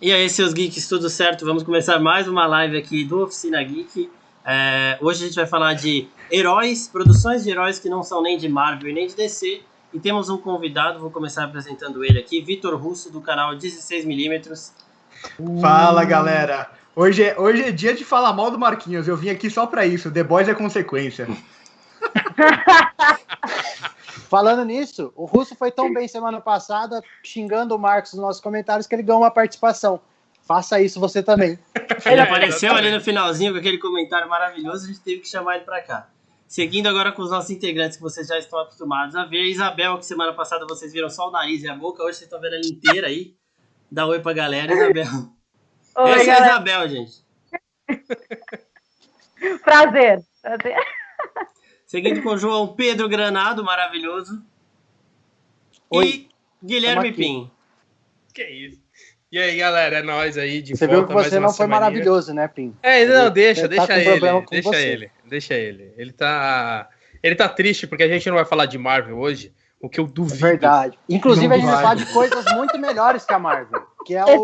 [0.00, 1.44] E aí, seus geeks, tudo certo?
[1.44, 4.08] Vamos começar mais uma live aqui do Oficina Geek.
[4.44, 8.38] É, hoje a gente vai falar de heróis, produções de heróis que não são nem
[8.38, 9.60] de Marvel nem de DC.
[9.92, 14.70] E temos um convidado, vou começar apresentando ele aqui, Vitor Russo, do canal 16mm.
[15.60, 16.70] Fala, galera!
[16.94, 19.84] Hoje é, hoje é dia de falar mal do Marquinhos, eu vim aqui só pra
[19.84, 21.26] isso, The Boys é consequência.
[24.28, 28.86] Falando nisso, o Russo foi tão bem semana passada, xingando o Marcos nos nossos comentários,
[28.86, 29.98] que ele ganhou uma participação.
[30.42, 31.58] Faça isso você também.
[32.04, 35.64] Ele apareceu ali no finalzinho com aquele comentário maravilhoso, a gente teve que chamar ele
[35.64, 36.08] pra cá.
[36.46, 39.42] Seguindo agora com os nossos integrantes que vocês já estão acostumados a ver.
[39.44, 42.40] Isabel, que semana passada vocês viram só o nariz e a boca, hoje vocês estão
[42.40, 43.34] vendo ela inteira aí.
[43.90, 45.06] Dá oi pra galera, Isabel.
[45.96, 46.46] Oi, Essa é a galera.
[46.46, 47.12] Isabel, gente.
[49.64, 50.24] Prazer.
[50.40, 50.76] Prazer.
[51.88, 54.42] Seguindo com o João Pedro Granado, maravilhoso.
[55.90, 56.28] Oi.
[56.62, 57.12] E Guilherme.
[57.12, 57.50] Pim.
[58.34, 58.78] Que isso.
[59.32, 61.00] E aí, galera, é nóis aí de Você volta.
[61.00, 61.80] viu que mais você uma não foi semaninha.
[61.90, 62.76] maravilhoso, né, Pim?
[62.82, 64.46] É, não, Ele- deixa, ele tá deixa com problema ele.
[64.50, 64.86] Deixa você.
[64.86, 65.94] ele, deixa ele.
[65.96, 66.88] Ele tá.
[67.22, 70.06] Ele tá triste porque a gente não vai falar de Marvel hoje, o que eu
[70.06, 70.38] duvido.
[70.40, 70.98] Verdade.
[71.08, 73.82] Inclusive, Não a gente vai falar de coisas muito melhores que a Marvel.
[74.04, 74.42] Que é o.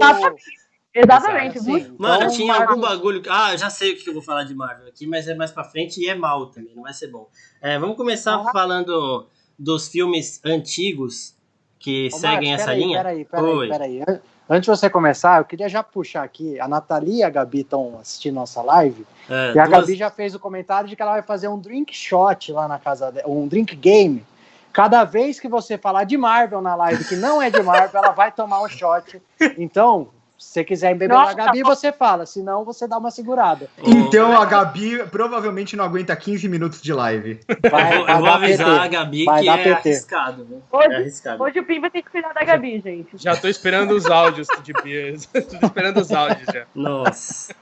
[0.95, 1.59] Exatamente.
[1.61, 3.23] Sim, muito- Mano, tinha Marvel- algum bagulho.
[3.28, 5.50] Ah, eu já sei o que eu vou falar de Marvel aqui, mas é mais
[5.50, 7.28] pra frente e é mal também, não vai ser bom.
[7.61, 8.53] É, vamos começar Ah.
[8.53, 9.27] falando
[9.59, 11.34] dos filmes antigos
[11.78, 12.98] que Ô, seguem essa linha.
[12.98, 14.03] Peraí, peraí, peraí.
[14.09, 16.61] An- Antes de você começar, eu queria já puxar aqui.
[16.61, 19.06] A Nathalie e a Gabi estão assistindo nossa live.
[19.31, 21.59] É, E a duas- Gabi já fez o comentário de que ela vai fazer um
[21.59, 24.22] drink shot lá na casa dela, um drink game.
[24.70, 28.12] Cada vez que você falar de Marvel na live que não é de Marvel, ela
[28.12, 29.19] vai tomar um shot.
[29.59, 32.27] Então, se você quiser embeber Nossa, a Gabi, você fala.
[32.27, 33.68] Senão, você dá uma segurada.
[33.82, 37.41] Então a Gabi provavelmente não aguenta 15 minutos de live.
[37.70, 38.80] Vai, eu vou, vai eu vou avisar PT.
[38.80, 39.70] a Gabi Vai que é PT.
[39.88, 40.62] arriscado, viu?
[40.70, 41.42] Hoje- É arriscado.
[41.42, 43.10] Hoje o Pim vai ter que cuidar da Gabi, gente.
[43.14, 45.26] Já tô esperando os áudios de Piers.
[45.32, 46.66] tô esperando os áudios já.
[46.74, 47.54] Nossa.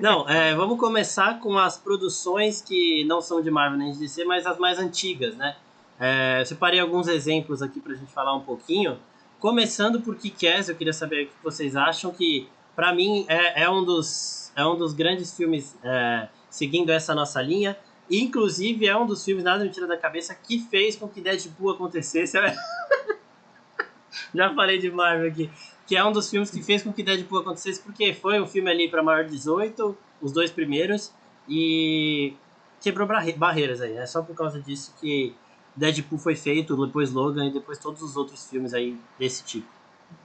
[0.00, 4.24] Não, é, vamos começar com as produções que não são de Marvel nem de DC,
[4.24, 5.54] mas as mais antigas, né?
[6.00, 8.98] É, eu separei alguns exemplos aqui pra gente falar um pouquinho.
[9.38, 13.70] Começando por Kick-Ass, eu queria saber o que vocês acham que, pra mim, é, é
[13.70, 17.76] um, dos, é um dos grandes filmes é, seguindo essa nossa linha.
[18.10, 21.70] Inclusive, é um dos filmes, nada me tira da cabeça, que fez com que Deadpool
[21.72, 22.36] acontecesse.
[24.34, 25.50] Já falei de Marvel aqui
[25.86, 28.68] que é um dos filmes que fez com que Deadpool acontecesse, porque foi um filme
[28.68, 31.12] ali para maior de 18, os dois primeiros,
[31.48, 32.34] e
[32.80, 33.96] quebrou barre- barreiras aí.
[33.96, 35.32] É só por causa disso que
[35.76, 39.66] Deadpool foi feito, depois Logan e depois todos os outros filmes aí desse tipo.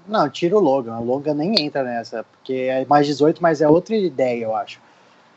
[0.08, 0.98] Não, tira o Logan.
[0.98, 4.80] O Logan nem entra nessa, porque é mais 18, mas é outra ideia, eu acho.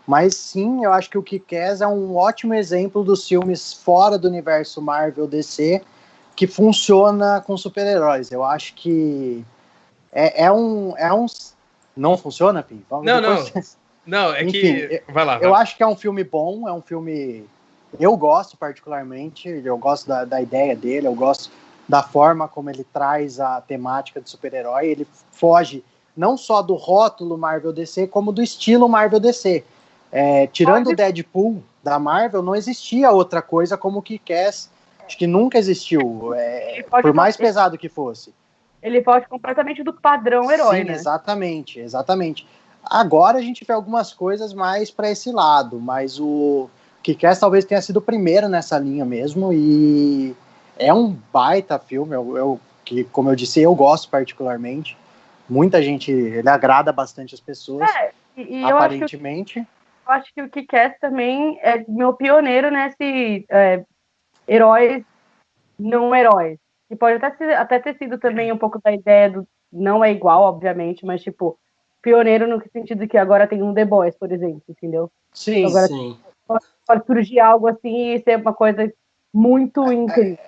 [0.07, 4.29] Mas sim, eu acho que o Kick-Ass é um ótimo exemplo dos filmes fora do
[4.29, 5.83] universo Marvel DC
[6.37, 8.31] que funciona com super-heróis.
[8.31, 9.45] Eu acho que
[10.13, 11.27] é, é um, é um.
[11.97, 12.85] Não funciona, Pim?
[12.91, 15.03] Vamos Não, depois- Não, é Enfim, que.
[15.09, 15.39] Vai lá.
[15.39, 17.47] vai Eu acho que é um filme bom, é um filme.
[17.99, 21.51] Eu gosto particularmente, eu gosto da, da ideia dele, eu gosto
[21.89, 24.87] da forma como ele traz a temática de super-herói.
[24.87, 25.85] Ele foge
[26.17, 29.65] não só do rótulo Marvel DC, como do estilo Marvel DC.
[30.11, 34.71] É, tirando o Deadpool da Marvel, não existia outra coisa como o Kick-Ass.
[35.05, 38.33] Acho que nunca existiu, é, por mais pesado que fosse.
[38.83, 40.95] Ele foge completamente do padrão herói, Sim, né?
[40.95, 42.47] exatamente, exatamente.
[42.83, 46.69] Agora a gente vê algumas coisas mais para esse lado, mas o
[47.05, 50.35] Kick-Ass talvez tenha sido o primeiro nessa linha mesmo e
[50.79, 54.97] é um baita filme, eu, eu- que como eu disse, eu gosto particularmente.
[55.49, 59.59] Muita gente, ele agrada bastante as pessoas, É, e, e eu, acho que, o- aparentemente.
[59.59, 63.85] eu acho que o Kick-Ass também é meu pioneiro nesse é,
[64.49, 65.05] heróis
[65.79, 66.59] não heróis.
[66.91, 69.47] E pode até, ser- até ter sido também um pouco da ideia do.
[69.73, 71.59] Não é igual, obviamente, mas tipo,
[72.01, 75.11] pioneiro no sentido que agora tem um The Boys, por exemplo, entendeu?
[75.33, 76.17] Sim, Agora- Sim.
[76.47, 78.93] Pode surgir algo assim e ser uma coisa
[79.33, 80.39] muito incrível.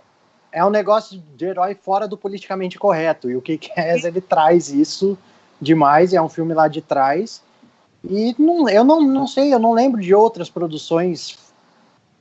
[0.52, 3.30] é um negócio de herói fora do politicamente correto.
[3.30, 5.18] E o Kick-Ass, ele traz isso
[5.60, 6.12] demais.
[6.12, 7.42] É um filme lá de trás.
[8.04, 11.38] E não, eu não, não sei, eu não lembro de outras produções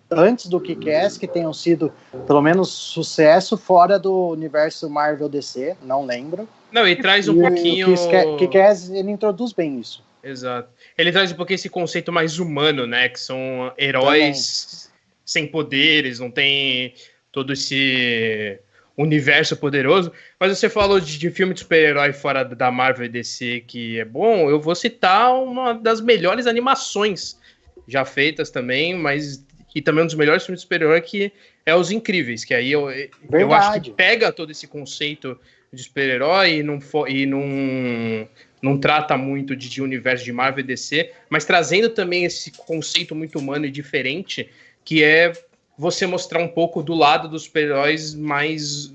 [0.10, 1.92] antes do Kick-Ass que tenham sido,
[2.26, 5.76] pelo menos, sucesso fora do universo Marvel DC.
[5.84, 6.48] Não lembro.
[6.72, 7.94] Não, e traz um e pouquinho.
[7.94, 10.04] o Kick- Kick-Ass, ele introduz bem isso.
[10.26, 10.70] Exato.
[10.98, 13.08] Ele traz um pouquinho esse conceito mais humano, né?
[13.08, 14.92] Que são heróis
[15.24, 16.96] sem poderes, não tem
[17.32, 18.60] todo esse
[18.98, 20.12] universo poderoso.
[20.40, 24.06] Mas você falou de, de filme de super-herói fora da Marvel e DC que é
[24.06, 24.50] bom.
[24.50, 27.40] Eu vou citar uma das melhores animações
[27.88, 29.46] já feitas também, mas
[29.76, 31.34] e também um dos melhores filmes de super-herói que
[31.66, 35.40] é Os Incríveis, que aí eu, eu acho que pega todo esse conceito
[35.74, 38.30] de super-herói e não, e não,
[38.62, 43.16] não trata muito de, de universo de Marvel e DC, mas trazendo também esse conceito
[43.16, 44.50] muito humano e diferente,
[44.84, 45.34] que é
[45.78, 48.94] você mostrar um pouco do lado dos super-heróis mais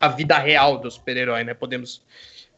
[0.00, 1.54] a vida real do super-herói, né?
[1.54, 2.02] Podemos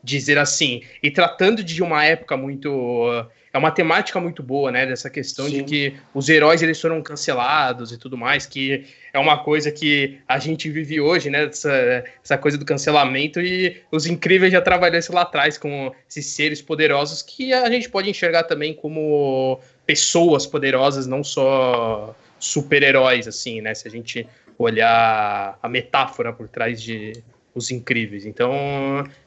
[0.02, 0.82] dizer assim.
[1.02, 4.86] E tratando de uma época muito é uma temática muito boa, né?
[4.86, 5.58] Dessa questão Sim.
[5.58, 10.20] de que os heróis eles foram cancelados e tudo mais, que é uma coisa que
[10.28, 11.44] a gente vive hoje, né?
[11.44, 16.26] Essa, essa coisa do cancelamento e os incríveis já trabalharam isso lá atrás com esses
[16.26, 23.60] seres poderosos que a gente pode enxergar também como pessoas poderosas, não só super-heróis, assim,
[23.60, 23.74] né?
[23.74, 24.26] Se a gente
[24.56, 27.12] olhar a metáfora por trás de
[27.54, 28.24] os incríveis.
[28.26, 28.52] Então,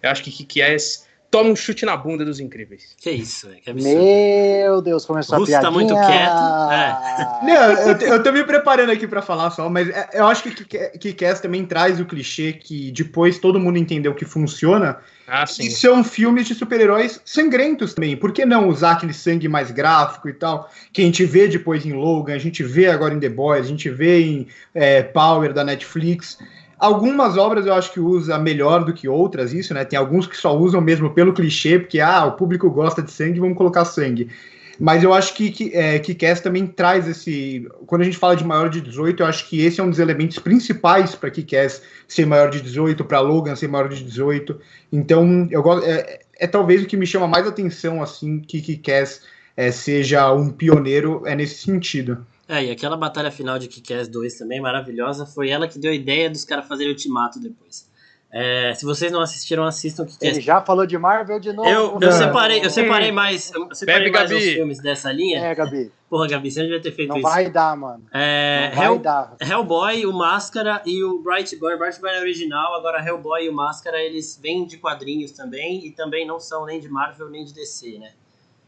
[0.01, 2.95] eu acho que Kick-Ass toma um chute na bunda dos incríveis.
[2.95, 3.59] Que isso, velho.
[3.59, 3.97] Que absurdo.
[3.97, 5.71] Meu Deus, começou Russo a piadinha.
[5.71, 6.71] tá muito quieto.
[6.71, 7.39] É.
[7.43, 10.63] Não, eu, eu tô me preparando aqui para falar só, mas é, eu acho que
[10.99, 14.99] Kick-Ass também traz o clichê que depois todo mundo entendeu que funciona.
[15.27, 15.63] Ah, sim.
[15.63, 18.15] E são filmes de super-heróis sangrentos também.
[18.15, 20.69] Por que não usar aquele sangue mais gráfico e tal?
[20.91, 23.69] Que a gente vê depois em Logan, a gente vê agora em The Boys, a
[23.69, 26.37] gente vê em é, Power da Netflix.
[26.83, 29.85] Algumas obras eu acho que usa melhor do que outras, isso, né?
[29.85, 33.39] Tem alguns que só usam mesmo pelo clichê, porque ah, o público gosta de sangue,
[33.39, 34.29] vamos colocar sangue.
[34.77, 37.65] Mas eu acho que, que, é, que Cass também traz esse.
[37.85, 39.97] Quando a gente fala de maior de 18, eu acho que esse é um dos
[39.97, 44.59] elementos principais para Kick-Ass ser maior de 18, para Logan ser maior de 18.
[44.91, 45.85] Então, eu gosto.
[45.85, 49.21] É, é, talvez o que me chama mais atenção, assim, que Kick-Ass
[49.55, 52.25] é, seja um pioneiro é nesse sentido.
[52.47, 55.95] É, e aquela batalha final de Kick-Ass 2 também, maravilhosa, foi ela que deu a
[55.95, 57.91] ideia dos caras fazerem ultimato depois.
[58.35, 61.69] É, se vocês não assistiram, assistam que Ele já falou de Marvel de novo.
[61.69, 65.39] Eu, eu separei, eu separei mais, eu separei Bebe, mais os filmes dessa linha.
[65.39, 65.91] É, Gabi.
[66.09, 67.27] Porra, Gabi, você não devia ter feito não isso.
[67.27, 68.03] Não vai dar, mano.
[68.11, 69.35] É, não Hell, vai dar.
[69.39, 71.75] Hellboy, o Máscara e o Bright Boy.
[71.75, 75.85] O Bright Boy é original, agora Hellboy e o Máscara, eles vêm de quadrinhos também
[75.85, 78.13] e também não são nem de Marvel nem de DC, né?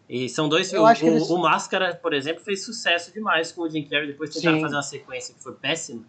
[0.09, 1.01] E são dois filmes.
[1.01, 1.29] O, eles...
[1.29, 4.07] o, Máscara, por exemplo, fez sucesso demais com o Jim Carrey.
[4.07, 4.61] Depois tentaram Sim.
[4.61, 6.03] fazer uma sequência que foi péssima.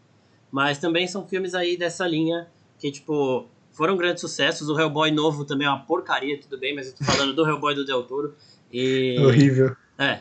[0.51, 2.49] Mas também são filmes aí dessa linha
[2.79, 4.69] que, tipo, foram grandes sucessos.
[4.69, 7.75] O Hellboy novo também é uma porcaria, tudo bem, mas eu tô falando do Hellboy
[7.75, 8.35] do Del Toro.
[8.73, 9.17] E...
[9.19, 9.77] Horrível.
[9.99, 10.21] É.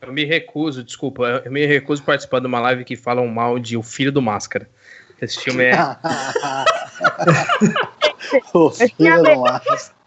[0.00, 3.58] Eu me recuso, desculpa, eu me recuso a participar de uma live que falam mal
[3.58, 4.68] de O Filho do Máscara.
[5.20, 5.74] Esse filme é.
[8.54, 9.99] o Filho do Máscara.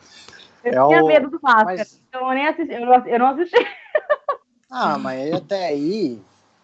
[0.64, 1.08] Eu é tinha o...
[1.08, 2.02] medo do Máscara, mas...
[2.08, 3.56] então eu nem assisti, eu não, eu não assisti.
[4.76, 6.20] Ah, mas até aí,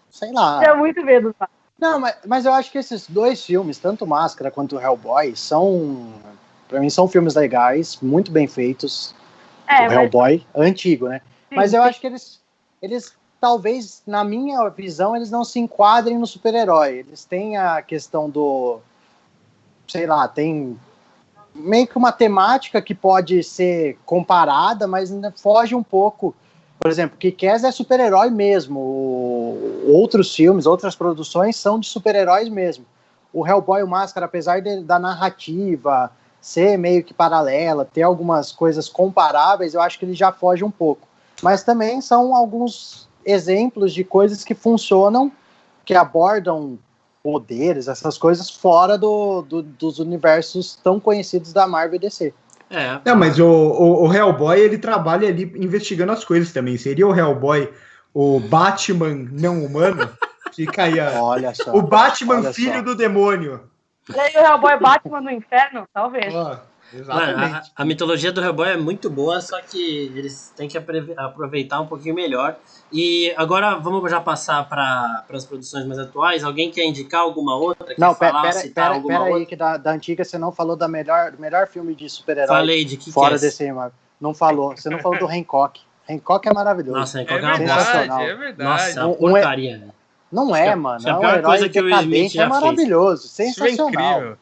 [0.10, 0.56] sei lá.
[0.56, 1.52] Eu tinha muito medo do Máscara.
[1.78, 6.12] Não, mas, mas eu acho que esses dois filmes, tanto Máscara quanto Hellboy, são,
[6.68, 9.14] pra mim, são filmes legais, muito bem feitos.
[9.68, 9.94] É, o mas...
[9.94, 11.22] Hellboy, antigo, né?
[11.50, 11.88] Sim, mas eu sim.
[11.88, 12.42] acho que eles,
[12.82, 16.98] eles, talvez, na minha visão, eles não se enquadrem no super-herói.
[16.98, 18.80] Eles têm a questão do,
[19.88, 20.80] sei lá, tem
[21.54, 26.36] meio que uma temática que pode ser comparada, mas foge um pouco.
[26.80, 28.80] Por exemplo, Kick-Ass é super-herói mesmo.
[29.88, 32.86] Outros filmes, outras produções são de super-heróis mesmo.
[33.34, 36.12] O Hellboy o Máscara, apesar de, da narrativa
[36.42, 40.72] ser meio que paralela, ter algumas coisas comparáveis, eu acho que ele já foge um
[40.72, 41.08] pouco.
[41.42, 45.32] Mas também são alguns exemplos de coisas que funcionam,
[45.86, 46.80] que abordam
[47.24, 52.34] poderes, essas coisas fora do, do, dos universos tão conhecidos da Marvel e DC.
[52.70, 53.00] É.
[53.04, 56.78] Não, mas o, o, o, Hellboy ele trabalha ali investigando as coisas também.
[56.78, 57.72] Seria o Hellboy
[58.14, 60.10] o Batman não humano?
[60.54, 61.74] Fica aí, olha só.
[61.74, 62.82] O Batman filho só.
[62.82, 63.62] do demônio.
[64.14, 65.88] E aí o Hellboy Batman no inferno?
[65.94, 66.34] Talvez.
[66.34, 66.58] Oh.
[66.94, 67.72] Exatamente.
[67.76, 71.88] A, a, mitologia do Hellboy é muito boa, só que eles têm que aproveitar um
[71.88, 72.56] pouquinho melhor.
[72.92, 76.44] E agora vamos já passar para as produções mais atuais.
[76.44, 77.94] Alguém quer indicar alguma outra?
[77.98, 81.34] Não, pera, pera, pera, pera aí, que da, da antiga você não falou da melhor,
[81.38, 82.48] melhor filme de super-herói.
[82.48, 83.96] Falei de que Fora que é desse, Marco.
[84.20, 84.76] Não falou.
[84.76, 85.82] Você não falou do Hancock.
[86.10, 86.98] Hancock é maravilhoso.
[86.98, 88.70] Nossa, Hancock é, é verdade, é verdade.
[88.70, 89.90] Nossa, é uma porcaria, né?
[90.32, 91.08] Não é, mano.
[91.08, 93.30] É, é um herói que o Smith é maravilhoso.
[93.34, 93.56] Fez.
[93.56, 93.74] Sensacional.
[93.74, 94.38] Isso é incrível.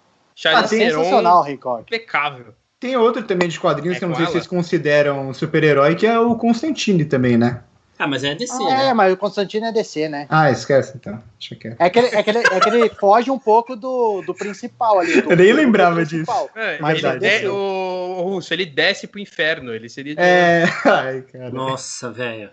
[0.46, 1.82] Ah, sensacional, Hancock.
[1.82, 2.54] Impecável.
[2.80, 6.06] Tem outro também de quadrinhos é que eu não sei se vocês consideram super-herói, que
[6.06, 7.64] é o Constantine também, né?
[8.00, 8.88] Ah, mas é DC, ah, né?
[8.90, 10.28] É, mas o Constantine é DC, né?
[10.30, 11.22] Ah, esquece então.
[11.40, 14.22] Deixa que é que ele, é que ele, é que ele foge um pouco do,
[14.22, 15.20] do principal ali.
[15.20, 16.32] Do, eu nem lembrava disso.
[16.56, 19.74] É, mas ele de, o, o Russo, ele desce pro inferno.
[19.74, 20.14] Ele seria.
[20.20, 20.66] É.
[20.86, 21.50] Ai, cara.
[21.50, 22.52] Nossa, velho.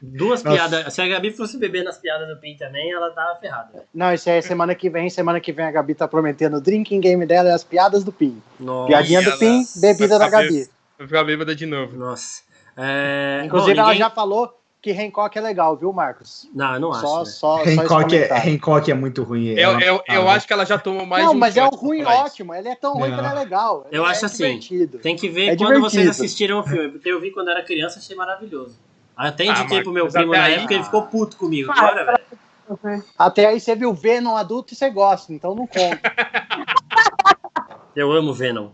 [0.00, 0.56] Duas Nossa.
[0.56, 0.94] piadas.
[0.94, 3.84] Se a Gabi fosse beber nas piadas do Pin também, ela tava ferrada.
[3.94, 5.08] Não, isso é semana que vem.
[5.08, 8.12] Semana que vem a Gabi tá prometendo o drinking game dela e as piadas do
[8.12, 8.40] Pin.
[8.60, 8.88] Nossa.
[8.88, 10.68] Piadinha do Pin, bebida da Gabi.
[10.98, 11.96] Vai ficar bêbada de novo.
[11.96, 12.42] Nossa.
[12.76, 13.42] É...
[13.44, 14.00] Inclusive, Bom, ninguém...
[14.02, 16.48] ela já falou que Hancock é legal, viu, Marcos?
[16.54, 17.00] Não, eu não acho.
[17.00, 17.24] Só, né?
[17.24, 19.48] só, Hancock, só é, Hancock é muito ruim.
[19.48, 21.56] Eu, ela- eu, eu ah, acho que ela já tomou mais Não, de um mas
[21.56, 22.54] é um shot ruim ótimo.
[22.54, 23.18] Ele é tão ruim Não.
[23.18, 23.86] que ele é legal.
[23.90, 24.98] Eu Ele acho é assim, divertido.
[24.98, 26.10] Tem que ver É quando vocês divertido.
[26.10, 28.78] assistiram o filme, porque eu vi quando era criança, achei maravilhoso.
[29.16, 31.72] Até Ah, indiquei pro meu primo na aí- época, ele ficou puto comigo.
[31.72, 33.04] Ah, Bora, velho.
[33.18, 36.00] Até aí você viu Venom adulto e você gosta, então não conta.
[37.96, 38.70] Eu amo Venom.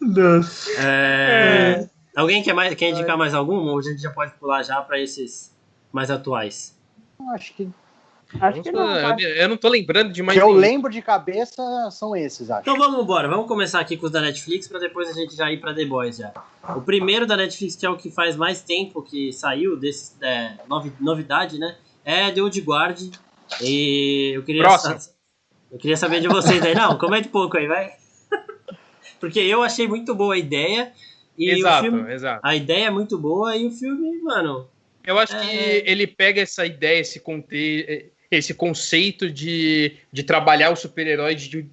[0.00, 0.70] Nossa.
[0.80, 3.56] É, Alguém quer, mais, quer indicar mais algum?
[3.70, 5.52] Ou a gente já pode pular já pra esses
[5.90, 6.78] mais atuais?
[7.34, 7.68] Acho que
[8.40, 8.96] Acho que não.
[8.96, 9.16] eu, tá?
[9.22, 12.62] eu não tô lembrando de mais que eu lembro de cabeça são esses, acho.
[12.62, 15.50] Então vamos embora, vamos começar aqui com os da Netflix pra depois a gente já
[15.52, 16.32] ir pra The Boys já.
[16.76, 20.52] O primeiro da Netflix, que é o que faz mais tempo que saiu, desse, é,
[20.68, 21.76] novi- novidade, né?
[22.04, 23.00] É The Old Guard.
[23.60, 24.96] E eu queria, Próximo.
[25.70, 26.74] eu queria saber de vocês aí.
[26.74, 27.90] Não, comete pouco aí, vai.
[29.20, 30.92] Porque eu achei muito boa a ideia.
[31.36, 32.40] E Exato, o filme, exato.
[32.44, 34.68] a ideia é muito boa e o filme, mano,
[35.04, 35.40] Eu acho É.
[35.40, 38.10] que ele pega essa ideia, esse, conte...
[38.36, 41.66] esse conceito de, de trabalhar os super-heróis de,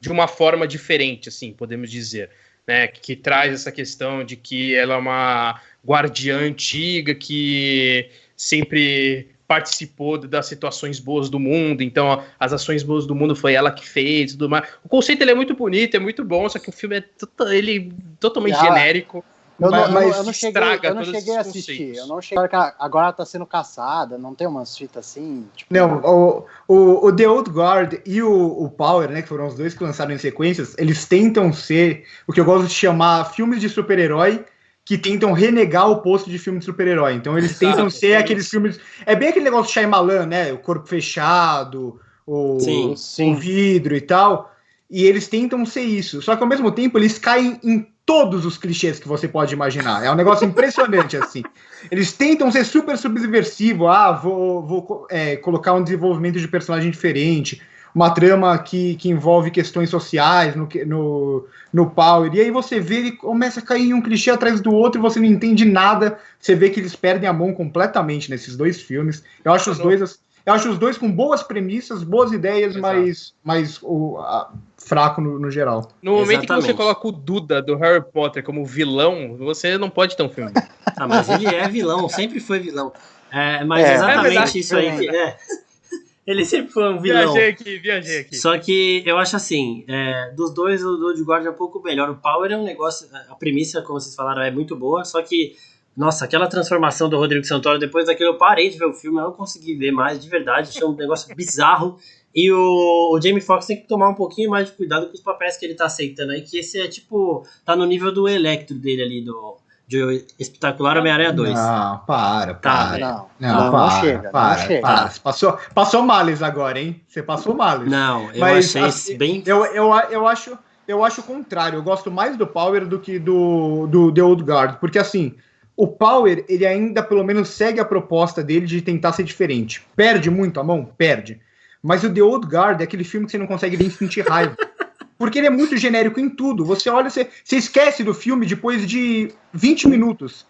[0.00, 2.30] de uma forma diferente, assim, podemos dizer.
[2.66, 2.86] Né?
[2.88, 10.46] Que, traz essa questão de que ela é uma guardiã antiga que sempre participou das
[10.46, 14.48] situações boas do mundo, então as ações boas do mundo foi ela que fez, tudo
[14.48, 14.68] mais.
[14.84, 17.48] O conceito ele é muito bonito, é muito bom, só que o filme é to-
[17.48, 19.24] ele totalmente Ah, genérico.
[19.60, 21.96] Eu não, Mas- eu não- mas eu não cheguei, eu não cheguei a assistir.
[21.96, 22.44] Eu não cheguei.
[22.78, 25.46] Agora tá sendo caçada, não tem umas fitas assim.
[25.54, 29.46] Tipo, Não, o, o, o The Old Guard e o, o Power, né, que foram
[29.46, 33.32] os dois que lançaram em sequências, eles tentam ser o que eu gosto de chamar
[33.32, 34.44] filmes de super-herói
[34.82, 37.12] que tentam renegar o posto de filme de super-herói.
[37.14, 38.14] Então eles Exato, tentam ser sim.
[38.14, 38.80] aqueles filmes...
[39.04, 40.52] É bem aquele negócio de Shyamalan, né?
[40.52, 42.90] O corpo fechado, o, Sim.
[42.92, 43.34] o sim.
[43.34, 44.50] vidro e tal.
[44.90, 46.20] E eles tentam ser isso.
[46.22, 50.04] Só que ao mesmo tempo eles caem em todos os clichês que você pode imaginar.
[50.04, 51.44] É um negócio impressionante, assim.
[51.92, 53.86] Eles tentam ser super subversivo.
[53.86, 57.62] Ah, vou, vou é, colocar um desenvolvimento de personagem diferente.
[57.94, 62.34] Uma trama que, que envolve questões sociais no, no, no Power.
[62.34, 65.20] E aí você vê ele começa a cair um clichê atrás do outro e você
[65.20, 66.18] não entende nada.
[66.40, 69.22] Você vê que eles perdem a mão completamente nesses dois filmes.
[69.44, 72.96] Eu acho os dois eu acho os dois com boas premissas, boas ideias, Exato.
[72.96, 74.50] mas, mas o, a-
[74.84, 75.88] fraco no, no geral.
[76.02, 76.66] No momento que Exatamente.
[76.66, 80.52] você coloca o Duda do Harry Potter como vilão, você não pode ter um filme.
[80.96, 82.92] Ah, mas ele é vilão, sempre foi vilão.
[83.32, 84.98] É, mas É, exatamente é isso aí.
[84.98, 85.36] que- é.
[86.26, 87.32] Ele sempre foi um vilão.
[87.32, 88.36] Viajei aqui, viajei aqui.
[88.36, 91.80] Só que eu acho assim, é, dos dois, o do de Guard é um pouco
[91.82, 92.10] melhor.
[92.10, 95.56] O Power é um negócio, a premissa, como vocês falaram, é muito boa, só que,
[95.96, 99.24] nossa, aquela transformação do Rodrigo Santoro, depois daquilo eu parei de ver o filme, eu
[99.24, 101.98] não consegui ver mais, de verdade, achei um negócio bizarro.
[102.34, 105.20] E o, o Jamie Foxx tem que tomar um pouquinho mais de cuidado com os
[105.20, 108.76] papéis que ele tá aceitando aí, que esse é tipo, tá no nível do Electro
[108.76, 109.56] dele ali, do
[109.90, 111.52] de Espetacular Homem-Aranha 2.
[111.52, 112.98] Não, para, Tá, para.
[112.98, 114.30] Não, Não, não, não para, chega.
[114.30, 114.80] para, não chega.
[114.82, 115.12] para.
[115.20, 117.00] Passou, passou males agora, hein?
[117.08, 117.90] Você passou males.
[117.90, 119.42] Não, eu Mas, achei assim, bem.
[119.44, 120.56] Eu, eu, eu, acho,
[120.86, 121.76] eu acho o contrário.
[121.76, 124.76] Eu gosto mais do Power do que do, do The Old Guard.
[124.76, 125.34] Porque, assim,
[125.76, 129.84] o Power, ele ainda pelo menos segue a proposta dele de tentar ser diferente.
[129.96, 130.88] Perde muito a mão?
[130.96, 131.40] Perde.
[131.82, 134.56] Mas o The Old Guard é aquele filme que você não consegue nem sentir raiva.
[135.18, 136.64] Porque ele é muito genérico em tudo.
[136.64, 140.46] Você olha, você, você esquece do filme depois de 20 minutos.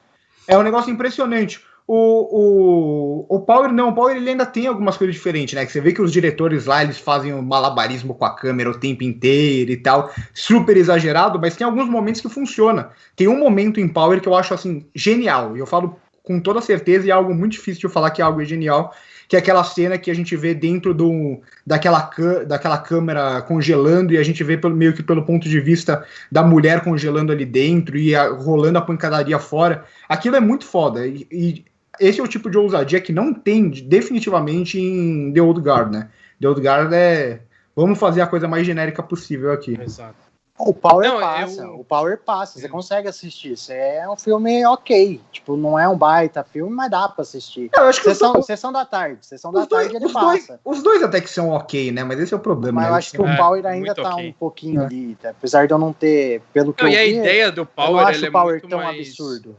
[0.47, 1.61] É um negócio impressionante.
[1.93, 5.67] O, o, o Power não, o Power ele ainda tem algumas coisas diferentes, né?
[5.67, 8.79] Que você vê que os diretores lá eles fazem um malabarismo com a câmera o
[8.79, 12.91] tempo inteiro e tal, super exagerado, mas tem alguns momentos que funciona.
[13.17, 15.97] Tem um momento em Power que eu acho assim genial, e eu falo
[16.31, 18.95] com toda certeza e é algo muito difícil de falar que algo é genial,
[19.27, 22.09] que é aquela cena que a gente vê dentro do, daquela,
[22.47, 26.41] daquela câmera congelando e a gente vê pelo, meio que pelo ponto de vista da
[26.45, 29.85] mulher congelando ali dentro e a- rolando a pancadaria fora.
[30.09, 31.05] Aquilo é muito foda.
[31.05, 31.65] E, e
[31.99, 36.09] esse é o tipo de ousadia que não tem definitivamente em The Old Guard, né?
[36.41, 37.41] The Old Guard é.
[37.75, 39.77] Vamos fazer a coisa mais genérica possível aqui.
[39.81, 40.30] Exato.
[40.63, 43.53] O Power Não, passa, eu- o Power passa, você consegue assistir.
[43.53, 45.19] Isso é um filme ok.
[45.33, 47.71] Tipo, não é um baita filme, mas dá pra assistir.
[47.75, 49.25] Eu acho que Sessão, sessão da tarde.
[49.27, 50.61] Sessão da os dois, tarde ele os dois- passa.
[50.63, 52.05] os dois até que são ok, né?
[52.05, 52.75] Mas esse é o problema.
[52.81, 52.91] Mas né?
[52.91, 54.29] eu acho que o É, Power ainda tá ok.
[54.29, 54.85] um pouquinho É.
[54.85, 55.15] ali.
[55.21, 55.31] tá?
[55.31, 57.65] Apesar de eu não ter, pelo que Não, eu e a vi, ideia do eu
[57.65, 59.09] não Power, acho ela é o Power muito tão mais...
[59.09, 59.57] absurdo.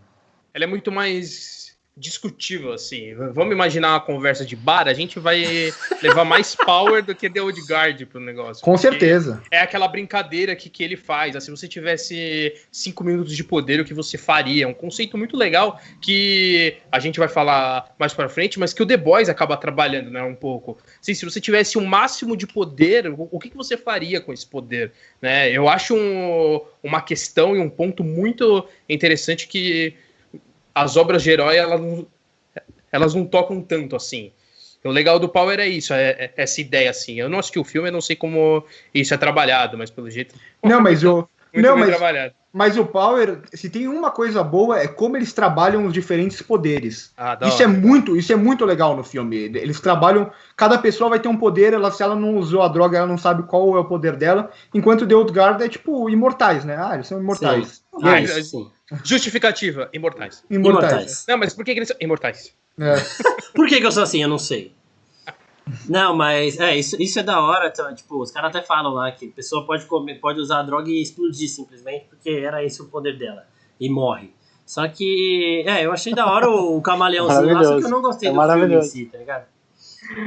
[0.53, 1.60] ela é muito mais
[1.95, 3.13] discutível, assim.
[3.33, 5.71] Vamos imaginar uma conversa de bar, a gente vai
[6.01, 8.63] levar mais power do que The Old Guard pro negócio.
[8.63, 9.43] Com certeza.
[9.51, 11.35] É aquela brincadeira que, que ele faz.
[11.35, 14.63] Assim, se você tivesse cinco minutos de poder, o que você faria?
[14.63, 18.81] É um conceito muito legal que a gente vai falar mais pra frente, mas que
[18.81, 20.77] o The Boys acaba trabalhando, né, um pouco.
[21.01, 24.31] Assim, se você tivesse o máximo de poder, o, o que, que você faria com
[24.31, 24.93] esse poder?
[25.21, 25.51] Né?
[25.51, 29.93] Eu acho um- uma questão e um ponto muito interessante que
[30.73, 32.07] as obras de herói, elas, não-
[32.91, 34.31] elas não tocam tanto assim.
[34.83, 37.19] O legal do Power é isso, é, é essa ideia assim.
[37.19, 40.33] Eu não assisti o filme, eu não sei como isso é trabalhado, mas pelo jeito.
[40.63, 41.29] Não, mas eu.
[41.53, 42.33] Muito não, mas, trabalhado.
[42.53, 47.11] Mas o Power, se tem uma coisa boa, é como eles trabalham os diferentes poderes.
[47.15, 49.37] Ah, Isso é muito, isso é muito legal no filme.
[49.37, 52.97] Eles trabalham, cada pessoa vai ter um poder, ela, se ela não usou a droga,
[52.97, 56.09] ela não sabe qual é o poder dela, enquanto o The Old Guard é tipo
[56.09, 56.75] imortais, né?
[56.77, 57.83] Ah, eles são imortais.
[57.93, 58.71] Ah, Ah, isso sim.
[59.03, 60.43] Justificativa, imortais.
[60.49, 60.91] Imortais.
[60.91, 61.25] Imortais.
[61.27, 62.53] Não, mas por que, que eles são imortais?
[62.79, 62.95] É.
[63.53, 64.21] Por que, que eu sou assim?
[64.21, 64.73] Eu não sei.
[65.87, 67.67] Não, mas é, isso, isso é da hora.
[67.67, 70.63] Então, tipo, os caras até falam lá que a pessoa pode, comer, pode usar a
[70.63, 73.45] droga e explodir simplesmente, porque era esse o poder dela.
[73.79, 74.33] E morre.
[74.65, 78.01] Só que, é, eu achei da hora o, o camaleãozinho lá, só que eu não
[78.01, 79.45] gostei É do filme em si, tá ligado?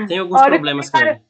[0.07, 1.21] Tem alguns Olha problemas com ele.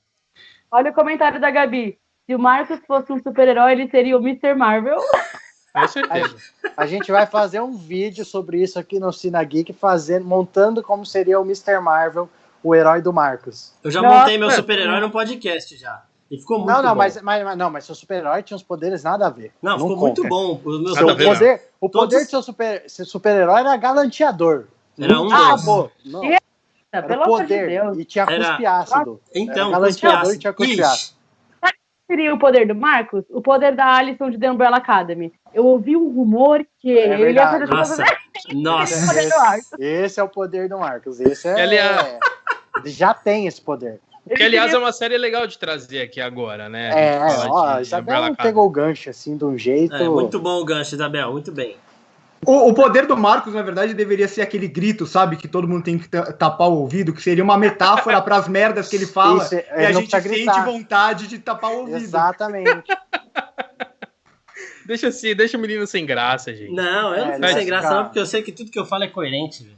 [0.71, 1.99] Olha o comentário da Gabi.
[2.27, 4.55] Se o Marcos fosse um super-herói, ele seria o Mr.
[4.55, 4.99] Marvel.
[5.75, 6.37] Com certeza.
[6.77, 11.05] A gente vai fazer um vídeo sobre isso aqui no Cina Geek, fazendo, montando como
[11.05, 11.81] seria o Mr.
[11.81, 12.31] Marvel,
[12.65, 13.73] o herói do Marcos.
[13.85, 14.19] Eu já Nossa.
[14.21, 16.03] montei meu super-herói no podcast já.
[16.31, 16.97] E ficou muito não, não, bom.
[16.97, 19.53] mas, mas, mas- não, mas seu super-herói tinha uns poderes nada a ver.
[19.63, 20.23] Não, ficou conta.
[20.23, 20.53] muito bom.
[20.65, 24.65] O ver, poderes poder, o Todos- poder de seu super- seu super-herói era galanteador.
[24.99, 25.65] Era um ah, dos.
[25.65, 26.25] pô, não.
[26.25, 26.39] E-
[26.93, 27.69] Era Pelo o amor de poder.
[27.69, 27.99] Deus.
[27.99, 29.21] E tinha Era- cuspe ácido.
[29.35, 31.15] Então, Era galanteador e tinha cuspe cuspe ácido.
[31.61, 31.79] ácido.
[32.07, 33.25] Seria o poder do Marcos?
[33.31, 35.33] O poder da Alison de The Umbrella Academy.
[35.53, 38.05] Eu ouvi um rumor que ele ia fazer Nossa,
[38.53, 39.07] nossa.
[39.07, 39.73] poder do Marcos.
[39.81, 41.19] Esse é o poder do Marcos.
[41.21, 41.63] Esse é.
[41.63, 42.19] Ele é-
[42.85, 44.01] já tem esse poder.
[44.37, 46.91] Que, aliás, é uma série legal de trazer aqui agora, né?
[46.93, 48.37] A É, ó, de Umbrella Academy.
[48.49, 49.95] pegou o gancho assim de um jeito.
[49.95, 51.77] É, muito bom o gancho, Isabel, muito bem.
[52.47, 55.37] O, o poder do Marcos, na verdade, deveria ser aquele grito, sabe?
[55.37, 58.49] Que todo mundo tem que ta- tapar o ouvido, que seria uma metáfora para as
[58.49, 59.43] merdas que ele fala.
[59.45, 60.65] Isso, e ele a não gente sente gritar.
[60.65, 61.97] vontade de tapar o ouvido.
[61.97, 62.85] Exatamente.
[64.87, 66.71] Deixa assim, deixa o menino sem graça, gente.
[66.71, 68.79] Não, eu não É, fico ele sem graça não, porque eu sei que tudo que
[68.79, 69.77] eu falo é coerente, velho.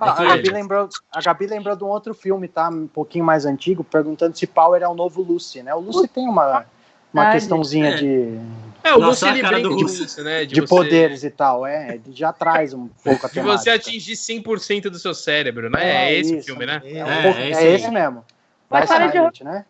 [0.00, 2.68] Ah, a, Gabi lembrou, a Gabi lembrou de um outro filme, tá?
[2.70, 5.74] Um pouquinho mais antigo, perguntando se Power é o novo Lucy, né?
[5.74, 6.64] O Lucy tem uma,
[7.12, 7.94] uma questãozinha É.
[7.96, 8.38] de,
[8.82, 10.44] É, o Nossa, a ele do de né?
[10.46, 11.66] de, você- poderes e tal.
[11.66, 13.58] É, ele já traz um pouco a De temática.
[13.62, 15.84] você atingir 100% do seu cérebro, né?
[15.84, 16.46] É, É, esse o isso.
[16.46, 16.80] filme, né?
[16.82, 18.24] É, É, um pouco- é é esse mesmo.
[18.70, 19.66] Mas para de né?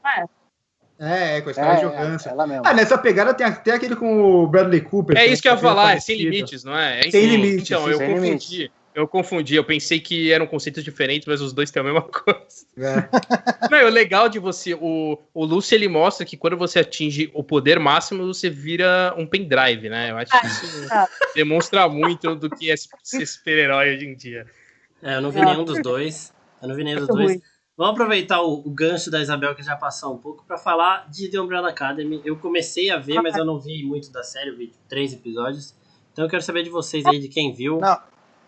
[0.99, 2.29] É, é, com a É, história de é, arrogância.
[2.31, 2.63] ela mesmo.
[2.67, 5.17] Ah, nessa pegada tem até aquele com o Bradley Cooper.
[5.17, 7.01] É isso que eu ia falar, é sem limites, não é?
[7.01, 8.21] é Sem limites, Então, sim, eu confundi.
[8.21, 8.71] limites.
[9.01, 12.67] Eu confundi, eu pensei que eram conceitos diferentes, mas os dois têm a mesma coisa.
[12.77, 13.69] É.
[13.71, 17.43] Não, o legal de você, o, o Lúcio ele mostra que quando você atinge o
[17.43, 20.11] poder máximo, você vira um pendrive, né?
[20.11, 20.89] Eu acho que isso
[21.35, 24.47] demonstra muito do que é ser super-herói hoje em dia.
[25.03, 26.33] É, eu não vi nenhum dos dois.
[26.61, 27.41] Eu não vi nenhum dos Muito dois.
[27.77, 31.31] Vamos aproveitar o, o gancho da Isabel que já passou um pouco pra falar de
[31.31, 32.21] The Umbrella Academy.
[32.25, 35.75] Eu comecei a ver, mas eu não vi muito da série, eu vi três episódios.
[36.13, 37.79] Então eu quero saber de vocês aí, de quem viu.
[37.79, 37.99] Não,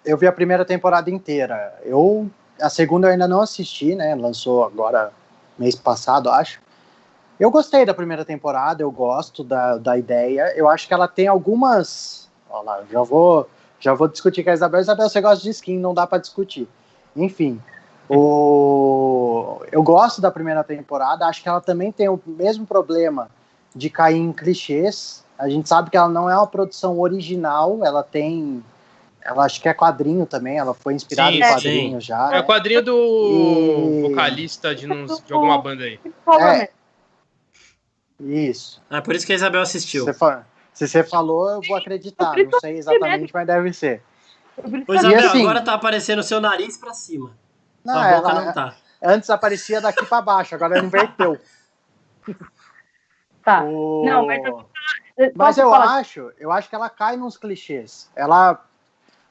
[0.04, 1.74] eu vi a primeira temporada inteira.
[1.84, 4.14] Eu a segunda eu ainda não assisti, né?
[4.14, 5.12] Lançou agora
[5.58, 6.60] mês passado, acho.
[7.40, 10.52] Eu gostei da primeira temporada, eu gosto da, da ideia.
[10.54, 12.30] Eu acho que ela tem algumas.
[12.48, 13.48] Olha lá, já vou
[13.80, 14.80] já vou discutir com a Isabel.
[14.80, 16.68] Isabel, você gosta de skin, não dá para discutir.
[17.16, 17.60] Enfim,
[18.08, 19.60] o...
[19.72, 21.26] eu gosto da primeira temporada.
[21.26, 23.28] Acho que ela também tem o mesmo problema
[23.74, 25.24] de cair em clichês.
[25.36, 28.62] A gente sabe que ela não é uma produção original, ela tem.
[29.24, 31.48] Ela acho que é quadrinho também, ela foi inspirada Sim, em sim.
[31.52, 32.30] quadrinhos já.
[32.34, 36.00] É o quadrinho do E- vocalista de, uns- de alguma banda aí.
[36.40, 36.70] É.
[38.20, 38.82] Isso.
[38.90, 40.04] É por isso que a Isabel assistiu.
[40.04, 42.34] Você fa- Se você falou, eu vou acreditar.
[42.36, 44.02] Não sei exatamente, mas deve ser.
[44.88, 47.30] Ô, Isabel, assim- agora tá aparecendo o seu nariz pra cima.
[47.84, 48.74] Não, Sua boca ela- não tá.
[49.02, 51.38] Antes aparecia daqui para baixo, agora ela inverteu.
[53.44, 53.64] Tá.
[53.64, 54.64] O- Não, mas eu-
[55.34, 55.96] Mas eu falar?
[55.98, 58.10] acho, eu acho que ela cai nos clichês.
[58.16, 58.64] Ela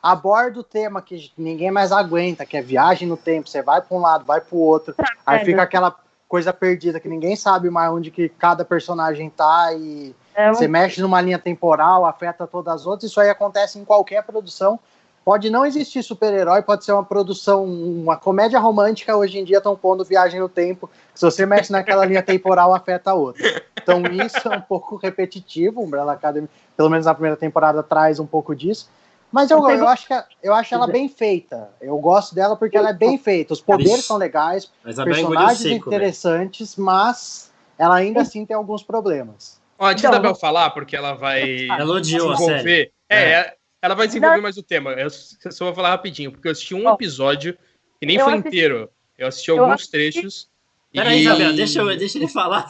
[0.02, 3.50] aborda o tema que ninguém mais aguenta, que é viagem no tempo.
[3.50, 5.96] Você vai para um lado, vai para o outro, aí é, fica aquela
[6.28, 11.02] coisa perdida que ninguém sabe mais onde que cada personagem tá e É você mexe
[11.02, 13.12] numa linha temporal, afeta todas as outras.
[13.12, 14.80] Isso aí acontece em qualquer produção.
[15.24, 19.16] Pode não existir super-herói, pode ser uma produção, uma comédia romântica.
[19.16, 20.90] Hoje em dia estão pondo viagem no tempo.
[21.14, 23.62] Se você mexe naquela linha temporal, afeta a outra.
[23.80, 25.82] Então isso é um pouco repetitivo.
[25.82, 28.90] Umbrella Academy, pelo menos na primeira temporada, traz um pouco disso.
[29.32, 31.70] Mas eu, Eu acho que a- eu acho ela bem feita.
[31.80, 33.54] Eu gosto dela porque ela é bem feita.
[33.54, 35.96] Os poderes são legais, A engoliu personagens seco, velho.
[36.02, 39.60] interessantes, mas ela ainda assim tem alguns problemas.
[39.80, 41.42] Ó, antes Então, da Bel falar, porque ela vai
[41.72, 42.50] Ela odiou a série.
[42.50, 42.92] desenvolver.
[43.10, 43.56] É, É.
[43.82, 44.92] ela vai desenvolver mais o tema.
[44.92, 47.58] Eu só vou falar rapidinho, porque eu assisti um episódio
[48.02, 48.90] e nem eu foi assisti- inteiro.
[49.18, 50.50] Eu assisti eu alguns assisti- trechos.
[50.94, 52.68] Peraí, e- Isabel, deixa, eu- deixa ele falar.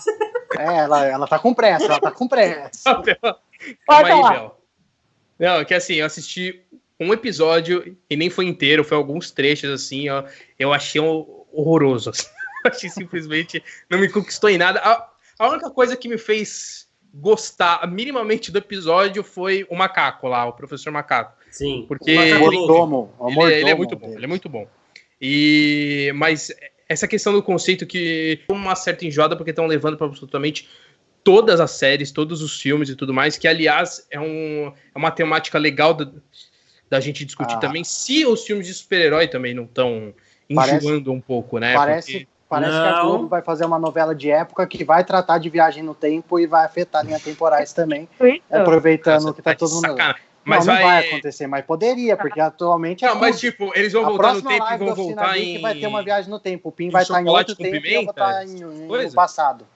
[0.59, 3.01] É, ela, ela tá com pressa, ela tá com pressa.
[3.87, 4.29] Calma aí.
[4.37, 4.60] Bel.
[5.41, 6.61] Não, é que assim, eu assisti
[6.99, 10.23] um episódio e nem foi inteiro, foi alguns trechos assim, ó.
[10.59, 12.11] Eu achei horroroso.
[12.11, 12.27] Assim.
[12.63, 14.79] achei simplesmente não me conquistou em nada.
[14.79, 20.45] A, a, única coisa que me fez gostar minimamente do episódio foi o macaco lá,
[20.45, 21.35] o professor macaco.
[21.49, 21.85] Sim.
[21.87, 24.67] Porque ele, mordomo, ele, ele, é muito bom, ele é muito bom.
[25.19, 26.51] E mas
[26.87, 30.69] essa questão do conceito que uma certa enjoada porque estão levando para absolutamente
[31.23, 35.11] todas as séries, todos os filmes e tudo mais, que aliás é, um, é uma
[35.11, 36.07] temática legal da,
[36.89, 37.59] da gente discutir ah.
[37.59, 40.13] também, se os filmes de super-herói também não estão
[40.49, 41.73] enjoando um pouco, né?
[41.73, 42.27] Parece, porque...
[42.49, 45.83] parece que a Globo vai fazer uma novela de época que vai tratar de viagem
[45.83, 48.09] no tempo e vai afetar linhas temporais também,
[48.51, 49.95] aproveitando Nossa, que tá, tá todo mundo.
[50.43, 50.83] Mas não, vai...
[50.83, 53.05] não vai acontecer, mas poderia, porque atualmente.
[53.05, 55.61] É não, mas tipo, eles vão voltar no tempo e vão voltar em.
[55.61, 56.69] vai ter uma viagem no tempo.
[56.69, 57.89] O Pim vai estar em outro tempo pimenta?
[57.89, 59.67] e eu vou estar em, em no passado.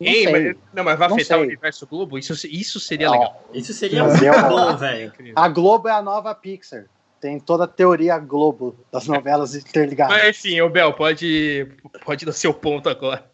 [0.00, 1.44] Não, Ei, mas, não, mas vai não afetar sei.
[1.44, 2.18] o universo Globo?
[2.18, 3.48] Isso, isso seria legal.
[3.52, 5.12] Isso seria muito bom, velho.
[5.34, 6.84] A Globo é a nova Pixar.
[7.20, 10.16] Tem toda a teoria Globo das novelas interligadas.
[10.16, 11.66] Mas enfim, o Bel, pode,
[12.04, 13.24] pode dar seu ponto agora.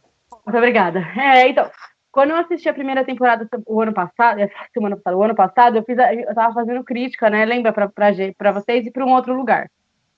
[0.46, 1.00] Muito obrigada.
[1.16, 1.70] É, então,
[2.11, 4.38] quando eu assisti a primeira temporada o ano passado,
[4.72, 7.44] semana passada, o ano passado, eu fiz, a, eu tava fazendo crítica, né?
[7.44, 8.07] Lembra pra, pra,
[8.38, 9.70] pra vocês e para um outro lugar.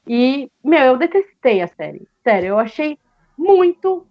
[0.06, 2.06] E, meu, eu detestei a série.
[2.22, 2.96] Sério, eu achei
[3.36, 4.06] muito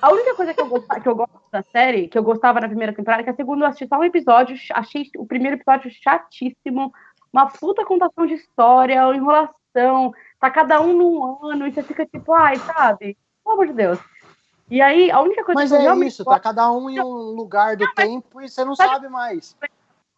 [0.00, 2.68] a única coisa que eu, gosto, que eu gosto da série, que eu gostava na
[2.68, 5.90] primeira temporada, é que a segunda eu assisti só um episódio, achei o primeiro episódio
[5.90, 6.92] chatíssimo,
[7.32, 12.32] uma puta contação de história, enrolação, tá cada um num ano, e você fica tipo,
[12.32, 13.16] ai, sabe?
[13.44, 13.98] Pelo amor de Deus.
[14.70, 16.36] E aí, a única coisa Mas que eu é isso, gosto...
[16.36, 19.56] tá cada um em um lugar do tempo e você não sabe mais.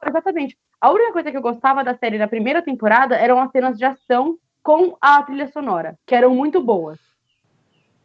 [0.07, 0.59] Exatamente.
[0.81, 3.85] A única coisa que eu gostava da série na primeira temporada eram as cenas de
[3.85, 6.99] ação com a trilha sonora, que eram muito boas.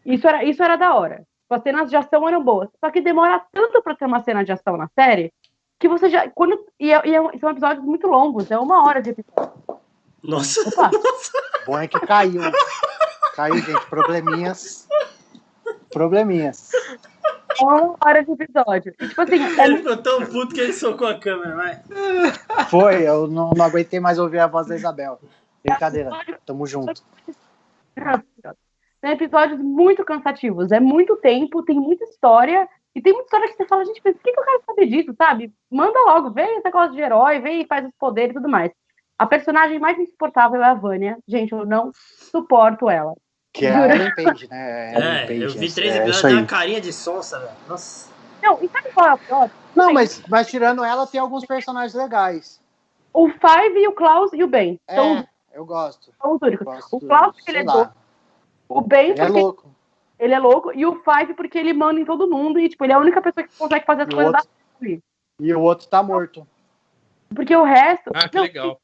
[0.06, 1.28] Isso era, isso era da hora.
[1.50, 2.70] As cenas de ação eram boas.
[2.80, 5.34] Só que demora tanto para ter uma cena de ação na série
[5.80, 6.30] que você já.
[6.30, 9.54] Quando, e, é, e é, são episódios muito longos, é uma hora de episódio.
[10.24, 10.68] Nossa!
[10.68, 10.90] Opa.
[10.92, 11.32] Nossa.
[11.66, 12.42] Bom é que caiu.
[13.36, 13.86] Caiu, gente.
[13.88, 14.88] Probleminhas.
[15.92, 16.72] Probleminhas.
[17.62, 18.94] Uma hora de episódio.
[19.00, 19.42] E, tipo assim.
[19.42, 19.66] É...
[19.66, 21.82] Ele ficou tão puto que ele socou a câmera, vai.
[22.70, 25.20] Foi, eu não, não aguentei mais ouvir a voz da Isabel.
[25.64, 26.12] Brincadeira.
[26.46, 27.04] Tamo junto.
[29.00, 33.56] São episódios muito cansativos, é muito tempo, tem muita história, e tem muita história que
[33.56, 35.54] você fala, gente, mas por que, que eu quero saber disso, sabe?
[35.70, 38.72] Manda logo, vem esse negócio de herói, vem e faz os poderes e tudo mais.
[39.20, 41.18] A personagem mais insuportável é a Vânia.
[41.28, 43.14] Gente, eu não suporto ela.
[43.54, 44.94] Que é a Ellen Page, né?
[44.94, 47.52] É, Page, eu vi três é episódios da carinha de sonsa, velho.
[47.68, 48.12] Nossa.
[48.42, 52.62] Não, e sabe qual é a Não, mas, mas tirando ela, tem alguns personagens legais.
[53.14, 54.80] O Five e o Klaus e o Ben.
[54.88, 56.14] É, são, eu gosto.
[56.22, 56.68] São os únicos.
[56.92, 57.92] O Klaus, do, ele é doido.
[58.70, 59.76] O Ben, ele é louco.
[60.20, 60.72] Ele é louco.
[60.74, 62.60] E o Five, porque ele manda em todo mundo.
[62.60, 64.50] E, tipo, ele é a única pessoa que consegue fazer as e coisas outro...
[64.82, 65.02] da
[65.40, 66.48] E o outro tá morto.
[67.34, 68.12] Porque o resto.
[68.14, 68.82] Ah, que não, legal.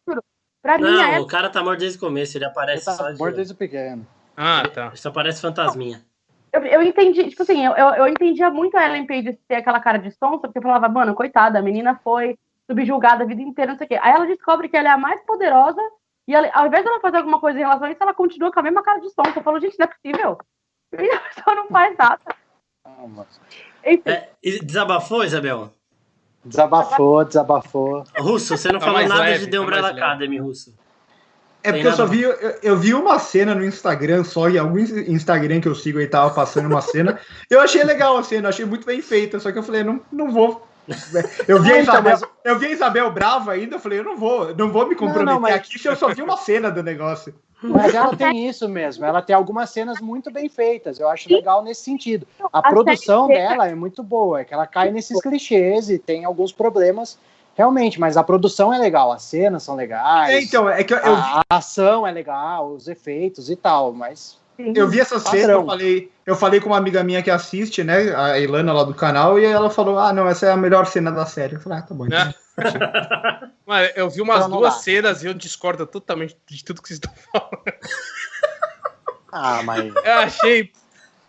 [0.61, 1.19] Pra não, mim, é...
[1.19, 2.37] o cara tá morto desde o começo.
[2.37, 4.05] Ele aparece ele tá só morto desde o pequeno.
[4.37, 4.87] Ah, tá.
[4.87, 6.01] Ele só parece fantasminha.
[6.51, 9.97] Eu, eu entendi, tipo assim, eu, eu entendia muito a Ellen Page ter aquela cara
[9.97, 12.37] de sonsa, porque eu falava, mano, coitada, a menina foi
[12.69, 13.99] subjugada a vida inteira, não sei o quê.
[13.99, 15.81] Aí ela descobre que ela é a mais poderosa
[16.27, 18.59] e ela, ao invés dela fazer alguma coisa em relação a isso, ela continua com
[18.59, 19.23] a mesma cara de som.
[19.35, 20.37] Eu falo, gente, não é possível.
[20.95, 22.21] E a pessoa não faz nada.
[23.83, 24.29] É,
[24.63, 25.73] desabafou, Isabel?
[26.45, 28.03] Desabafou, desabafou.
[28.15, 30.77] Russo, você não tá falou nada leve, de The tá Umbrella Academy, Russo.
[31.63, 32.31] É porque eu só vi, eu,
[32.61, 36.31] eu, vi uma cena no Instagram só, e algum Instagram que eu sigo aí tava
[36.31, 37.19] passando uma cena.
[37.49, 40.29] Eu achei legal a cena, achei muito bem feita, só que eu falei, não, não
[40.29, 40.67] vou
[41.47, 44.53] eu vi, a Isabel, eu vi a Isabel brava ainda, eu falei, eu não vou,
[44.55, 45.55] não vou me comprometer não, não, mas...
[45.55, 47.33] aqui se eu só vi uma cena do negócio.
[47.61, 51.63] Mas ela tem isso mesmo, ela tem algumas cenas muito bem feitas, eu acho legal
[51.63, 52.27] nesse sentido.
[52.51, 56.25] A, a produção dela é muito boa, é que ela cai nesses clichês e tem
[56.25, 57.17] alguns problemas
[57.55, 60.33] realmente, mas a produção é legal, as cenas são legais.
[60.33, 61.15] É, então, é que eu, eu...
[61.15, 66.11] A ação é legal, os efeitos e tal, mas eu vi essa cena, eu falei,
[66.25, 69.45] eu falei com uma amiga minha que assiste, né, a Ilana lá do canal, e
[69.45, 71.55] ela falou: Ah, não, essa é a melhor cena da série.
[71.55, 72.05] Eu falei: Ah, tá bom.
[72.05, 72.33] Então.
[73.65, 76.99] Mano, eu vi umas então, duas cenas e eu discordo totalmente de tudo que vocês
[76.99, 77.63] estão falando.
[79.33, 79.91] Ah, mas.
[80.05, 80.71] Eu achei.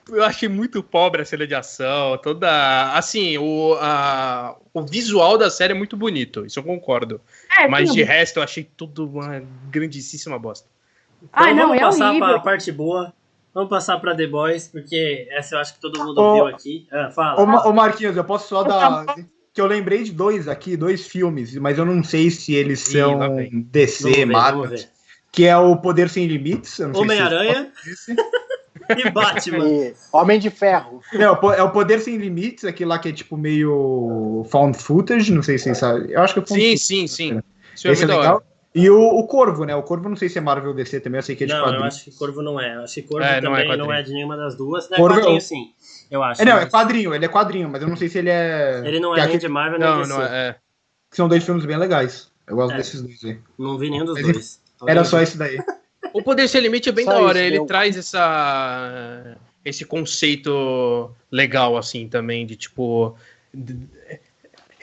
[0.06, 2.92] Eu achei muito pobre a cena de ação, toda.
[2.92, 7.18] Assim, o, a, o visual da série é muito bonito, isso eu concordo.
[7.58, 7.94] É, mas sim.
[7.94, 10.68] de resto eu achei tudo uma grandíssima bosta.
[11.24, 13.12] Então, ah, não, vamos é passar para a parte boa.
[13.54, 16.88] Vamos passar para The Boys, porque essa eu acho que todo mundo ouviu aqui.
[16.90, 17.40] Ah, fala.
[17.40, 19.06] Ô, ô, Marquinhos, eu posso só dar.
[19.52, 23.40] Que eu lembrei de dois aqui, dois filmes, mas eu não sei se eles são
[23.40, 24.76] Ih, DC, Marvel.
[25.30, 26.80] Que é o Poder Sem Limites.
[26.80, 27.70] Homem-Aranha.
[28.98, 29.68] e Batman.
[29.68, 31.00] E Homem de Ferro.
[31.12, 35.42] É, é o Poder Sem Limites, aquele lá que é tipo meio found footage, não
[35.42, 36.10] sei se vocês sabem.
[36.10, 37.40] Eu acho que é Sim, sim, sim.
[37.74, 38.42] Isso é, Esse é legal.
[38.74, 39.74] E o, o Corvo, né?
[39.76, 41.52] O Corvo não sei se é Marvel ou DC também, eu sei que é de
[41.52, 41.82] não, quadrinho.
[41.82, 42.74] eu acho que Corvo não é.
[42.74, 44.04] Eu acho que Corvo É, não é também não é, quadrinho.
[44.06, 44.90] de nenhuma das duas.
[44.90, 45.72] Não é Corvo é quadrinho, sim.
[46.10, 46.42] Eu acho.
[46.42, 48.82] É, não, é mas quadrinho, ele é quadrinho, mas eu não sei se ele é.
[48.84, 50.12] Ele não que é nem de Marvel nem Não, DC.
[50.12, 50.48] não é.
[50.48, 50.56] é.
[51.10, 52.30] que são dois filmes bem legais.
[52.46, 52.76] Eu gosto É.
[52.78, 53.38] desses dois aí.
[53.58, 54.60] Não vi nenhum dos Mas dois.
[54.86, 55.58] Era só esse daí.
[56.12, 57.38] O Poder Sem Limite é bem Só da hora.
[57.38, 57.66] isso, ele deu.
[57.66, 63.16] traz essa esse conceito legal assim também de tipo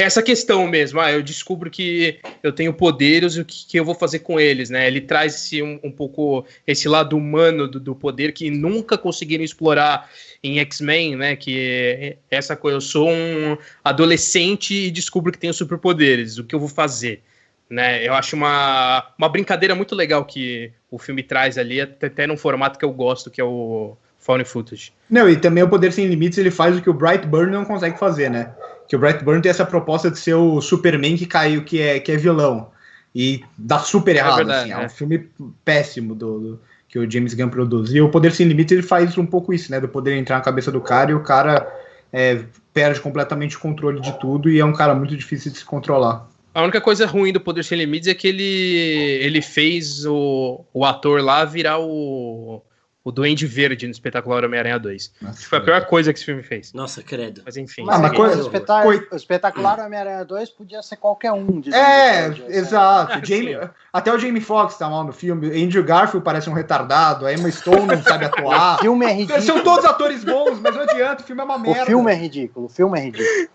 [0.02, 1.00] essa questão mesmo.
[1.00, 4.40] Ah, eu descubro que eu tenho poderes e o que, que eu vou fazer com
[4.40, 4.88] eles, né?
[4.88, 9.44] Ele traz esse, um, um pouco esse lado humano do, do poder que nunca conseguiram
[9.44, 10.10] explorar
[10.44, 11.36] em X-Men, né?
[11.36, 16.38] Que essa coisa, eu sou um adolescente e descubro que tenho superpoderes.
[16.38, 17.22] O que eu vou fazer?
[17.70, 22.28] Né, eu acho uma, uma brincadeira muito legal que o filme traz ali, até, até
[22.28, 24.92] num formato que eu gosto, que é o Found Footage.
[25.10, 27.98] Não, e também o Poder Sem Limites, ele faz o que o Brightburn não consegue
[27.98, 28.54] fazer, né?
[28.91, 32.12] Que o Brightburn tem essa proposta de ser o Superman que caiu, que é, que
[32.12, 32.71] é vilão.
[33.15, 34.82] E dá super errado, verdade, assim.
[34.82, 34.86] É é.
[34.86, 35.30] um filme
[35.63, 37.93] péssimo do, do- que o James Gunn produz.
[37.93, 39.80] E o Poder Sem Limites, ele faz um pouco isso, né?
[39.80, 41.73] Do poder entrar na cabeça do cara e o cara
[42.12, 45.63] é, perde completamente o controle de tudo e é um cara muito difícil de se
[45.63, 46.30] controlar.
[46.54, 50.84] A única coisa ruim do Poder Sem Limites é que ele, ele fez o, o
[50.84, 52.62] ator lá virar o,
[53.04, 55.14] o Duende Verde no Espetacular Homem-Aranha 2.
[55.26, 56.72] Acho que foi a pior coisa que esse filme fez.
[56.72, 57.42] Nossa, credo.
[57.44, 57.84] Mas enfim.
[57.90, 61.62] Ah, mas coisa- o, espeta- coi- o espetacular Homem-Aranha 2 podia ser qualquer um.
[61.74, 63.14] É, Verde, exato.
[63.14, 63.58] Ah, Jamie-
[63.92, 65.48] até o Jamie Foxx tá mal no filme.
[65.64, 67.26] Andrew Garfield parece um retardado.
[67.26, 68.76] A Emma Stone não sabe atuar.
[68.76, 69.42] O filme é ridículo.
[69.42, 71.82] São todos atores bons, mas não adianta, o filme é uma merda.
[71.84, 73.50] O filme é ridículo, o filme é ridículo.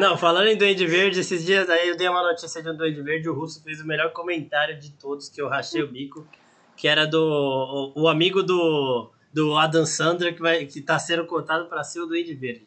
[0.00, 3.02] Não, falando em Duende Verde, esses dias aí eu dei uma notícia de um Duende
[3.02, 6.26] Verde, o Russo fez o melhor comentário de todos que eu rachei o bico,
[6.82, 11.24] que era do o, o amigo do, do Adam Sandler que, vai, que tá sendo
[11.26, 12.66] cotado pra ser o Duende Verde.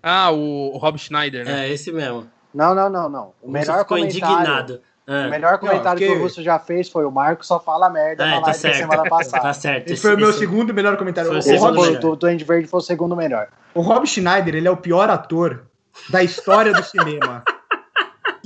[0.00, 1.66] Ah, o, o Rob Schneider, né?
[1.66, 2.30] É, esse mesmo.
[2.54, 3.32] Não, não, não, não.
[3.42, 4.80] O O melhor ficou comentário, indignado.
[5.04, 5.28] o É.
[5.28, 8.26] melhor comentário porque- que o Russo já fez foi o Marco só fala merda É,
[8.26, 8.76] na tá live da certo.
[8.76, 9.42] semana passada.
[9.42, 9.90] Tá certo.
[9.90, 11.28] Esse foi o meu Esse- segundo melhor comentário.
[11.42, 11.78] Foi o O, Rob.
[11.80, 13.48] O do Duende Verde foi o segundo melhor.
[13.74, 15.66] o Rob Schneider, ele é o pior ator
[16.08, 17.42] da história do cinema.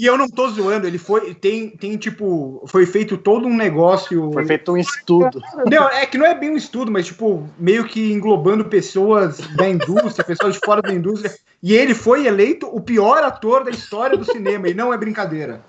[0.00, 1.34] E eu não tô zoando, ele foi.
[1.34, 2.64] Tem, tem tipo.
[2.66, 4.32] Foi feito todo um negócio.
[4.32, 5.42] Foi feito um estudo.
[5.70, 9.68] Não, é que não é bem um estudo, mas tipo, meio que englobando pessoas da
[9.68, 11.30] indústria, pessoas de fora da indústria.
[11.62, 15.62] E ele foi eleito o pior ator da história do cinema, e não é brincadeira.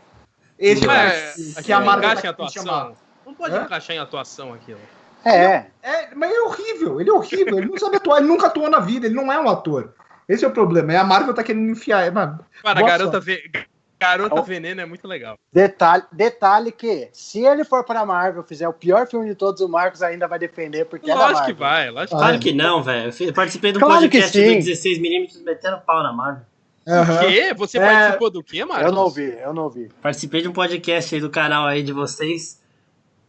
[0.58, 2.96] Esse Não é, É, que a em tá atuação.
[3.26, 3.64] Não pode Hã?
[3.64, 4.80] encaixar em atuação aquilo.
[5.26, 8.70] É, É, mas é horrível, ele é horrível, ele não sabe atuar, ele nunca atuou
[8.70, 9.94] na vida, ele não é um ator.
[10.30, 12.08] Esse é o problema, é a Marvel tá querendo enfiar.
[12.08, 13.26] É, mas, Cara, Boa sorte.
[13.26, 13.71] Ve-
[14.02, 14.44] Garota Oh.
[14.44, 15.36] Veneno é muito legal.
[15.54, 19.70] detalhe, detalhe que se ele for pra Marvel, fizer o pior filme de todos, o
[19.70, 21.56] Marcos ainda vai defender porque é da Lógico Marvel.
[21.56, 23.14] que vai, lógico Claro que não, velho.
[23.20, 24.72] Eu participei de um Claro que podcast do sim.
[24.72, 26.44] 16mm metendo pau na Marvel.
[26.88, 27.16] Aham.
[27.16, 27.54] O quê?
[27.54, 27.82] Você É.
[27.82, 28.88] participou do quê, Marcos?
[28.88, 29.90] Eu não ouvi, eu não ouvi.
[30.02, 32.60] Participei de um podcast aí do canal aí de vocês.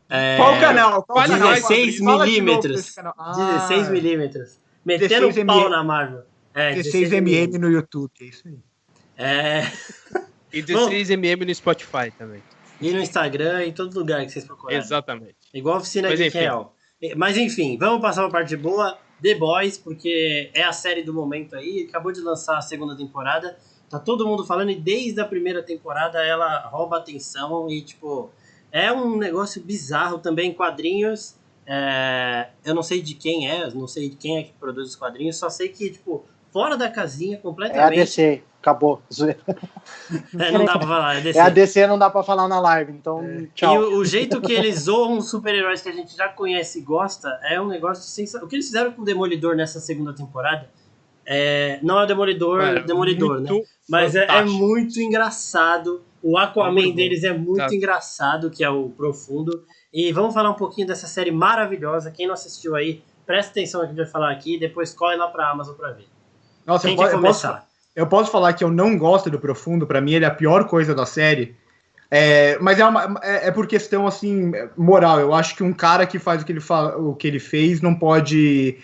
[0.08, 1.02] É, Qual canal?
[1.02, 1.48] Qual Fale canal?
[1.48, 2.90] mais, 16 Fala de novo milímetros.
[2.90, 3.14] canal.
[3.18, 3.32] Ah,
[3.68, 4.58] 16 milímetros.
[4.84, 6.22] Metendo 16 pau na Marvel.
[6.54, 8.58] É, 16 mm no YouTube, é isso aí.
[9.18, 9.62] É,
[10.52, 12.42] E 16mm no Spotify também.
[12.80, 14.78] e no Instagram e em todo lugar que vocês procurarem.
[14.78, 15.36] Exatamente.
[15.54, 16.36] Igual a oficina Mas Geek.
[16.36, 16.74] Real.
[17.16, 18.98] Mas enfim, vamos passar uma parte boa.
[19.22, 21.86] The Boys, porque é a série do momento aí.
[21.88, 23.56] Acabou de lançar a segunda temporada.
[23.88, 28.30] Tá todo mundo falando e desde a primeira temporada ela rouba atenção e, tipo,
[28.72, 30.52] é um negócio bizarro também.
[30.52, 31.36] Quadrinhos.
[31.66, 34.96] é, eu não sei de quem é, não sei de quem é que produz os
[34.96, 37.96] quadrinhos, só sei que, tipo, fora da casinha É a completamente.
[38.00, 39.02] DC, acabou.
[40.38, 41.38] É, não dá pra falar, é DC.
[41.38, 43.76] É a DC, não dá pra falar na live, então E tchau.
[43.76, 47.28] o, o jeito que eles zoam os super-heróis que a gente já conhece e gosta
[47.42, 48.46] é um negócio sensacional.
[48.46, 50.68] O que eles fizeram com o Demolidor nessa segunda temporada
[51.26, 53.50] é, não é o Demolidor, Cara, Demolidor, né?
[53.88, 56.02] Mas é, é muito engraçado.
[56.22, 56.94] O Aquaman bom.
[56.94, 57.74] deles é muito Tá.
[57.74, 59.64] engraçado, que é o Profundo.
[59.92, 62.10] E vamos falar um pouquinho dessa série maravilhosa.
[62.12, 64.92] Quem não assistiu aí, presta atenção no que a gente vai falar aqui e depois
[64.94, 66.06] corre lá pra Amazon pra ver.
[66.64, 67.68] Nossa, Quem eu, quer eu posso, começar?
[67.94, 70.64] Eu posso falar que eu não gosto do Profundo, pra mim ele é a pior
[70.64, 71.54] coisa da série.
[72.14, 75.18] É, mas é, uma- é, é por questão assim moral.
[75.18, 77.80] Eu acho que um cara que faz o que ele, fa- o que ele fez
[77.80, 78.76] não pode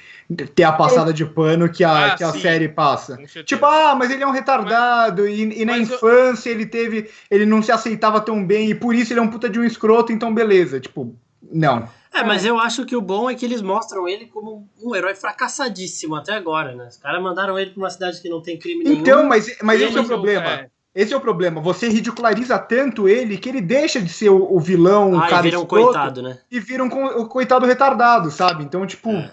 [0.55, 2.41] ter a passada de pano que a, Ah, que a sim.
[2.41, 3.19] série passa.
[3.45, 7.11] Tipo, ah, mas ele é um retardado e, e na mas eu- infância ele teve,
[7.31, 9.65] ele não se aceitava tão bem e por isso ele é um puta de um
[9.65, 10.81] escroto, então beleza.
[10.81, 11.15] Tipo,
[11.53, 11.87] não.
[12.21, 15.15] É, mas eu acho que o bom é que eles mostram ele como um herói
[15.15, 16.89] fracassadíssimo até agora, né?
[16.89, 18.97] Os caras mandaram ele pra uma cidade que não tem crime nenhum.
[19.01, 20.51] Então, mas, mas E esse é o problema.
[20.51, 20.71] é.
[20.95, 21.61] Esse é o problema.
[21.61, 25.31] Você ridiculariza tanto ele que ele deixa de ser o, o vilão, o Ah, e
[25.31, 26.39] cara vira um escroto, coitado, né?
[26.51, 28.65] e vira um co- o coitado retardado, sabe?
[28.65, 29.31] Então, tipo, É.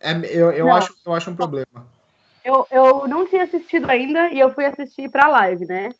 [0.00, 0.74] é- eu, eu, Não.
[0.74, 1.86] acho, eu acho um problema.
[2.44, 5.90] Eu, eu não tinha assistido ainda e eu fui assistir pra live, né?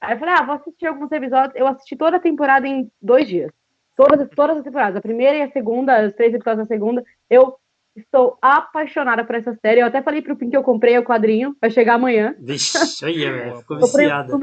[0.00, 1.54] Aí eu falei, ah, vou assistir alguns episódios.
[1.54, 3.52] Eu assisti toda a temporada em dois dias.
[3.96, 7.02] Todas, todas as temporadas, a primeira e a segunda, os três episódios da segunda.
[7.30, 7.56] Eu
[7.96, 9.80] estou apaixonada por essa série.
[9.80, 12.34] Eu até falei pro Pim que eu comprei o quadrinho, vai chegar amanhã.
[12.38, 14.38] Vixe, olha, velho, ficou viciada.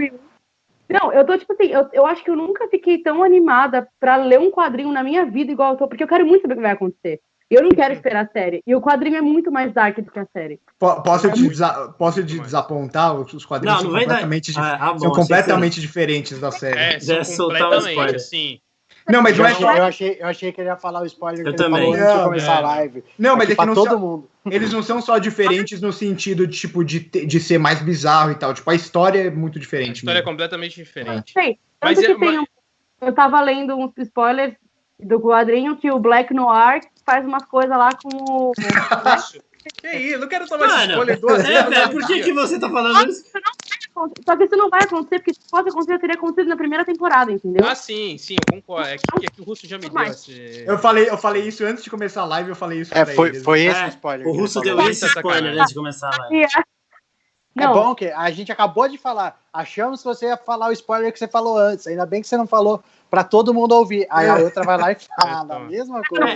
[0.90, 4.18] Não, eu tô tipo assim, eu, eu acho que eu nunca fiquei tão animada pra
[4.18, 6.58] ler um quadrinho na minha vida igual eu tô, porque eu quero muito saber o
[6.58, 7.20] que vai acontecer.
[7.50, 8.62] Eu não quero esperar a série.
[8.66, 10.60] E o quadrinho é muito mais dark do que a série.
[10.80, 13.14] Po- Posso te, desa- posso te desapontar?
[13.20, 14.16] Os os quadrinhos Não, são não vem daí.
[14.20, 16.80] completamente, dif- Ah, ah, bom, são completamente diferentes da série.
[16.80, 18.20] É, são completamente, spoiler.
[19.10, 19.76] Não, mas não é Eu, só.
[19.76, 21.90] eu achei, eu achei que ele ia falar o spoiler Eu que também.
[21.90, 22.58] ele falou antes de Não, começar é.
[22.58, 23.04] a live.
[23.18, 24.30] Não, mas Aqui é que não todo são, mundo.
[24.50, 28.36] eles não são só diferentes no sentido de, tipo, de, de ser mais bizarro e
[28.36, 28.54] tal.
[28.54, 29.98] Tipo, a história é muito A diferente.
[29.98, 30.32] história é mesmo.
[30.32, 31.34] completamente diferente.
[31.34, 31.58] Sei.
[31.82, 32.46] Mas Tanto é- que tem um-
[33.02, 34.54] eu tava lendo uns spoilers
[35.00, 38.52] do quadrinho que o Black Noir faz umas coisas lá com o.
[39.18, 39.40] Isso.
[39.80, 40.18] Que isso?
[40.20, 41.90] Não quero tomar esse Mano, spoiler duas é, vezes.
[41.90, 43.24] por que, que você tá falando isso?
[43.94, 47.32] Só que isso não vai acontecer, porque se fosse acontecer, teria acontecido na primeira temporada,
[47.32, 47.68] entendeu?
[47.68, 48.88] Ah, sim, sim, eu concordo.
[48.88, 50.64] É que, é que o Russo já me deu esse.
[50.66, 53.14] Eu falei, eu falei isso antes de começar a live, eu falei isso É, pra
[53.14, 53.44] foi, eles.
[53.44, 54.28] foi esse É, o spoiler.
[54.28, 56.44] O Russo deu esse spoiler antes de começar a live.
[56.44, 56.64] É-
[57.54, 59.38] É Não, bom que a gente acabou de falar.
[59.52, 61.86] Achamos que você ia falar o spoiler que você falou antes.
[61.86, 64.08] Ainda bem que você não falou pra todo mundo ouvir.
[64.10, 66.32] Aí a outra vai lá e fala a mesma coisa.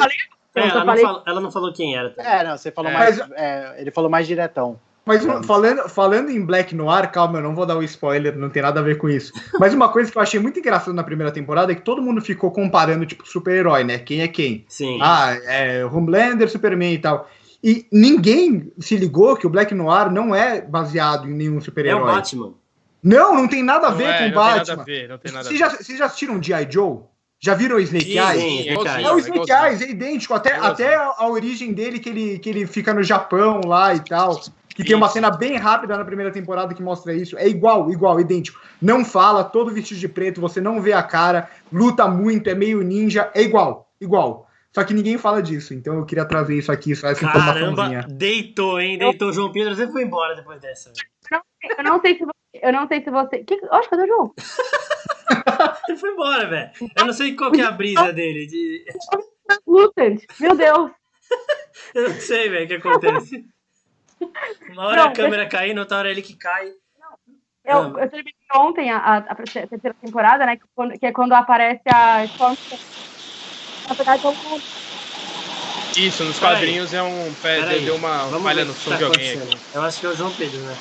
[0.53, 2.09] É, ela, não falou, ela não falou quem era.
[2.09, 2.29] também.
[2.29, 2.93] É, não, você falou É.
[2.93, 3.17] mais.
[3.31, 4.77] É, ele falou mais diretão.
[5.05, 8.49] Mas um- falando, falando em Black Noir, calma, eu não vou dar o spoiler, não
[8.49, 9.31] tem nada a ver com isso.
[9.59, 12.21] Mas uma coisa que eu achei muito engraçada na primeira temporada é que todo mundo
[12.21, 13.99] ficou comparando, tipo, super-herói, né?
[13.99, 14.65] Quem é quem?
[14.67, 14.97] Sim.
[15.01, 17.29] Ah, é Homelander, Superman e tal.
[17.63, 21.61] E ninguém se ligou que o Black Noir não é baseado em nenhum é o
[21.61, 22.11] super-herói.
[22.15, 22.53] Batman.
[23.03, 24.83] Não, não tem nada a ver é, com o não tem nada a Batman.
[24.83, 25.57] ver, não tem nada a ver.
[25.57, 26.67] já, vocês já assistiram G.I.
[26.71, 26.99] Joe?
[27.39, 28.41] Já viram o Snake Sim, Eyes?
[28.41, 29.51] sim, é é É o é Snake.
[29.51, 30.33] Eyes, é idêntico.
[30.33, 30.71] Até, Igualzinho.
[30.87, 34.41] até a, a origem dele, que ele, que ele fica no Japão lá e tal.
[34.75, 37.37] Que tem uma cena bem rápida na primeira temporada que mostra isso.
[37.37, 38.59] É igual, igual, idêntico.
[38.81, 42.81] Não fala, todo vestido de preto, você não vê a cara, luta muito, é meio
[42.83, 43.31] ninja.
[43.33, 44.49] É igual, igual.
[44.73, 45.73] Só que ninguém fala disso.
[45.73, 48.05] Então eu queria trazer isso aqui, só essa Caramba, informaçãozinha.
[48.09, 48.97] deitou, hein?
[48.97, 49.73] Deitou o João Pedro.
[49.73, 50.91] Você foi embora depois dessa.
[51.77, 52.31] Eu não sei se você.
[52.61, 53.43] Eu não sei se você.
[53.45, 53.55] Que...
[53.71, 54.33] Oxe, cadê o João?
[55.87, 56.69] Ele foi embora, velho.
[56.97, 58.45] Eu não sei qual que é a brisa dele.
[58.47, 58.83] de-
[59.65, 60.21] Lutant.
[60.39, 60.91] Meu Deus.
[61.95, 63.45] Eu não sei, velho, o que acontece.
[64.75, 66.67] Uma hora Não, a câmera caindo, outra hora ele que cai.
[67.63, 67.93] Eu, Ah.
[68.01, 70.57] eu terminei ontem a, a, a terceira temporada, né?
[70.57, 72.55] Que, quando- que é quando aparece a Storm.
[73.87, 74.61] Na verdade, é um-
[75.97, 77.33] Isso, nos quadrinhos é um.
[77.35, 79.57] Pé, Peraí, deu uma Vamos falha no som tá de alguém aqui.
[79.73, 80.77] Eu acho que é o João Pedro, né?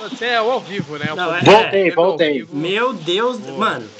[0.00, 1.12] Você é o ao vivo, né?
[1.14, 2.46] Não, é- Voltei, ao voltei.
[2.50, 3.58] Meu Deus, Boa.
[3.58, 3.90] mano.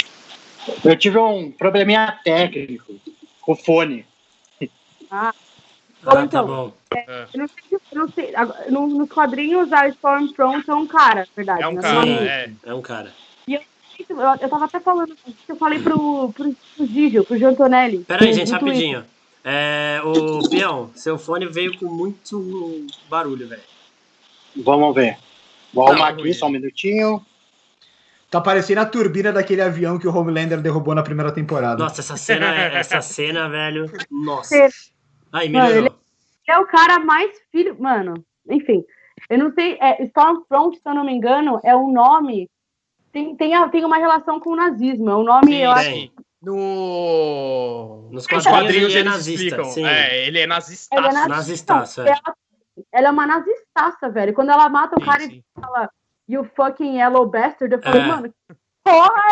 [0.83, 2.95] Eu tive um probleminha técnico
[3.43, 4.07] com o fone.
[5.11, 5.35] Ah,
[6.03, 6.47] Bom, tá então.
[6.47, 6.73] bom.
[7.33, 11.21] eu não sei, eu não sei agora, no- nos quadrinhos a Stormfront é um cara,
[11.21, 11.63] na verdade.
[11.63, 11.83] É um né?
[11.83, 12.19] cara, Sim.
[12.19, 12.51] é.
[12.65, 13.13] É um cara.
[13.49, 15.15] Eu, eu tava até falando,
[15.49, 17.99] eu falei pro, pro, pro Gigio, pro Gio Antonelli.
[17.99, 19.05] Pera aí, no- gente, rapidinho.
[19.45, 23.63] É, o Peão, seu fone veio com muito barulho, velho.
[24.57, 25.19] Vamos ver.
[25.73, 26.21] Vou arrumar ruim.
[26.23, 27.25] aqui, só um minutinho.
[28.31, 31.83] Tá parecendo a turbina daquele avião que o Homelander derrubou na primeira temporada.
[31.83, 33.91] Nossa, essa cena, é- essa cena, velho.
[34.11, 34.69] Nossa.
[35.33, 35.99] Aí, Mano, melhorou.
[36.49, 37.77] é o cara mais filho.
[37.81, 38.15] Mano,
[38.49, 38.85] enfim.
[39.31, 39.79] Eu não sei.
[39.81, 42.51] É, Stormfront, se eu não me engano, é um nome.
[43.13, 45.11] Tem, tem, a- tem uma relação com o nazismo.
[45.11, 45.91] É um nome, Sim, eu acho.
[45.91, 46.11] sim.
[46.43, 48.09] No...
[48.11, 49.65] Nos Nos quadrinhos ele é eles nazista, explicam.
[49.73, 49.85] sim.
[49.87, 50.97] É, ele é nazista.
[50.97, 51.29] Ele é nazista.
[51.29, 52.09] Nazistaço, é.
[52.09, 52.37] Ela,
[52.93, 54.35] ela é uma nazistaça, velho.
[54.35, 55.91] Quando ela mata o cara e fala,
[56.29, 58.07] you fucking yellow bastard, eu falei, É.
[58.07, 59.23] mano, que porra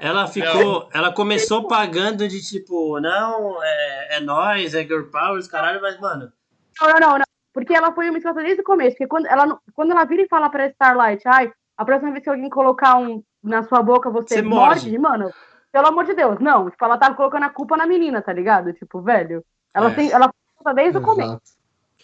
[0.00, 0.88] Ela ficou.
[0.92, 5.98] Ela começou pagando de tipo, não, é, é nós, é girl power, os caralho, mas,
[6.00, 6.32] mano.
[6.80, 7.24] Não, não, não, não.
[7.52, 8.92] Porque ela foi uma escrota desde o começo.
[8.92, 12.22] Porque quando ela, não- quando ela vira e fala pra Starlight, ai, a próxima vez
[12.22, 14.98] que alguém colocar um na sua boca, você, Você morde, morde.
[14.98, 15.32] mano.
[15.72, 16.70] Pelo amor de Deus, não.
[16.70, 18.72] Tipo, ela tava colocando a culpa na menina, tá ligado?
[18.72, 19.44] Tipo, velho.
[19.74, 19.94] Ela É.
[19.94, 20.10] tem.
[20.10, 20.32] Ela
[20.62, 21.30] foi desde o começo.
[21.32, 21.58] Exato.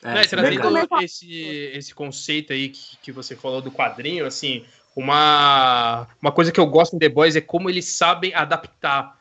[0.06, 1.32] É, esse,
[1.74, 6.66] esse conceito aí que, que você falou do quadrinho, assim, uma, uma coisa que eu
[6.66, 9.18] gosto em The Boys é como eles sabem adaptar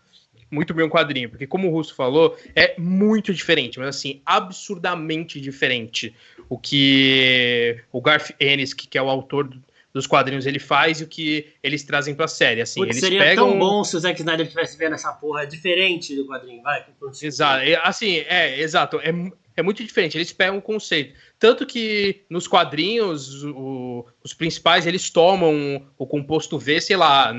[0.51, 5.41] muito bem o quadrinho, porque como o Russo falou, é muito diferente, mas assim, absurdamente
[5.41, 6.13] diferente
[6.47, 9.59] o que o Garth Ennis, que, é o autor do-
[9.91, 13.19] dos quadrinhos, ele faz e o que eles trazem pra série, assim, Putz, eles seria
[13.19, 13.49] pegam...
[13.49, 16.85] tão bom se o Zack Snyder estivesse vendo essa porra diferente do quadrinho, vai.
[17.21, 19.11] Exato, assim, é, exato, é,
[19.55, 21.13] é muito diferente, eles pegam o conceito.
[21.39, 27.33] Tanto que nos quadrinhos, o- os principais, eles tomam o composto V, sei lá,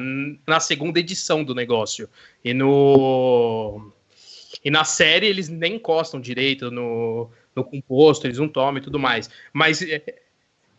[0.46, 2.08] na segunda edição do negócio.
[2.44, 3.90] E no...
[4.64, 8.98] E na série eles nem encostam direito no, no composto, eles não tomam e tudo
[8.98, 9.28] mais.
[9.52, 10.02] Mas é,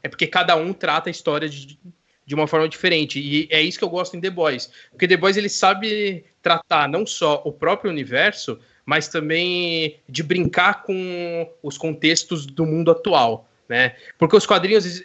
[0.01, 1.77] é porque cada um trata a história de,
[2.25, 3.19] de uma forma diferente.
[3.19, 4.71] E é isso que eu gosto em The Boys.
[4.89, 10.83] Porque The Boys ele sabe tratar não só o próprio universo, mas também de brincar
[10.83, 13.95] com os contextos do mundo atual, né?
[14.17, 15.03] Porque os quadrinhos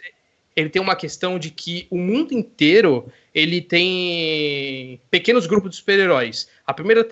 [0.55, 6.49] ele tem uma questão de que o mundo inteiro ele tem pequenos grupos de super-heróis.
[6.65, 7.07] A primeira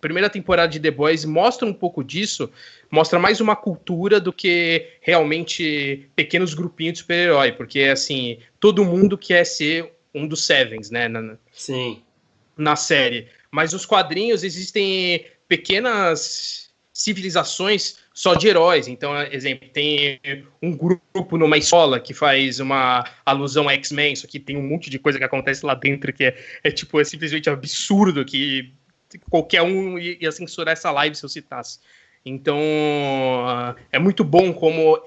[0.00, 2.50] primeira temporada de The Boys mostra um pouco disso,
[2.90, 9.16] mostra mais uma cultura do que realmente pequenos grupinhos de super-herói, porque assim, todo mundo
[9.16, 11.08] quer ser um dos Sevens, né?
[11.08, 12.02] Na, Sim.
[12.56, 13.28] Na série.
[13.54, 18.88] Mas nos quadrinhos existem pequenas civilizações só de heróis.
[18.88, 20.18] Então, exemplo, tem
[20.60, 24.90] um grupo numa escola que faz uma alusão a X-Men, só que tem um monte
[24.90, 28.72] de coisa que acontece lá dentro que é, é tipo, é simplesmente absurdo que
[29.30, 31.78] qualquer um ia censurar essa live se eu citasse.
[32.26, 32.58] Então,
[33.92, 35.00] é muito bom como,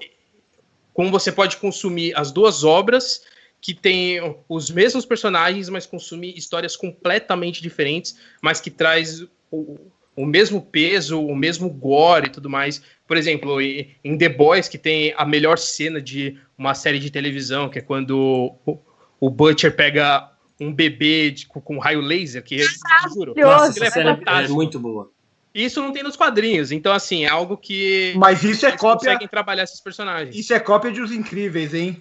[0.94, 3.26] como você pode consumir as duas obras
[3.60, 9.78] que tem os mesmos personagens, mas consumir histórias completamente diferentes, mas que traz o,
[10.14, 12.82] o mesmo peso, o mesmo gore e tudo mais.
[13.06, 17.68] Por exemplo, em The Boys, que tem a melhor cena de uma série de televisão,
[17.68, 18.78] que é quando o,
[19.20, 20.30] o Butcher pega
[20.60, 22.66] um bebê de, com, com raio laser, que eu
[23.14, 25.10] juro, Nossa, é, é muito boa.
[25.54, 28.12] Isso não tem nos quadrinhos, então assim, é algo que.
[28.16, 29.10] Mas isso é cópia.
[29.10, 30.36] conseguem trabalhar esses personagens.
[30.36, 32.00] Isso é cópia de Os Incríveis, hein?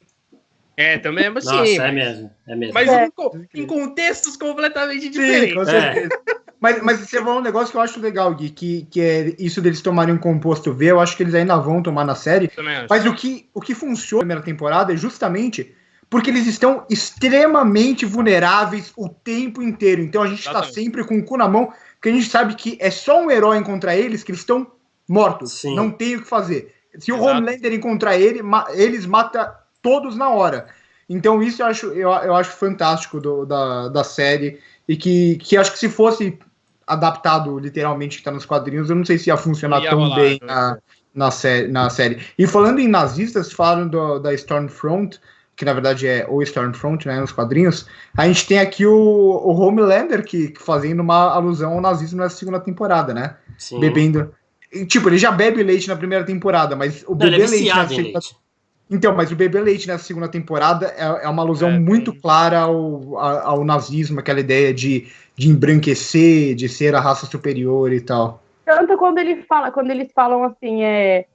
[0.78, 1.80] É, também mas Nossa, sim.
[1.80, 2.74] é mesmo, é mesmo.
[2.76, 3.10] Mas é.
[3.56, 5.50] Em, em, contextos completamente diferentes.
[5.50, 6.10] Sim, com certeza.
[6.14, 6.38] É.
[6.60, 9.62] Mas, mas você falou um negócio que eu acho legal, Gui, que, que é isso
[9.62, 12.50] deles tomarem um composto V, eu acho que eles ainda vão tomar na série.
[12.90, 15.76] Mas o que, o que funciona na primeira temporada é justamente
[16.10, 20.02] porque eles estão extremamente vulneráveis o tempo inteiro.
[20.02, 22.78] Então a gente está sempre com o cu na mão, porque a gente sabe que
[22.80, 24.66] é só um herói encontrar eles que eles estão
[25.08, 25.60] mortos.
[25.60, 25.76] Sim.
[25.76, 26.74] Não tem o que fazer.
[26.98, 27.24] Se Exato.
[27.24, 28.42] o Homelander encontrar ele,
[28.74, 29.48] eles matam
[29.88, 30.68] todos na hora.
[31.08, 35.56] Então isso eu acho, eu, eu acho fantástico do, da, da série e que, que
[35.56, 36.38] acho que se fosse
[36.86, 40.16] adaptado literalmente que está nos quadrinhos, eu não sei se ia funcionar ia tão rolar,
[40.18, 40.78] bem na,
[41.16, 42.20] na, série, na série.
[42.38, 45.18] E falando em nazistas, falaram do, da Stormfront,
[45.56, 49.52] que na verdade é o Stormfront, né, nos quadrinhos, a gente tem aqui o, o
[49.58, 53.38] Homelander, que, que fazendo uma alusão ao nazismo na segunda temporada, né?
[53.58, 53.80] Sim.
[53.80, 54.34] Bebendo.
[54.72, 57.88] E, tipo, ele já bebe leite na primeira temporada, mas o bebê é leite na
[57.88, 58.20] segunda...
[58.20, 58.47] Leite.
[58.90, 62.60] Então, mas o bebê leite nessa segunda temporada é, é uma alusão é, muito clara
[62.60, 68.42] ao, ao, nazismo, aquela ideia de, de embranquecer, de ser a raça superior e tal.
[68.66, 71.26] Tanto quando ele fala, quando eles falam assim, é.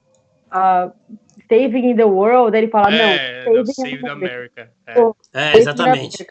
[0.51, 0.91] Uh,
[1.49, 4.71] Saving in the World, ele fala, é, não, Saving Save the America.
[4.87, 5.13] America.
[5.33, 5.51] É.
[5.51, 6.25] é, exatamente.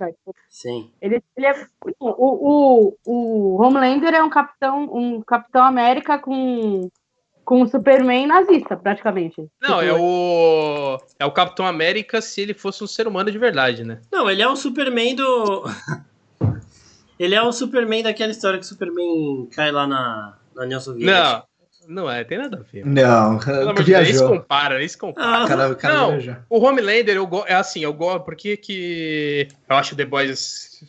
[0.48, 0.90] Sim.
[1.00, 1.66] Ele, ele é,
[2.00, 6.88] o, o, o Homelander é um capitão, um capitão América com
[7.52, 9.36] com o Superman nazista, praticamente.
[9.60, 13.36] Não, tipo, é o é o Capitão América se ele fosse um ser humano de
[13.36, 14.00] verdade, né?
[14.10, 15.64] Não, ele é o Superman do
[17.20, 21.46] Ele é o Superman daquela história que o Superman cai lá na, na União Soviética.
[21.86, 22.86] Não, não é, tem nada a ver.
[22.86, 24.10] Não, tu viajou.
[24.10, 25.44] Isso compara, isso compara.
[25.44, 26.36] Ah, cara, cara não, viajou.
[26.48, 27.44] o Homelander, eu go...
[27.46, 30.82] é assim, eu gosto, porque que eu acho The Boys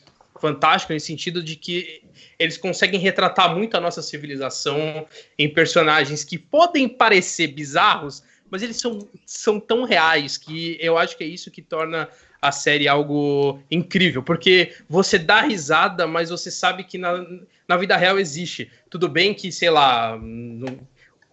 [0.43, 2.01] fantástico nesse sentido de que
[2.37, 5.07] eles conseguem retratar muito a nossa civilização
[5.39, 8.21] em personagens que podem parecer bizarros,
[8.51, 12.09] mas eles são, são tão reais que eu acho que é isso que torna
[12.41, 17.25] a série algo incrível, porque você dá risada, mas você sabe que na,
[17.65, 18.69] na vida real existe.
[18.89, 20.77] Tudo bem que, sei lá, não,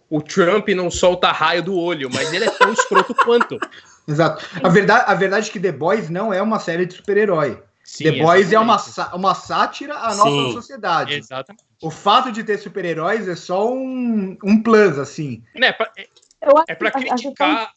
[0.09, 3.59] o Trump não solta raio do olho, mas ele é tão escroto quanto.
[4.07, 4.45] Exato.
[4.63, 7.61] A verdade, a verdade é que The Boys não é uma série de super-herói.
[7.97, 8.55] The Boys exatamente.
[8.55, 11.13] é uma, uma sátira à nossa Sim, sociedade.
[11.15, 11.63] Exatamente.
[11.81, 15.43] O fato de ter super-heróis é só um, um plus, assim.
[15.55, 16.07] É, pra, é,
[16.67, 17.73] é pra criticar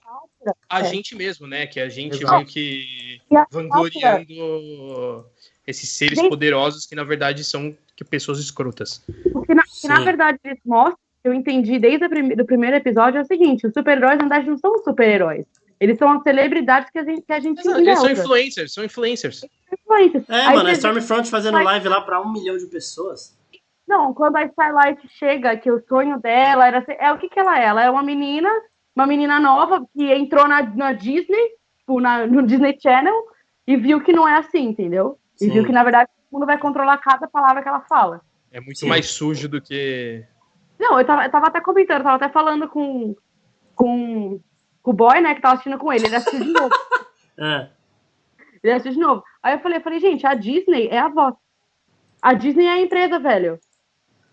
[0.69, 0.85] a é.
[0.85, 1.67] gente mesmo, né?
[1.67, 2.35] Que a gente Exato.
[2.35, 5.27] meio que vangloriando
[5.67, 9.03] esses seres poderosos que na verdade são que pessoas escrotas.
[9.35, 13.23] O que na, que na verdade eles mostram, eu entendi desde o primeiro episódio, é
[13.23, 15.47] o seguinte: os super-heróis na verdade não são super-heróis.
[15.81, 19.45] Eles são as celebridades que a gente, que a gente Eles são influencers, são influencers.
[19.75, 20.29] Influencers.
[20.29, 23.39] É, Aí mano, a Stormfront fazendo live lá pra um milhão de pessoas.
[23.87, 27.39] Não, quando a Starlight chega, que o sonho dela era ser, é o que que
[27.39, 27.65] ela é?
[27.65, 28.51] Ela é uma menina
[28.95, 33.27] uma menina nova que entrou na, na Disney, tipo, na, no Disney Channel,
[33.67, 35.19] e viu que não é assim, entendeu?
[35.41, 35.51] E Sim.
[35.51, 38.21] viu que, na verdade, o mundo vai controlar cada palavra que ela fala.
[38.53, 38.89] É muito Sim.
[38.89, 40.25] mais sujo do que.
[40.79, 43.17] Não, eu tava, eu tava até comentando, eu tava até falando com,
[43.75, 44.41] com,
[44.83, 46.71] com o boy, né, que tava assistindo com ele, ele assistiu de novo.
[47.39, 47.69] é.
[48.63, 49.25] Ele assistiu de novo.
[49.45, 51.35] Aí eu falei, eu falei, gente, a Disney é a voz.
[52.23, 53.59] A Disney é a empresa, velho.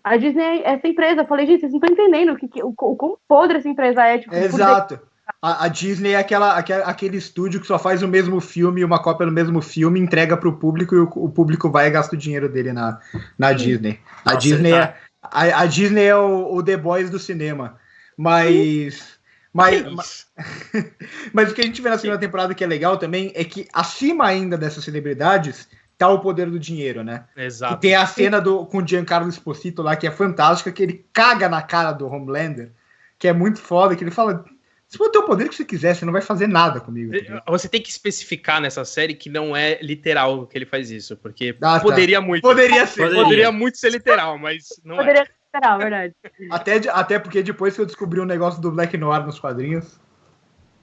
[0.02, 1.20] A Disney é essa empresa.
[1.20, 4.02] Eu falei, gente, vocês não estão entendendo o, que, o, o quão podre essa empresa
[4.02, 4.16] é.
[4.16, 4.98] Tipo, Exato.
[5.40, 9.02] A, a Disney é aquela, aquela, aquele estúdio que só faz o mesmo filme, uma
[9.02, 12.18] cópia do mesmo filme, entrega para o público e o, público vai e gasta o
[12.18, 12.98] dinheiro dele na,
[13.38, 14.00] na Disney.
[14.24, 14.78] A Nossa, Disney, tá...
[14.78, 17.76] é, a, a, Disney é o, o The Boys do cinema.
[18.16, 19.20] Mas.
[19.52, 20.26] Mas, mas,
[21.32, 23.68] mas, o que a gente vê na segunda temporada que é legal também é que
[23.72, 27.26] acima ainda dessas celebridades tá o poder do dinheiro, né?
[27.36, 27.74] Exato.
[27.74, 31.06] E tem a cena do, com o Giancarlo Esposito lá que é fantástica, que ele
[31.12, 32.72] caga na cara do Homelander,
[33.18, 34.44] que é muito foda, que ele fala.
[34.88, 37.12] Você pode ter o poder que você quiser, você não vai fazer nada comigo.
[37.24, 41.16] Tá você tem que especificar nessa série que não é literal que ele faz isso,
[41.16, 41.80] porque ah, tá.
[41.80, 42.42] poderia muito.
[42.42, 43.02] Poderia ser.
[43.02, 43.22] Poderia.
[43.22, 45.41] poderia muito ser literal, mas não poderia é.
[45.52, 46.14] Literal, verdade.
[46.50, 50.00] Até, até porque depois que eu descobri o um negócio do Black Noir nos quadrinhos.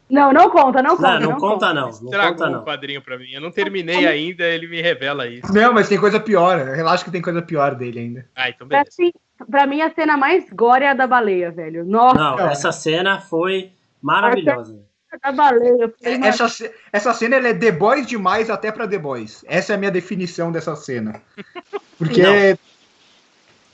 [0.10, 1.14] Não, não conta, não conta.
[1.14, 1.92] Não, não, não conta, conta, não.
[1.92, 2.62] não Tragou conta, não.
[2.62, 3.32] um quadrinho pra mim.
[3.32, 5.54] Eu não terminei ainda, ele me revela isso.
[5.54, 6.58] Não, mas tem coisa pior.
[6.58, 8.26] Relaxa que tem coisa pior dele ainda.
[8.36, 8.86] Ah, então beleza.
[8.86, 9.12] Pra, assim,
[9.52, 11.86] pra mim, a cena mais gore é a da baleia, velho.
[11.86, 12.16] Nossa.
[12.16, 14.82] Não, essa cena foi maravilhosa.
[15.24, 15.94] Da baleia.
[16.02, 19.46] É, essa, essa cena é The Boys demais até pra The Boys.
[19.48, 21.22] Essa é a minha definição dessa cena.
[22.00, 22.58] Porque.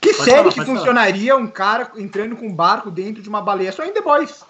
[0.00, 1.44] Que pode série falar, que funcionaria falar.
[1.44, 3.72] um cara entrando com um barco dentro de uma baleia?
[3.72, 4.44] Só em The Boys.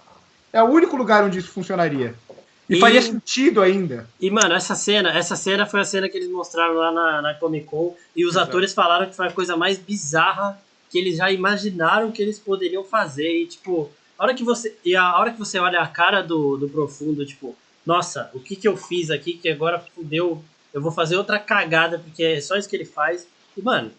[0.53, 2.15] É o único lugar onde isso funcionaria.
[2.69, 4.09] E, e, faria sentido ainda.
[4.21, 7.35] E, mano, essa cena, essa cena foi a cena que eles mostraram lá na, na
[7.35, 7.95] Comic Con.
[8.15, 8.49] E os Exato.
[8.49, 12.85] atores falaram que foi a coisa mais bizarra que eles já imaginaram que eles poderiam
[12.85, 13.43] fazer.
[13.43, 14.77] E, tipo, a hora que você.
[14.85, 18.57] E a hora que você olha a cara do, do profundo, tipo, nossa, o que
[18.57, 20.43] que eu fiz aqui que agora fudeu.
[20.75, 23.27] Eu vou fazer outra cagada, porque é só isso que ele faz.
[23.57, 23.91] E, mano,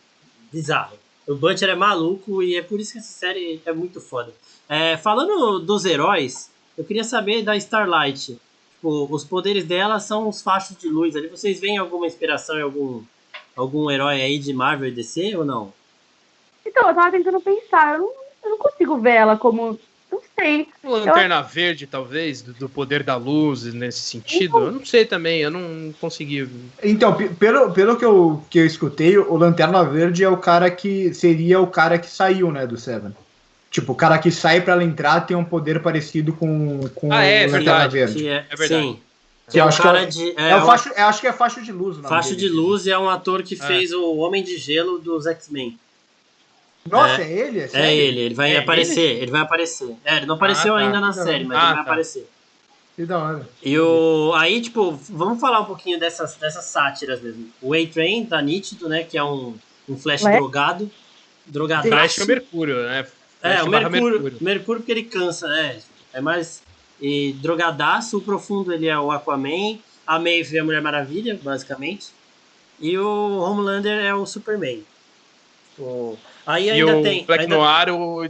[0.51, 0.95] bizarro.
[1.27, 4.33] O Butcher é maluco e é por isso que essa série é muito foda.
[4.69, 8.39] É, falando dos heróis, eu queria saber da Starlight.
[8.75, 11.15] Tipo, os poderes dela são os fachos de luz.
[11.15, 13.03] Ali vocês veem alguma inspiração em algum,
[13.55, 15.73] algum herói aí de Marvel e DC ou não?
[16.65, 17.95] Então, eu tava tentando pensar.
[17.95, 18.11] Eu não,
[18.43, 19.79] eu não consigo ver ela como.
[20.39, 20.67] Sei.
[20.83, 21.43] Lanterna eu...
[21.43, 24.59] Verde, talvez, do, do, poder da luz nesse sentido.
[24.59, 26.47] Eu não sei também, eu não consegui.
[26.83, 31.11] Então, pelo, pelo que, eu, que eu escutei, o Lanterna Verde é o cara que
[31.13, 33.15] seria o cara que saiu, né, do Seven.
[33.71, 37.23] Tipo, o cara que sai para ela entrar tem um poder parecido com, com ah,
[37.23, 38.13] é, o Lanterna Verde.
[38.15, 38.83] Que é, é verdade.
[38.83, 38.99] Sim.
[39.49, 41.63] Que, é um cara que é, de, é, é um, facho, acho que é Facho
[41.63, 41.97] de Luz.
[42.07, 42.41] Facho dele.
[42.41, 43.57] de Luz é um ator que é.
[43.57, 45.79] fez o Homem de Gelo dos X-Men.
[46.89, 47.59] Nossa, é, ele?
[47.61, 49.21] É, é ele, ele vai aparecer, ele?
[49.21, 49.31] ele?
[49.31, 49.95] vai aparecer.
[50.03, 50.85] É, ele não apareceu ah, tá.
[50.85, 51.81] ainda na série, mas ah, ele vai tá.
[51.81, 52.29] aparecer.
[52.95, 53.49] Que da hora.
[53.61, 57.49] E o, aí, tipo, vamos falar um pouquinho dessas, dessas sátiras mesmo.
[57.61, 59.55] O A-Train tá nítido, né, que é um,
[59.87, 60.89] um Flash drogado.
[61.45, 61.89] Drogadaço.
[61.89, 63.07] Flash é o Mercúrio, né?
[63.41, 64.37] É, o Mercúrio, Mercúrio.
[64.41, 65.79] Mercúrio porque ele cansa, né?
[66.11, 66.63] É mais.
[66.99, 72.07] E drogadaço, o profundo ele é o Aquaman, a Maeve é a Mulher Maravilha, basicamente.
[72.79, 74.83] E o Homelander é o Superman.
[75.77, 76.17] O...
[76.47, 77.25] Aí ainda e o tem.
[77.25, 77.55] Black ainda...
[77.55, 78.27] Noir, o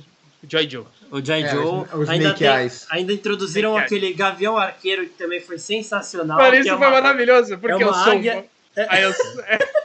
[0.49, 0.85] Joy Joe.
[1.11, 1.65] O Joy é, Joe.
[1.65, 2.47] Os, os ainda, tem,
[2.89, 4.17] ainda introduziram Snake aquele Eyes.
[4.17, 6.37] Gavião Arqueiro que também foi sensacional.
[6.37, 8.13] Mano, isso é foi maravilhoso, porque é eu sou.
[8.13, 8.45] Águia...
[8.89, 9.13] Aí eu...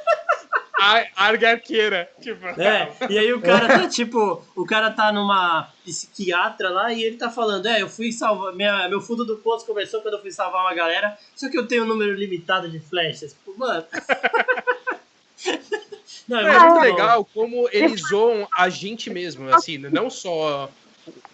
[1.53, 2.09] arqueira.
[2.21, 2.47] Tipo.
[2.61, 7.17] É, e aí o cara tá tipo, o cara tá numa psiquiatra lá e ele
[7.17, 10.31] tá falando, é, eu fui salvar, minha, meu fundo do poço começou quando eu fui
[10.31, 13.33] salvar uma galera, só que eu tenho um número limitado de flechas.
[13.33, 13.85] Tipo, mano.
[16.29, 20.71] Não, é, é muito legal como eles zoam a gente mesmo, assim, não só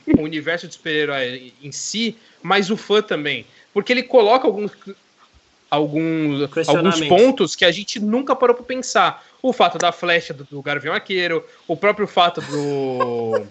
[0.07, 3.47] o universo de super-herói em si, mas o fã também.
[3.73, 4.73] Porque ele coloca alguns,
[5.71, 9.25] alguns, alguns pontos que a gente nunca parou para pensar.
[9.41, 13.47] O fato da flecha do, do Gavião Arqueiro, o próprio fato do.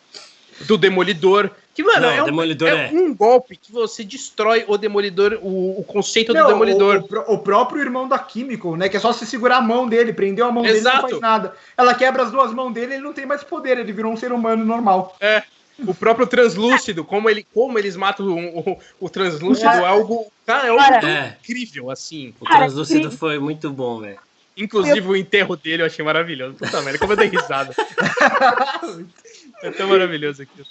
[0.66, 1.50] do Demolidor.
[1.74, 5.40] Que, mano, Não, é, um, Demolidor é, é, um golpe que você destrói o Demolidor,
[5.42, 7.04] o, o conceito Não, do Demolidor.
[7.10, 8.88] O, o, o, próprio irmão da Químico, né?
[8.88, 10.82] Que é só se segurar a mão dele, prendeu a mão Exato.
[10.82, 11.54] dele não faz nada.
[11.76, 14.32] Ela quebra as duas mãos dele ele não tem mais poder, ele virou um ser
[14.32, 15.16] humano normal.
[15.20, 15.42] É.
[15.84, 20.68] O próprio translúcido, como, ele, como eles matam o, o, o translúcido, é algo, cara,
[20.68, 21.36] é algo é.
[21.40, 22.32] incrível, assim.
[22.40, 24.20] O translúcido foi muito bom, velho.
[24.56, 25.08] Inclusive eu...
[25.08, 26.54] o enterro dele eu achei maravilhoso.
[26.54, 27.74] Puta merda, como eu dei risada.
[29.62, 30.66] é tão maravilhoso aquilo.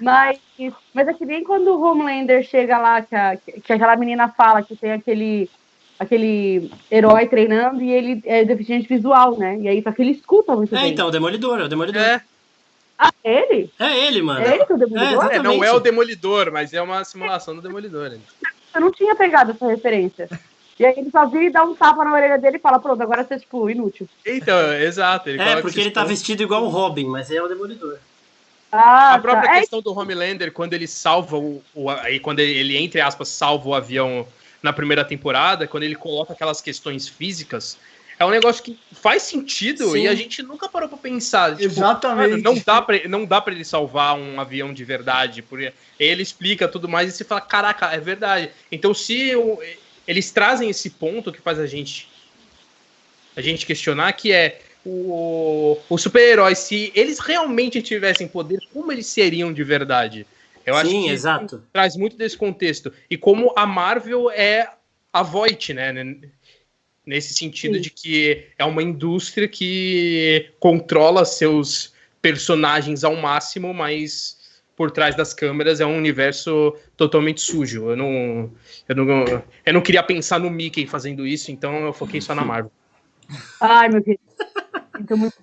[0.00, 0.38] Mas,
[0.92, 4.62] mas é que nem quando o Homelander chega lá, que, a, que aquela menina fala
[4.62, 5.50] que tem aquele,
[5.98, 9.58] aquele herói treinando e ele é deficiente visual, né?
[9.60, 10.88] E aí só que ele escuta muito é, bem.
[10.88, 12.02] É, então, o Demolidor, é o Demolidor.
[12.02, 12.22] É.
[12.98, 13.70] Ah, ele?
[13.78, 14.44] É ele, mano.
[14.44, 15.32] É ele que é o Demolidor?
[15.32, 18.16] É, não é o Demolidor, mas é uma simulação do Demolidor.
[18.74, 20.28] Eu não tinha pegado essa referência.
[20.78, 23.00] E aí ele só vira e dá um tapa na orelha dele e fala, pronto,
[23.00, 24.08] agora você é, tipo, inútil.
[24.26, 25.30] Então, exato.
[25.30, 27.98] é, porque ele tá vestido igual o Robin, mas é o Demolidor.
[28.74, 29.60] Ah, a própria tá.
[29.60, 29.82] Questão é...
[29.82, 31.90] do Homelander, quando ele salva o, o.
[31.90, 34.26] Aí quando ele, entre aspas, salva o avião
[34.62, 37.78] na primeira temporada, quando ele coloca aquelas questões físicas,
[38.18, 40.02] é um negócio que faz sentido Sim.
[40.02, 41.52] e a gente nunca parou pra pensar.
[41.52, 42.42] Tipo, Exatamente.
[42.42, 45.42] não dá pra, não dá pra ele salvar um avião de verdade.
[45.42, 48.50] Porque ele explica tudo mais e você fala, caraca, é verdade.
[48.72, 49.32] Então, se
[50.06, 52.12] eles trazem esse ponto que faz a gente
[53.36, 59.06] a gente questionar, que é o, os super-heróis, se eles realmente tivessem poder, como eles
[59.06, 60.26] seriam de verdade?
[60.66, 61.62] Eu acho Sim, que exato.
[61.72, 62.92] traz muito desse contexto.
[63.08, 64.68] E como a Marvel é
[65.12, 65.92] a Voight, né?
[67.06, 67.80] Nesse sentido Sim.
[67.80, 74.38] de que é uma indústria que controla seus personagens ao máximo, mas
[74.74, 77.90] por trás das câmeras é um universo totalmente sujo.
[77.90, 78.50] Eu não,
[78.88, 79.24] eu não,
[79.64, 82.72] eu não queria pensar no Mickey fazendo isso, então eu foquei só na Marvel.
[83.60, 84.22] Ai, meu querido.
[85.16, 85.34] Muito.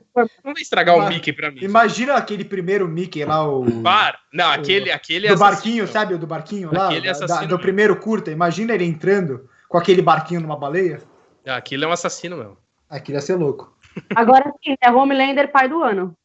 [0.43, 1.60] Não vai estragar o Mas- Mickey pra mim.
[1.62, 3.82] Imagina aquele primeiro Mickey lá, o.
[3.82, 4.20] Para!
[4.34, 5.52] Não, aquele, aquele do assassino.
[5.56, 6.14] barquinho, sabe?
[6.14, 6.88] O do barquinho lá?
[6.88, 7.60] Aquele da- assassino do mesmo.
[7.60, 8.32] primeiro curta.
[8.32, 11.02] Imagina ele entrando com aquele barquinho numa baleia.
[11.45, 12.58] Ah, Aquele é um assassino mesmo.
[12.89, 13.76] Aquilo ia ser louco.
[14.16, 16.16] Agora sim, é Homelander pai do ano.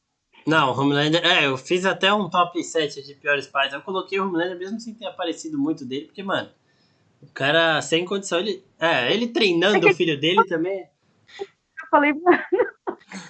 [0.47, 1.24] Não, Homelander.
[1.24, 3.72] É, eu fiz até um top 7 de piores pais.
[3.72, 6.49] Eu coloquei o Homelander mesmo sem ter aparecido muito dele, porque, mano,
[7.22, 8.62] o cara sem condição, ele.
[8.79, 10.85] É, ele treinando o filho dele também.
[11.87, 12.12] Eu falei,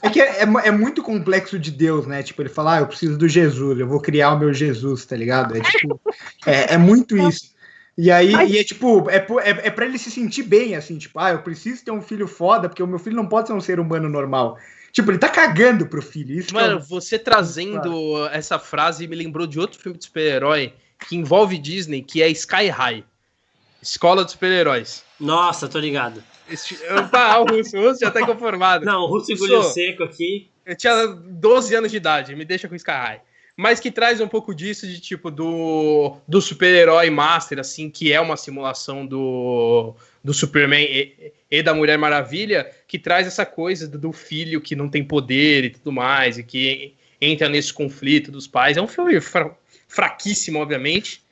[0.02, 2.22] É que é, é é muito complexo de Deus, né?
[2.22, 5.16] Tipo, ele fala, ah, eu preciso do Jesus, eu vou criar o meu Jesus, tá
[5.16, 5.56] ligado?
[5.56, 6.00] É tipo,
[6.46, 7.54] é, é muito isso.
[7.98, 10.98] E aí, Mas- e é tipo, é, é, é pra ele se sentir bem, assim,
[10.98, 13.54] tipo, ah, eu preciso ter um filho foda, porque o meu filho não pode ser
[13.54, 14.58] um ser humano normal.
[14.92, 16.34] Tipo, ele tá cagando pro filho.
[16.38, 20.72] Isso é Mano, o- você trazendo essa frase me lembrou de outro filme de super-herói
[21.06, 23.04] que envolve Disney, que é Sky High.
[23.82, 25.04] Escola de Super-Heróis.
[25.20, 26.22] Noti tô ligado.
[26.98, 28.84] Opa, o Russo, o Russo já tá inconformado.
[28.84, 30.48] Não, o Russo engoliu seco aqui.
[30.64, 33.20] Eu tinha 12 anos de idade, me deixa com Sky High.
[33.56, 38.20] Mas que traz um pouco disso de tipo do, do super-herói master, assim, que é
[38.20, 43.98] uma simulação do, do Superman e, e da Mulher Maravilha, que traz essa coisa do,
[43.98, 48.46] do filho que não tem poder e tudo mais, e que entra nesse conflito dos
[48.46, 48.76] pais.
[48.76, 49.56] É um filme fra-
[49.88, 51.22] fraquíssimo, obviamente,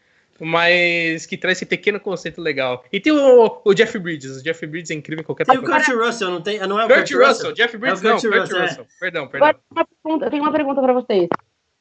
[0.40, 2.84] mas que traz esse pequeno conceito legal.
[2.92, 5.62] E tem o, o Jeff Bridges, o Jeff Bridges é incrível em qualquer Tem o
[5.62, 5.76] papel.
[5.84, 6.58] Kurt Russell, não tem?
[6.66, 8.84] Não é o Kurt Russell, Jeff Bridges É o não, Kurt Kurt Russell, Russell.
[8.84, 8.86] é.
[9.00, 9.48] Perdão, perdão.
[9.48, 11.28] agora uma pergunta- eu tenho uma pergunta pra vocês.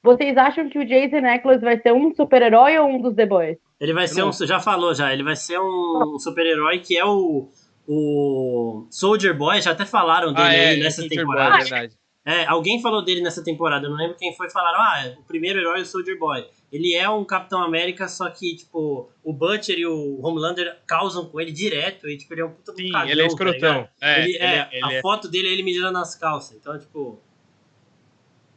[0.03, 3.57] Vocês acham que o Jason Eccles vai ser um super-herói ou um dos The Boys?
[3.79, 4.33] Ele vai ser não- um.
[4.33, 7.49] Já falou já, ele vai ser um super-herói que é o.
[7.97, 11.55] O Soldier Boy, já até falaram dele Ah, é, aí nessa Soldier Boy, temporada.
[11.57, 11.93] é verdade.
[12.25, 15.59] É, alguém falou dele nessa temporada, eu não lembro quem foi, falaram, ah, o primeiro
[15.59, 16.45] herói é o Soldier Boy.
[16.73, 21.39] Ele é um Capitão América, só que, tipo, o Butcher e o Homelander causam com
[21.39, 23.73] ele direto, e, tipo, ele é um puta Sim, cagão, ele é tá escrotão.
[23.75, 23.89] ligado?
[24.01, 26.57] é, ele, ele é, é, ele a é- foto dele é ele mijando nas calças,
[26.57, 27.19] então, tipo,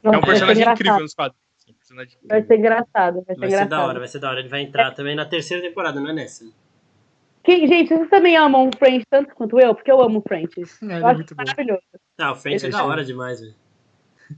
[0.03, 0.75] é um Vai ser personagem engraçado.
[0.81, 1.15] incrível nos.
[1.19, 3.69] É um personagem Vai ser engraçado, vai ser vai ser engraçado.
[3.69, 4.41] da hora, vai ser da hora.
[4.41, 6.45] Ele vai entrar também na terceira temporada, não é nessa?
[7.45, 9.75] Quem- gente, vocês também amam o French tanto quanto eu?
[9.75, 10.55] Porque eu amo o French.
[10.83, 11.43] É, ele Eu é acho muito bom.
[11.45, 11.83] maravilhoso.
[12.19, 12.93] Ah, o French é Esse da filme.
[12.93, 13.55] hora demais, velho.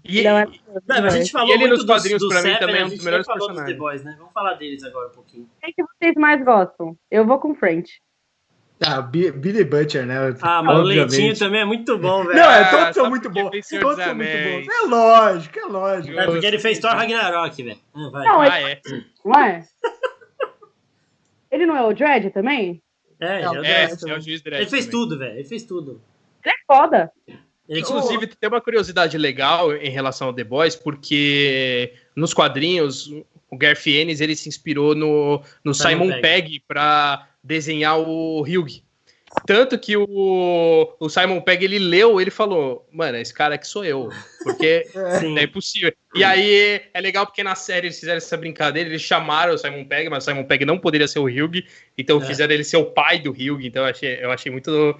[0.04, 0.46] E, Ele é
[0.86, 2.80] Não, a gente falou E ele muito nos quadrinhos, pra mim, Seven, também é um
[2.80, 3.78] a dos gente melhores dos The personagens.
[3.78, 4.14] Boys, né?
[4.18, 5.48] Vamos falar deles agora um pouquinho.
[5.62, 6.96] Quem que vocês mais gostam?
[7.10, 8.00] Eu vou com o French.
[8.86, 10.16] Ah, Bi- Billy Butcher, né?
[10.40, 11.10] Ah, mas o Obviamente.
[11.10, 12.38] Leitinho também é muito bom, velho.
[12.38, 13.50] Não, é, Ah, todos são só muito bons.
[13.50, 14.68] Todos dos são muito bons.
[14.68, 16.18] É lógico, é lógico.
[16.20, 17.78] É porque ele fez Thor Ragnarok, velho.
[17.94, 18.24] Ah, vai.
[18.26, 18.80] Não, Ah, é.
[19.24, 19.66] Não é?
[21.50, 22.82] Ele não é o Dredd também?
[23.20, 24.12] É, ele é o É, Dexter.
[24.12, 25.00] é o juiz Dredd Ele fez também.
[25.00, 25.34] tudo, velho.
[25.34, 26.00] Ele fez tudo.
[26.44, 27.10] Ele é foda.
[27.68, 33.12] Inclusive, tem uma curiosidade legal em relação ao The Boys, porque nos quadrinhos,
[33.50, 38.82] o Garth Ennis ele se inspirou no, no Simon Pegg para desenhar o Hugh.
[39.46, 43.84] Tanto que o, o Simon Pegg ele leu, ele falou: Mano, esse cara aqui sou
[43.84, 44.08] eu.
[44.42, 44.86] Porque
[45.20, 45.36] Sim.
[45.38, 45.92] é impossível.
[46.14, 49.84] E aí é legal porque na série eles fizeram essa brincadeira, eles chamaram o Simon
[49.84, 51.62] Pegg, mas o Simon Pegg não poderia ser o Hugh,
[51.96, 52.26] então É.
[52.26, 53.60] fizeram ele ser o pai do Hugh.
[53.60, 54.98] Então eu achei, eu achei muito,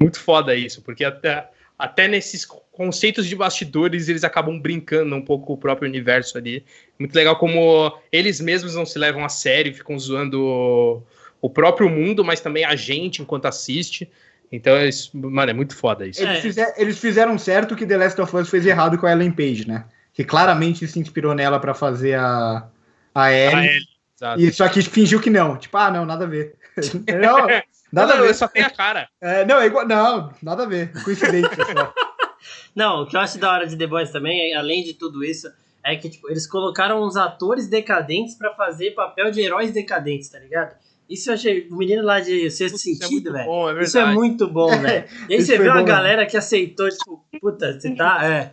[0.00, 1.48] muito foda isso, porque até,
[1.78, 6.64] até nesses conceitos de bastidores eles acabam brincando um pouco com o próprio universo ali.
[6.98, 11.04] Muito legal como eles mesmos não se levam a sério, ficam zoando
[11.40, 14.10] o, próprio mundo, mas também a gente enquanto assiste.
[14.50, 16.20] Então, é isso- mano, é muito foda isso.
[16.20, 16.40] Eles, É.
[16.40, 19.68] fizer- eles fizeram certo que The Last of Us fez errado com a Ellen Page,
[19.68, 19.84] né?
[20.12, 22.66] Que claramente se inspirou nela pra fazer a,
[23.14, 23.68] a Ellie.
[23.68, 23.78] É,
[24.16, 24.40] exato.
[24.40, 25.56] E só que fingiu que não.
[25.56, 26.54] Tipo, ah, não, nada a ver.
[27.22, 27.46] não,
[27.92, 28.34] nada a Não, ver.
[28.34, 29.08] só tem a cara.
[29.20, 29.86] É, não, é igual.
[29.86, 30.92] Não, nada a ver.
[31.02, 31.92] Coincidência só.
[32.74, 35.24] Não, o que eu acho da hora de The Boys também, é, além de tudo
[35.24, 35.50] isso,
[35.84, 40.38] é que tipo, eles colocaram uns atores decadentes pra fazer papel de heróis decadentes, tá
[40.38, 40.76] ligado?
[41.10, 41.66] Isso eu achei.
[41.70, 43.46] O menino lá de Sexto Isso é Sentido, muito velho.
[43.46, 45.04] bom, é Isso é muito bom, velho.
[45.28, 48.24] E aí você vê uma bom, galera que aceitou, tipo, puta, você tá.
[48.24, 48.52] É.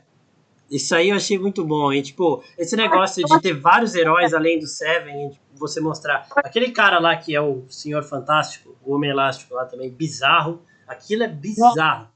[0.70, 1.94] Isso aí eu achei muito bom.
[1.94, 6.26] E, tipo, esse negócio de ter vários heróis além do Seven, e, tipo, você mostrar.
[6.38, 10.62] Aquele cara lá que é o Senhor Fantástico, o Homem Elástico lá também, bizarro.
[10.88, 12.10] Aquilo é bizarro.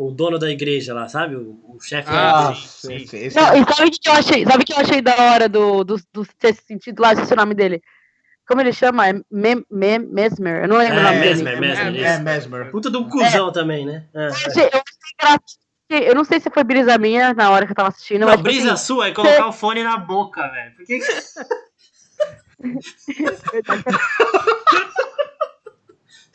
[0.00, 1.34] o dono da igreja lá, sabe?
[1.34, 2.68] O, o chefe Ah, da igreja.
[2.68, 3.16] sim, sim.
[3.18, 4.44] esse- Não, e sabe o que eu achei?
[4.46, 7.12] Sabe o que eu achei da hora do, do, do sexto sentido lá?
[7.14, 7.82] Esqueci o nome dele.
[8.46, 9.08] Como ele chama?
[9.08, 10.62] É Mem, Mem, Mesmer.
[10.62, 11.66] Eu não lembro É, o nome Mesmer, dele.
[11.74, 12.22] Mesmer, é, isso.
[12.22, 12.70] Mesmer.
[12.70, 14.06] Puta de um cuzão também, né?
[14.14, 14.28] É.
[14.28, 14.72] Eu achei, eu achei
[15.20, 15.42] engraçado.
[15.90, 18.36] Eu não sei se foi brisa minha na hora que eu tava assistindo, Não, mas.
[18.36, 20.74] tipo brisa assim, sua é colocar o fone na boca, velho.
[20.76, 20.98] Por que.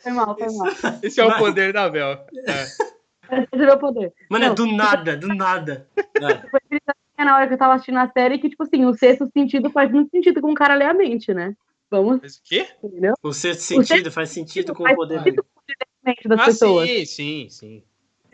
[0.02, 0.66] Foi mal, foi mal.
[1.02, 1.38] Esse é o Vai.
[1.38, 2.26] poder da Bel.
[2.46, 2.62] É.
[2.64, 4.12] Esse é meu poder.
[4.28, 4.54] Mano, é Não.
[4.54, 5.88] do nada, do nada.
[6.50, 8.92] Foi brisa minha na hora que eu tava assistindo a série que, tipo assim, o
[8.92, 11.54] sexto sentido faz muito sentido com o cara ler a mente, né?
[11.90, 12.66] Vamos, Mas o quê?
[12.82, 13.14] entendeu?
[13.22, 15.48] O sexto sentido faz sentido com o Faz poder sentido dele.
[15.54, 16.88] com a mente das Ah, pessoas.
[16.88, 17.82] sim, sim, sim.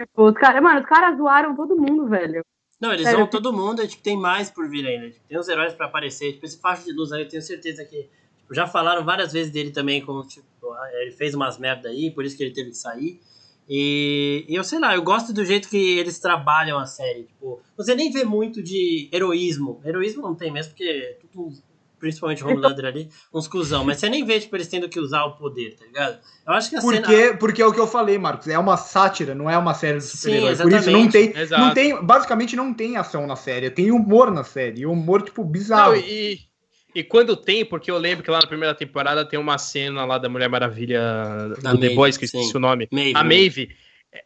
[0.01, 2.43] Tipo, os caras, mano, os caras zoaram todo mundo, velho.
[2.81, 5.11] Não, eles Sério, vão todo mundo, e, tipo, tem mais por vir ainda.
[5.11, 6.33] Tipo, tem os heróis pra aparecer.
[6.33, 8.09] Tipo, esse faixa de luz aí, eu tenho certeza que.
[8.39, 12.11] tipo, já falaram várias vezes dele também, como, tipo, ah, ele fez umas merda aí,
[12.11, 13.21] por isso que ele teve que sair.
[13.69, 17.25] E, e eu sei lá, eu gosto do jeito que eles trabalham a série.
[17.25, 19.81] Tipo, você nem vê muito de heroísmo.
[19.85, 21.57] Heroísmo não tem mesmo, porque é tudo,
[22.01, 23.85] principalmente o Homelander ali, uns cuzão.
[23.85, 26.19] Mas você nem vê, tipo, eles tendo que usar o poder, tá ligado?
[26.47, 27.01] Eu acho que a cena.
[27.07, 28.49] Porque, porque é o que eu falei, Marcos.
[28.49, 30.61] É uma sátira, não é uma série de Sim, super-heróis.
[30.61, 31.33] Por isso não exatamente.
[31.33, 31.63] tem, Exato.
[31.63, 32.03] não tem.
[32.05, 33.71] Basicamente não tem ação na série.
[33.71, 34.81] Tem humor na série.
[34.81, 35.93] E humor, tipo, bizarro.
[35.93, 36.41] Não, e,
[36.95, 40.19] e quando tem, porque eu lembro que lá na primeira temporada tem uma cena lá
[40.19, 41.01] da Mulher Maravilha
[41.63, 42.89] Da do The Maeve, Boys, que eu esqueci o nome.
[42.91, 43.29] Maeve, a né?
[43.29, 43.69] Maeve.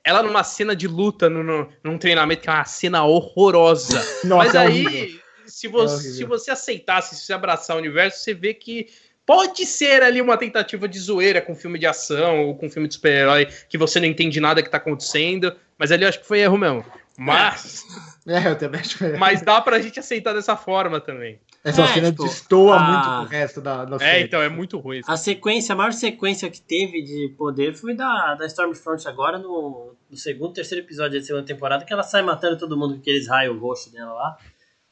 [0.03, 3.99] Ela numa cena de luta, no, no- num treinamento, que é uma cena horrorosa.
[4.25, 5.21] Nossa, Mas é aí.
[5.67, 6.13] Se você, horrível.
[6.15, 8.89] se você aceitasse, se você abraçar o universo, você vê que
[9.27, 12.95] pode ser ali uma tentativa de zoeira com filme de ação ou com filme de
[12.95, 15.55] super-herói que você não entende nada que tá acontecendo.
[15.79, 16.85] Mas ali eu acho que foi erro mesmo.
[17.17, 17.85] Mas,
[18.27, 19.17] É, eu também acho que é.
[19.17, 21.41] mas dá pra gente aceitar dessa forma também.
[21.63, 24.25] Essa É, cena tipo, destoa a- muito com o resto da, da É, série.
[24.25, 24.99] então, é muito ruim.
[24.99, 25.11] isso.
[25.11, 29.95] A sequência, a maior sequência que teve de poder foi da, da Stormfront agora no,
[30.11, 33.27] no segundo, terceiro episódio da segunda temporada, que ela sai matando todo mundo com aqueles
[33.29, 34.37] raios roxos dela lá.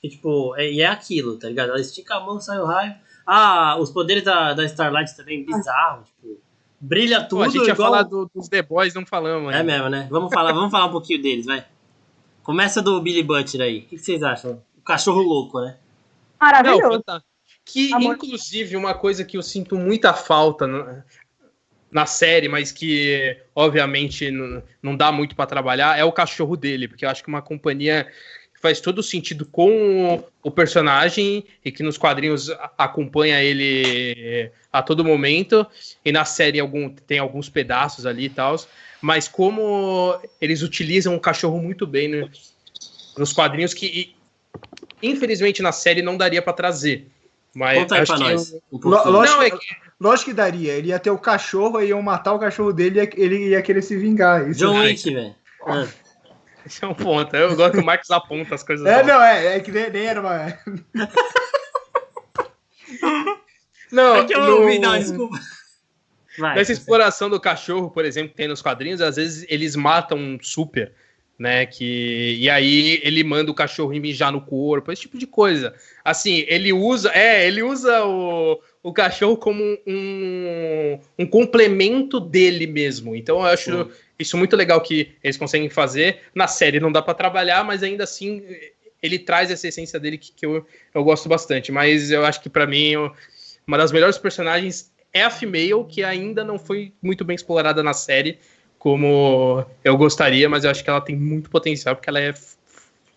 [0.03, 1.71] Que, tipo, é, e é aquilo, tá ligado?
[1.71, 2.95] Ela estica a mão, sai o raio.
[3.25, 6.41] Ah, os poderes da, da Starlight também, bizarro, tipo,
[6.81, 7.91] brilha tudo Pô, a gente ia igual...
[7.93, 9.55] falar do- dos The Boys, não falamos.
[9.55, 9.73] É ainda.
[9.73, 10.09] mesmo, né?
[10.11, 11.65] Vamos falar, vamos falar um pouquinho deles, vai.
[12.43, 13.79] Começa do Billy Butcher aí.
[13.79, 14.61] O que vocês acham?
[14.77, 15.77] O cachorro louco, né?
[16.41, 16.83] Não, Maravilhoso.
[16.97, 17.31] fantástico.
[17.65, 18.17] Que, Amor.
[18.17, 21.05] inclusive, uma coisa que eu sinto muita falta na,
[21.93, 26.89] na série, mas que, obviamente, não, não dá muito pra trabalhar, é o cachorro dele,
[26.89, 28.11] porque eu acho que uma companhia
[28.63, 32.49] faz todo sentido com o, personagem e que nos quadrinhos
[32.79, 35.67] acompanha ele a todo momento,
[36.05, 38.57] e na série algum, tem alguns pedaços ali e tal,
[39.03, 42.31] mas como eles utilizam o cachorro muito bem no-
[43.19, 44.15] nos quadrinhos que,
[45.03, 47.07] infelizmente, na série não daria pra trazer.
[47.55, 48.53] Mas Conta aí acho pra que nós.
[48.53, 48.63] eu-.
[48.89, 49.59] Lógico, Não, é que-
[50.01, 50.73] lógico que daria.
[50.73, 53.83] Ele ia ter o cachorro, aí iam matar o cachorro dele e ele ia querer
[53.83, 54.49] se vingar.
[54.49, 55.35] Isso John é- Wick, velho.
[56.67, 57.35] Esse é um ponto.
[57.37, 58.87] Eu gosto que o Marcos aponta as coisas.
[58.87, 59.07] É, novas.
[59.07, 60.59] não, é, é que nem, nem era uma.
[63.91, 65.39] não, É que eu no- ouvi, não, desculpa.
[66.39, 70.17] Vai, Nessa exploração do cachorro, por exemplo, que tem nos quadrinhos, às vezes eles matam
[70.17, 70.93] um super,
[71.39, 71.67] né?
[71.67, 75.75] Que, e aí ele manda o cachorro mijar no corpo, esse tipo de coisa.
[76.03, 77.11] Assim, ele usa.
[77.13, 83.15] É, ele usa o, o cachorro como um, um complemento dele mesmo.
[83.15, 83.91] Então eu acho Sim.
[84.23, 86.21] Isso muito legal que eles conseguem fazer.
[86.35, 88.43] Na série não dá pra trabalhar, mas ainda assim
[89.03, 90.65] ele traz essa essência dele que, que eu,
[90.95, 91.71] eu gosto bastante.
[91.73, 93.13] Mas eu acho que pra mim eu-
[93.67, 97.93] uma das melhores personagens é a Female, que ainda não foi muito bem explorada na
[97.93, 98.39] série,
[98.79, 102.33] como eu gostaria, mas eu acho que ela tem muito potencial, porque ela é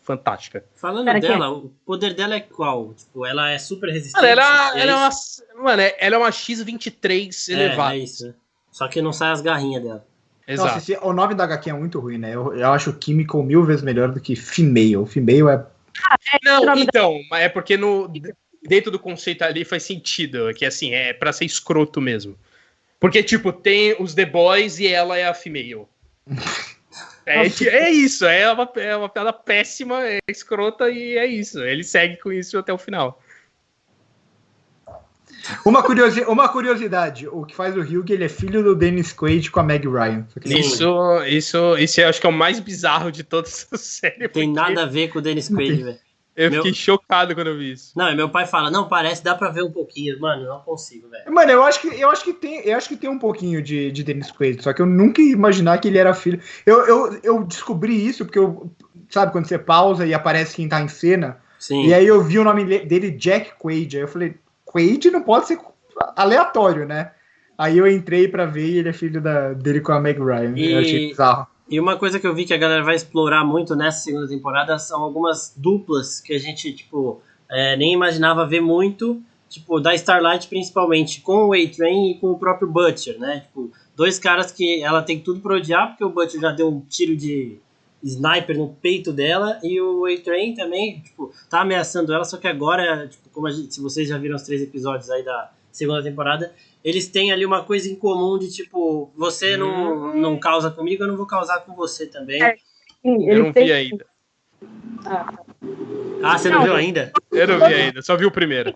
[0.04, 0.64] fantástica.
[0.76, 2.94] Falando Cara, dela, o poder dela é qual?
[2.94, 4.16] Tipo, ela é super resistente.
[4.22, 5.44] Mano, ela, é ela é isso?
[5.56, 5.64] uma.
[5.64, 7.96] Mano, é- ela é uma X23 É, elevada.
[7.96, 8.34] é isso, né?
[8.72, 10.06] Só que não sai as garrinhas dela.
[10.48, 10.76] Exato.
[10.76, 12.36] Nossa, esse- o nome da HQ é muito ruim, né?
[12.36, 15.06] Eu, eu acho Chemical mil vezes melhor do que Female.
[15.08, 15.66] Female é.
[16.44, 18.12] Não, nome então, mas é porque no,
[18.68, 22.38] dentro do conceito ali faz sentido, que assim, é pra ser escroto mesmo.
[23.00, 25.86] Porque, tipo, tem os The Boys e ela é a female.
[27.28, 31.60] É, que- é isso, é uma, é uma piada péssima, é escrota e é isso.
[31.60, 33.20] Ele segue com isso até o final.
[35.66, 36.22] Uma, curiosi...
[36.22, 39.64] uma curiosidade: o que faz o Hugh, ele é filho do Dennis Quaid com a
[39.64, 40.26] Meg Ryan.
[40.42, 40.60] Que Sim.
[40.60, 44.28] Isso, isso, isso eu acho que é o mais bizarro de toda essa série.
[44.28, 46.06] Tem porque nada a ver com o Dennis Quaid, velho.
[46.36, 47.94] Eu Meu- fiquei chocado quando eu vi isso.
[47.96, 50.20] Não, e meu pai fala, não, parece, dá pra ver um pouquinho.
[50.20, 51.34] Mano, não consigo, velho.
[51.34, 53.90] Mano, eu acho que, eu acho que, tem, eu acho que tem um pouquinho de,
[53.90, 56.42] de Dennis Quaid, só que eu nunca ia imaginar que ele era filho.
[56.66, 58.70] Eu, eu, eu descobri isso porque eu.
[59.10, 61.38] Sabe, quando você pausa e aparece quem tá em cena?
[61.58, 61.86] Sim.
[61.88, 63.96] E aí eu vi o nome le- dele, Jack Quaid.
[63.96, 64.36] Aí eu falei,
[64.76, 65.60] Quaid não pode ser
[66.16, 67.12] aleatório, né?
[67.58, 70.54] Aí eu entrei pra ver e ele é filho da, dele com a Meg Ryan.
[70.58, 71.48] E- Eu achei bizarro.
[71.70, 74.78] E uma coisa que eu vi que a galera vai explorar muito nessa segunda temporada
[74.78, 79.20] são algumas duplas que a gente, tipo, é, nem imaginava ver muito,
[79.50, 83.40] tipo, da Starlight principalmente, com o A-Train e com o próprio Butcher, né?
[83.48, 86.82] Tipo, dois caras que ela tem tudo pra odiar, porque o Butcher já deu um
[86.82, 87.58] tiro de
[88.06, 93.08] sniper no peito dela e o A-Train também, tipo, tá ameaçando ela, só que agora,
[93.08, 96.54] tipo, como gente, se vocês já viram os três episódios aí da segunda temporada,
[96.84, 100.22] eles têm ali uma coisa em comum de tipo, você não, Hum.
[100.22, 102.42] não causa comigo, eu não vou causar com você também.
[102.44, 102.56] É.
[103.02, 104.06] Sim, Eu não vi ainda.
[105.06, 105.34] Ah,
[106.24, 107.12] Ah, você não, Não, viu ainda?
[107.32, 108.74] Eu não vi ainda, só vi o primeiro.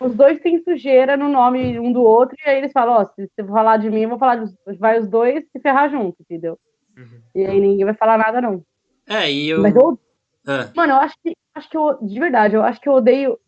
[0.00, 3.28] os dois têm sujeira no nome um do outro, e aí eles falam, ó, se
[3.36, 6.58] você falar de mim, eu vou falar dos vai os dois se ferrar junto, entendeu?
[6.96, 7.20] Uhum.
[7.34, 8.62] E aí ninguém vai falar nada, não.
[9.06, 9.60] É, e eu.
[9.62, 9.98] Mas eu,
[10.46, 13.38] Ah, mano, eu acho que acho que eu, de verdade, eu acho que eu odeio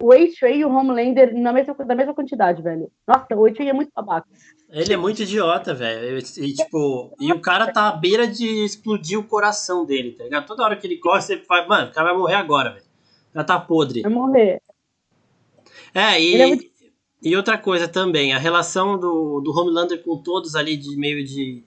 [0.00, 2.90] o A-Train e o Homelander na mesma, da mesma quantidade, velho.
[3.06, 4.26] Nossa, o A-Train é muito babaca.
[4.70, 6.18] ele é muito idiota, velho.
[6.18, 10.46] E, tipo, e o cara tá à beira de explodir o coração dele, tá ligado?
[10.46, 12.84] Toda hora que ele corre, você fala, mano, o cara vai morrer agora, velho.
[13.30, 14.02] O cara tá podre.
[14.02, 14.60] Vai morrer.
[15.94, 16.64] É, e, Ele é muito-
[17.22, 21.62] e outra coisa também, a relação do, do Homelander com todos ali, de meio de,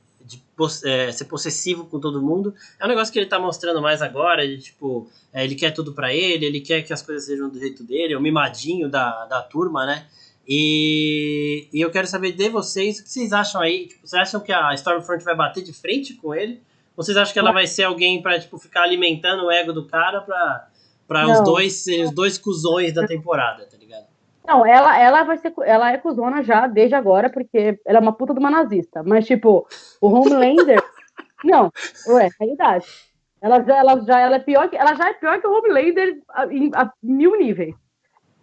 [0.86, 4.48] é, ser possessivo com todo mundo, é um negócio que ele tá mostrando mais agora,
[4.48, 7.60] de, tipo, é, ele quer tudo pra ele, ele quer que as coisas sejam do
[7.60, 10.08] jeito dele, é o mimadinho da, da turma, né?
[10.48, 13.88] E, e eu quero saber de vocês, o que vocês acham aí?
[13.88, 16.62] Tipo, vocês acham que a Stormfront vai bater de frente com ele?
[16.96, 19.86] Ou vocês acham que ela vai ser alguém pra, tipo, ficar alimentando o ego do
[19.86, 20.70] cara pra,
[21.06, 23.87] pra os dois serem os dois cuzões da temporada, tá ligado?
[24.48, 25.54] Não, ela, ela vai ser.
[25.66, 29.04] Ela é cuzona já desde agora, porque ela é uma puta de uma nazista.
[29.04, 29.68] Mas, tipo,
[30.00, 30.82] o Homelander.
[31.44, 31.70] não,
[32.08, 32.88] ué, realidade.
[33.42, 34.78] Ela ela já ela é pior que.
[34.78, 36.44] Ela já é pior que o Homelander a,
[36.82, 37.76] a mil níveis.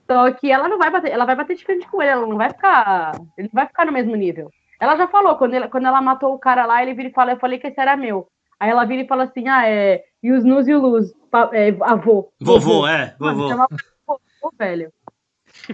[0.07, 2.36] Só que ela não vai bater, ela vai bater de frente com ele, ela não
[2.36, 3.12] vai ficar.
[3.38, 4.50] Ele vai ficar no mesmo nível.
[4.78, 7.32] Ela já falou, quando, ele, quando ela matou o cara lá, ele vira e fala,
[7.32, 8.28] eu falei que esse era meu.
[8.61, 10.05] Aí ela vira e fala assim, ah, é.
[10.22, 11.12] E os nus e o luz,
[11.52, 12.30] é, avô.
[12.40, 13.68] Vovô, é, Mano, vovô.
[14.07, 14.92] vovô, velho.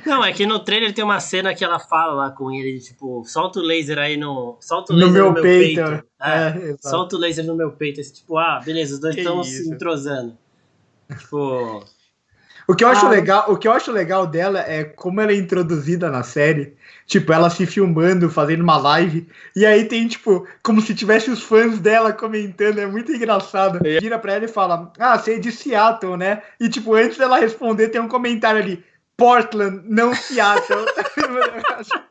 [0.06, 3.24] Não, é que no trailer tem uma cena que ela fala lá com ele, tipo,
[3.24, 4.56] solta o laser aí no.
[4.60, 5.80] Solta o No laser meu peito.
[5.80, 6.88] É, É, exato.
[6.88, 8.00] solta o laser no meu peito.
[8.00, 10.36] Esse, tipo, ah, beleza, os dois estão se entrosando.
[11.18, 11.84] Tipo.
[12.68, 13.10] O que eu acho Ah.
[13.10, 16.76] legal, o que eu acho legal dela é como ela é introduzida na série.
[17.04, 19.26] Tipo, ela se filmando, fazendo uma live,
[19.56, 23.80] e aí tem, tipo, como se tivesse os fãs dela comentando, é muito engraçado.
[23.82, 26.42] Vira pra ela e fala, ah, você é de Seattle, né?
[26.60, 28.84] E, tipo, antes dela responder, tem um comentário ali,
[29.20, 30.86] Portland, não Seattle.
[31.18, 32.04] eu, acho,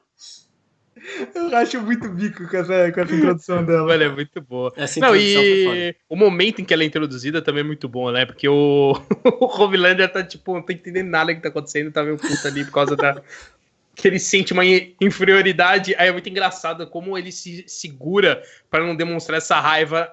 [1.33, 3.91] eu acho muito bico com essa, com essa introdução dela.
[3.91, 4.71] Olha, é muito boa.
[4.77, 8.27] Essa Não, e o momento em que ela é introduzida também é muito bom, né?
[8.27, 8.93] Porque o,
[9.41, 12.63] o Homelander tá, tipo, não tá entendendo nada que tá acontecendo, tá meio puto ali
[12.63, 13.19] por causa da.
[13.95, 14.63] que ele sente uma
[15.01, 15.95] inferioridade.
[15.97, 20.07] Aí é muito engraçado como ele se segura pra não demonstrar essa raiva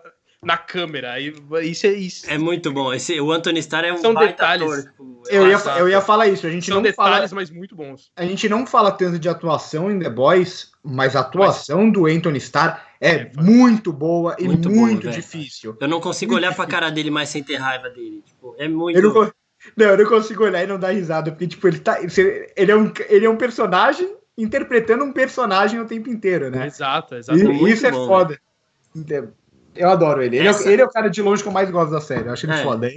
[0.46, 1.12] na câmera.
[1.14, 1.34] Aí,
[1.64, 2.30] isso é isso.
[2.30, 2.94] É muito bom.
[2.94, 4.62] Esse, o Anthony Starr é um São baita detalhes.
[4.70, 4.82] ator.
[4.84, 7.74] Tipo, Eu ia, eu ia falar isso, a gente São não fala detalhes, mas muito
[7.74, 8.12] bons.
[8.14, 12.38] A gente não fala tanto de atuação em The Boys, mas a atuação do Anthony
[12.38, 15.16] Starr é, É, muito boa e Muito muito, velho.
[15.20, 15.76] difícil.
[15.80, 18.22] Eu não consigo olhar pra cara dele mais sem ter raiva dele.
[18.24, 18.96] Tipo, é muito.
[18.96, 19.32] Eu não,
[19.76, 21.98] não, eu não consigo olhar e não dar risada, porque tipo, ele, tá,
[22.56, 26.66] ele, é um, ele é um personagem interpretando um personagem o tempo inteiro, né?
[26.68, 27.38] Exato, E, exato.
[27.52, 28.38] muito isso é bom, foda.
[28.94, 29.28] Então,
[29.76, 30.36] Eu adoro ele.
[30.38, 32.26] Ele, Essa- é, ele é o cara de longe que eu mais gosto da série.
[32.28, 32.62] Eu acho ele É.
[32.62, 32.88] foda.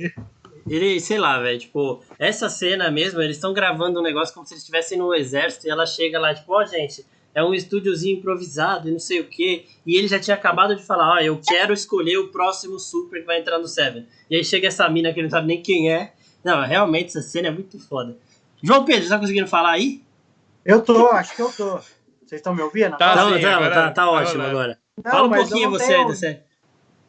[0.68, 4.54] Ele, sei lá, velho, tipo, essa cena mesmo, eles estão gravando um negócio como se
[4.54, 7.04] eles estivessem no exército e ela chega lá, tipo, ó, gente,
[7.34, 9.66] é um estúdiozinho improvisado e não sei o quê.
[9.86, 13.26] E ele já tinha acabado de falar, ó, eu quero escolher o próximo super que
[13.26, 14.06] vai entrar no Seven.
[14.30, 16.14] E aí chega essa mina que ele não sabe nem quem é.
[16.44, 18.16] Não, realmente essa cena é muito foda.
[18.62, 20.04] João Pedro, tá conseguindo falar aí?
[20.64, 21.78] Eu tô, acho que eu tô.
[22.26, 22.96] Vocês estão me ouvindo?
[22.96, 23.16] Tá.
[23.16, 24.78] Não, sim, tá, agora- tá, tá agora ótimo agora.
[25.04, 26.40] Não, Fala um pouquinho você, tenho- você.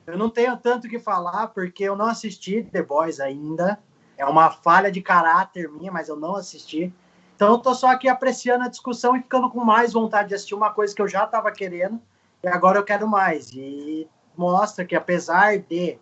[0.07, 3.78] Eu não tenho tanto que falar porque eu não assisti The Boys ainda.
[4.16, 6.92] É uma falha de caráter minha, mas eu não assisti.
[7.36, 10.55] Então eu tô só aqui apreciando a discussão e ficando com mais vontade de assistir
[10.55, 12.01] uma coisa que eu já estava querendo
[12.42, 13.51] e agora eu quero mais.
[13.53, 15.98] E mostra que apesar de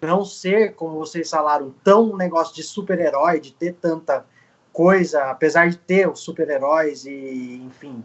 [0.00, 4.26] não ser, como vocês falaram, tão um negócio de super-herói, de ter tanta
[4.72, 8.04] coisa, apesar de ter os super-heróis e, enfim,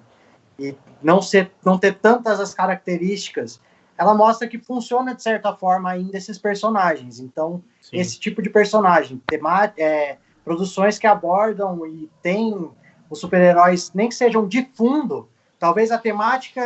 [0.59, 3.59] e não ser não ter tantas as características
[3.97, 7.19] ela mostra que funciona de certa forma ainda esses personagens.
[7.19, 7.97] Então, Sim.
[7.97, 12.69] esse tipo de personagem, tema, é, produções que abordam e tem
[13.09, 15.27] os super-heróis, nem que sejam de fundo,
[15.57, 16.61] talvez a temática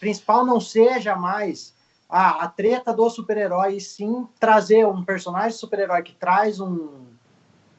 [0.00, 1.74] principal não seja mais
[2.08, 7.06] a, a treta do super-herói, sim trazer um personagem super-herói que traz um,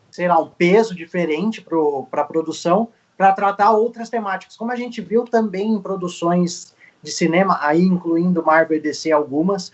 [0.09, 2.87] sei lá, um peso diferente para a produção,
[3.17, 6.73] para tratar outras temáticas, como a gente viu também em produções
[7.03, 9.71] de cinema, aí incluindo Marvel e DC algumas,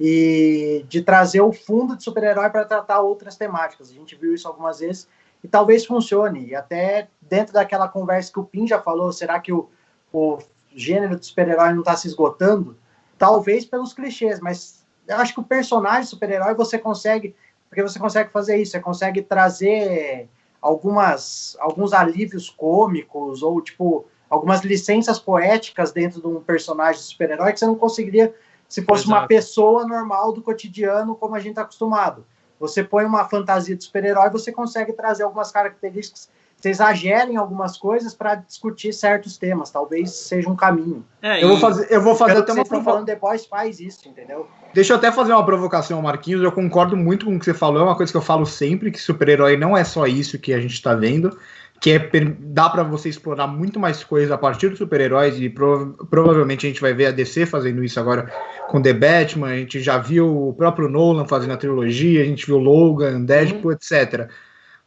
[0.00, 3.90] e de trazer o fundo de super-herói para tratar outras temáticas.
[3.90, 5.06] A gente viu isso algumas vezes
[5.44, 6.46] e talvez funcione.
[6.46, 9.68] E até dentro daquela conversa que o Pin já falou, será que o,
[10.10, 10.38] o
[10.74, 12.76] gênero de super-herói não está se esgotando?
[13.18, 17.36] Talvez pelos clichês, mas eu acho que o personagem super-herói você consegue,
[17.68, 20.28] porque você consegue fazer isso, você consegue trazer
[20.62, 27.58] algumas alguns alívios cômicos ou tipo algumas licenças poéticas dentro de um personagem super-herói que
[27.58, 28.32] você não conseguiria
[28.68, 29.18] se fosse Exato.
[29.18, 32.24] uma pessoa normal do cotidiano, como a gente está acostumado.
[32.60, 37.78] Você põe uma fantasia de super-herói, você consegue trazer algumas características, você exagera em algumas
[37.78, 39.70] coisas para discutir certos temas.
[39.70, 41.04] Talvez seja um caminho.
[41.22, 43.04] É, eu, vou fazer, eu vou fazer até uma provocação.
[43.04, 44.46] The Boys faz isso, entendeu?
[44.74, 46.42] Deixa eu até fazer uma provocação, Marquinhos.
[46.42, 47.80] Eu concordo muito com o que você falou.
[47.80, 50.60] É uma coisa que eu falo sempre: que super-herói não é só isso que a
[50.60, 51.36] gente está vendo
[51.80, 55.94] que é, dá para você explorar muito mais coisas a partir dos super-heróis e prov
[56.10, 58.30] provavelmente a gente vai ver a DC fazendo isso agora
[58.68, 62.46] com The Batman, a gente já viu o próprio Nolan fazendo a trilogia, a gente
[62.46, 63.72] viu Logan, Deadpool, uhum.
[63.72, 64.30] etc.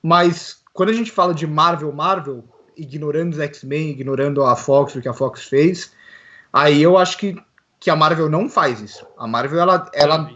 [0.02, 2.44] Mas quando a gente fala de Marvel, Marvel,
[2.78, 5.92] ignorando os X-Men, ignorando a Fox, o que a Fox fez,
[6.52, 7.36] aí eu acho que,
[7.80, 9.06] que a Marvel não faz isso.
[9.18, 10.36] A Marvel, ela, ela, não,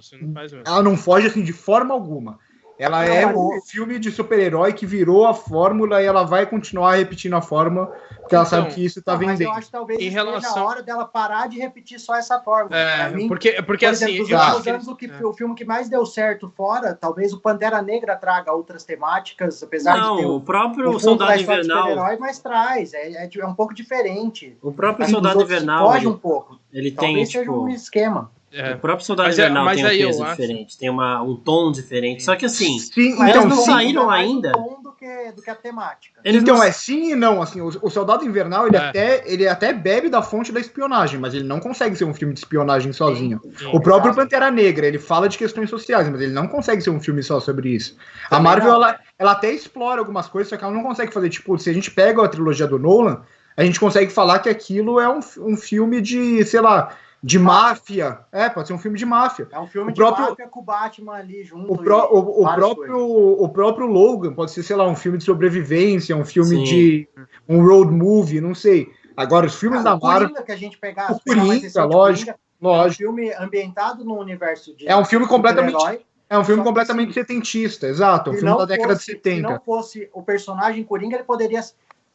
[0.65, 2.39] ela não foge assim de forma alguma.
[2.79, 7.35] Ela é um filme de super-herói que virou a fórmula e ela vai continuar repetindo
[7.35, 7.87] a fórmula,
[8.19, 9.39] porque ela então, sabe que isso está vendendo.
[9.39, 10.61] Mas eu acho que talvez em relação...
[10.61, 12.77] a hora dela parar de repetir só essa fórmula.
[12.77, 15.25] É, mim, porque, porque por assim, exemplo, assim, eu anos, o, que, é.
[15.25, 19.97] o filme que mais deu certo fora, talvez o Pantera Negra traga outras temáticas, apesar
[19.97, 23.73] Não, de ter o próprio o Soldado Invernal, mas traz, é, é, é, um pouco
[23.73, 24.55] diferente.
[24.61, 26.59] O próprio Soldado Invernal foge um pouco.
[26.71, 27.63] Ele talvez tem seja tipo...
[27.63, 28.29] um esquema.
[28.51, 28.75] É.
[28.75, 30.79] O próprio Soldado mas é- Invernal é, tem um peso diferente, acho...
[30.79, 32.23] tem uma, um tom diferente.
[32.23, 34.51] Só que assim, sim, então, eles não saíram ainda.
[34.51, 36.21] Do que, do que a temática.
[36.23, 36.63] Eles então, não...
[36.63, 37.41] é sim e não.
[37.41, 38.79] Assim, o, o Soldado Invernal ele, é.
[38.79, 42.33] até, ele até bebe da fonte da espionagem, mas ele não consegue ser um filme
[42.33, 43.39] de espionagem sozinho.
[43.43, 46.81] Sim, sim, o próprio Pantera Negra, ele fala de questões sociais, mas ele não consegue
[46.81, 47.97] ser um filme só sobre isso.
[48.29, 51.29] Também a Marvel, ela, ela até explora algumas coisas, só que ela não consegue fazer,
[51.29, 53.23] tipo, se a gente pega a trilogia do Nolan,
[53.57, 58.19] a gente consegue falar que aquilo é um, um filme de, sei lá, de máfia.
[58.31, 59.47] É, pode ser um filme de máfia.
[59.51, 61.73] É um filme o de próprio, máfia com o Batman ali junto.
[61.73, 65.23] O, pro, o, o próprio, o próprio Logan pode ser, sei lá, um filme de
[65.23, 66.63] sobrevivência, um filme Sim.
[66.63, 67.09] de.
[67.47, 68.89] um road movie, não sei.
[69.15, 70.43] Agora, os filmes ah, da Marvel.
[70.43, 72.39] que a gente pegar, o Coringa, lógico.
[72.61, 73.03] lógico.
[73.03, 74.87] É um filme ambientado no universo de.
[74.87, 76.05] É um filme completamente.
[76.29, 78.31] É um filme completamente setentista, exato.
[78.31, 79.35] Um filme da década fosse, de 70.
[79.35, 81.61] Se não fosse o personagem Coringa, ele poderia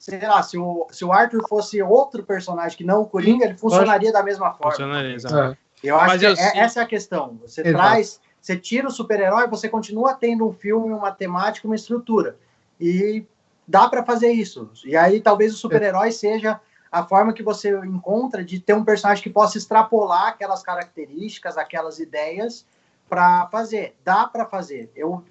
[0.02, 3.56] sei lá, se o, se o Arthur fosse outro personagem que não o Coringa, ele
[3.56, 4.72] funcionaria da mesma forma.
[4.72, 5.56] Funcionaria, exato.
[5.80, 7.38] Eu acho Mas que eu, é, essa é a questão.
[7.40, 7.76] Você exato.
[7.76, 12.36] traz, você tira o super-herói, você continua tendo um filme, uma temática, uma estrutura.
[12.80, 13.24] E
[13.66, 14.72] dá para fazer isso.
[14.84, 16.10] E aí talvez o super-herói é.
[16.10, 21.56] seja a forma que você encontra de ter um personagem que possa extrapolar aquelas características,
[21.56, 22.66] aquelas ideias
[23.08, 23.94] para fazer.
[24.04, 24.90] Dá para fazer.
[24.96, 25.22] Eu,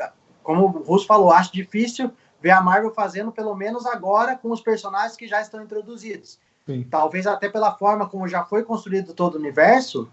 [0.42, 2.10] como o Russo falou, acho difícil
[2.42, 6.40] ver a Marvel fazendo, pelo menos agora, com os personagens que já estão introduzidos.
[6.66, 6.84] Sim.
[6.90, 10.10] Talvez até pela forma como já foi construído todo o universo,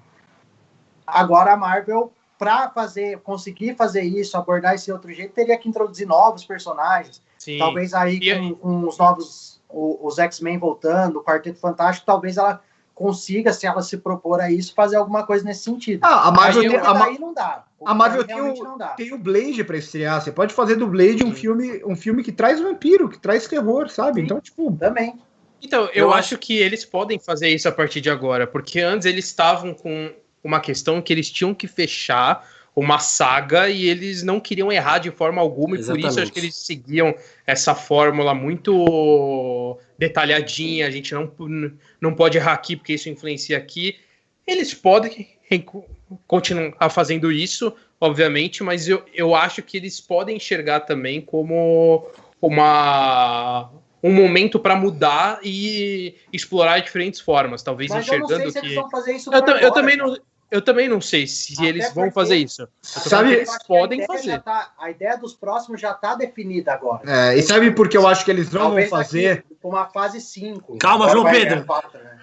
[1.07, 6.07] agora a Marvel, para fazer, conseguir fazer isso, abordar esse outro jeito, teria que introduzir
[6.07, 7.23] novos personagens.
[7.39, 7.59] Sim.
[7.59, 12.63] Talvez aí com, com, os novos, os X-Men voltando, o Quarteto Fantástico, talvez ela
[12.99, 16.01] consiga, se ela se propor a isso, fazer alguma coisa nesse sentido.
[16.03, 17.65] Ah, a Marvel tem, a, daí não dá.
[17.87, 18.55] A Marvel tem o,
[18.97, 20.21] tem o Blade para estrear.
[20.21, 23.89] Você pode fazer do Blade um filme, um filme que traz vampiro, que traz terror,
[23.89, 24.19] sabe?
[24.21, 24.77] Sim, então, tipo.
[24.77, 25.15] Também.
[25.63, 29.07] Então, eu, eu acho que eles podem fazer isso a partir de agora, porque antes
[29.07, 32.45] eles estavam com uma questão que eles tinham que fechar
[32.79, 35.99] uma saga e eles não queriam errar de forma alguma, Exatamente.
[35.99, 37.13] e por isso acho que eles seguiam
[37.45, 41.29] essa fórmula muito detalhadinha, a gente não,
[42.01, 43.97] não pode errar aqui porque isso influencia aqui.
[44.47, 45.27] Eles podem
[46.25, 52.09] continuar fazendo isso, obviamente, mas eu, eu acho que eles podem enxergar também como
[52.41, 59.57] uma um momento para mudar e explorar diferentes formas, talvez mas enxergando eu que eu,
[59.57, 60.17] eu, também não
[60.51, 62.67] eu também não sei se Até eles vão fazer isso.
[62.81, 64.41] Sabe, eles podem fazer.
[64.41, 67.03] Tá, a ideia dos próximos já está definida agora.
[67.07, 69.45] É, e sabe por que eu acho que eles não Talvez vão fazer?
[69.63, 70.79] Uma fase 5.
[70.79, 71.65] Calma, João Pedro.
[71.95, 72.19] né?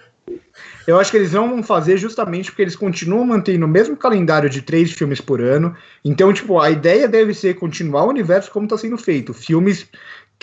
[0.86, 4.48] Eu acho que eles não vão fazer justamente porque eles continuam mantendo o mesmo calendário
[4.48, 5.76] de três filmes por ano.
[6.04, 9.34] Então, tipo, a ideia deve ser continuar o universo como está sendo feito.
[9.34, 9.88] Filmes,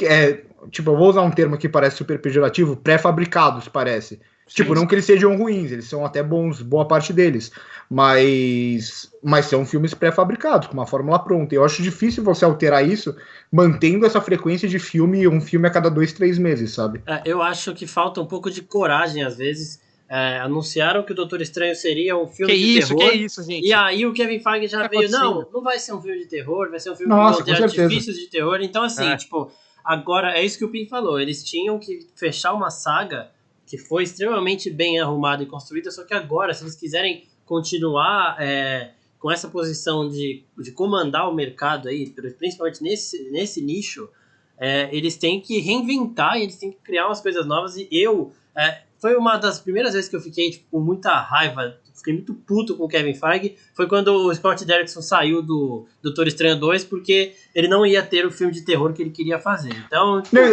[0.02, 4.20] é, tipo, eu vou usar um termo que parece super pejorativo, pré-fabricados, parece.
[4.48, 7.52] Sim, tipo, não que eles sejam ruins, eles são até bons, boa parte deles.
[7.90, 11.56] Mas, mas são filmes pré-fabricados, com uma fórmula pronta.
[11.56, 13.16] Eu acho difícil você alterar isso
[13.52, 17.02] mantendo essa frequência de filme, um filme a cada dois, três meses, sabe?
[17.06, 19.80] É, eu acho que falta um pouco de coragem, às vezes,
[20.10, 23.12] é, anunciaram que o Doutor Estranho seria um filme Que de isso, terror.
[23.12, 23.66] que isso, gente.
[23.66, 26.26] E aí o Kevin Feige já Tá veio, não, não vai ser um filme de
[26.26, 28.60] terror, vai ser um filme Nossa, de artifícios de terror.
[28.62, 29.16] Então, assim, É.
[29.18, 29.52] tipo,
[29.84, 31.20] agora é isso que o Pim falou.
[31.20, 33.30] Eles tinham que fechar uma saga
[33.66, 38.92] que foi extremamente bem arrumada e construída, só que agora, se eles quiserem continuar é,
[39.20, 44.10] com essa posição de, de comandar o mercado aí, principalmente nesse, nesse nicho,
[44.58, 47.76] é, eles têm que reinventar e eles têm que criar umas coisas novas.
[47.76, 51.78] E eu, é, foi uma das primeiras vezes que eu fiquei tipo, com muita raiva,
[51.96, 56.28] fiquei muito puto com o Kevin Feige, foi quando o Scott Derrickson saiu do Doutor
[56.28, 59.74] Estranho 2, porque ele não ia ter o filme de terror que ele queria fazer.
[59.88, 60.44] Então, tipo, Não,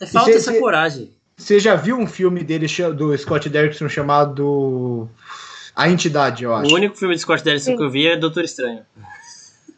[0.00, 1.12] é falta essa coragem.
[1.36, 2.66] Você já viu um filme dele,
[2.96, 5.08] do Scott Derrickson, chamado
[5.74, 6.72] A Entidade, eu acho.
[6.72, 7.76] O único filme de Scott Derrickson Sim.
[7.76, 8.82] que eu vi é Doutor Estranho.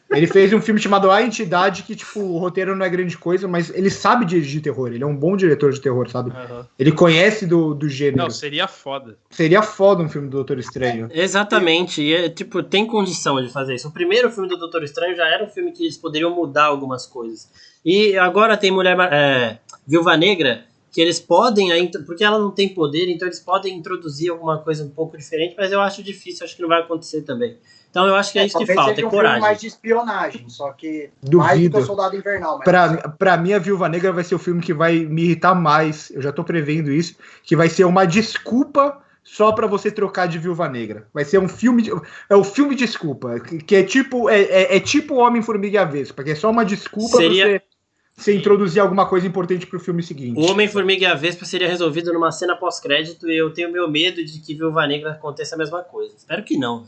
[0.08, 3.48] Ele fez um filme chamado A Entidade, que, tipo, o roteiro não é grande coisa,
[3.48, 4.92] mas ele sabe dirigir terror.
[4.92, 6.30] Ele é um bom diretor de terror, sabe?
[6.30, 6.66] Aham.
[6.78, 8.18] Ele conhece do, do gênero.
[8.18, 9.18] Não, seria foda.
[9.30, 11.08] Seria foda um filme do Doutor Estranho.
[11.12, 13.88] Exatamente, e é, tipo, tem condição de fazer isso.
[13.88, 17.04] O primeiro filme do Doutor Estranho já era um filme que eles poderiam mudar algumas
[17.04, 17.50] coisas.
[17.84, 20.64] E agora tem Mulher é, Viúva Negra,
[20.96, 24.82] que eles podem ainda, porque ela não tem poder, então eles podem introduzir alguma coisa
[24.82, 27.58] um pouco diferente, mas eu acho difícil, acho que não vai acontecer também.
[27.90, 29.40] Então eu acho que é, isso que falta, seja é um filme coragem.
[29.42, 31.78] mais de espionagem, só que mais do que Duvido.
[31.80, 32.56] o Soldado Invernal.
[32.56, 35.54] Mas Pra, pra mim, a Viúva Negra vai ser o filme que vai me irritar
[35.54, 36.10] mais.
[36.12, 37.14] Eu já tô prevendo isso.
[37.42, 41.06] Que vai ser uma desculpa só pra você trocar de Viúva Negra.
[41.12, 41.82] Vai ser um filme.
[41.82, 41.90] De,
[42.30, 43.38] é o filme desculpa.
[43.40, 44.30] Que, que é tipo.
[44.30, 46.24] É, é, é tipo Homem-Formiga e a Vespa.
[46.24, 47.62] Que é só uma desculpa Seria- pra você,
[48.16, 50.40] você introduzir alguma coisa importante pro filme seguinte.
[50.40, 54.24] O Homem-Formiga e a Vespa seria resolvido numa cena pós-crédito e eu tenho meu medo
[54.24, 56.14] de que Viúva Negra aconteça a mesma coisa.
[56.16, 56.86] Espero que não.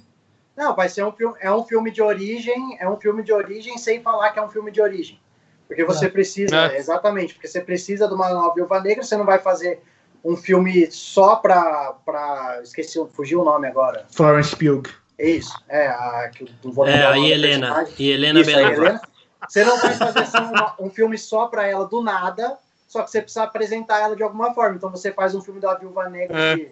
[0.57, 3.77] Não, vai ser um filme, é um filme de origem, é um filme de origem
[3.77, 5.21] sem falar que é um filme de origem.
[5.69, 6.79] Porque você precisa, É.
[6.79, 9.81] exatamente, porque você precisa de uma nova Viúva Negra, você não vai fazer
[10.25, 14.07] um filme só pra, pra esqueci, fugiu o nome agora.
[14.11, 14.83] Florence Pugh.
[15.19, 17.87] É isso, é, a, que vou É, a Helena.
[17.99, 18.51] E Helena Isso.
[18.51, 19.01] Helena.
[19.47, 23.11] Você não vai fazer assim, uma- um filme só pra ela do nada, só que
[23.11, 24.77] você precisa apresentar ela de alguma forma.
[24.77, 26.57] Então você faz um filme da Viúva Negra É.
[26.57, 26.71] que,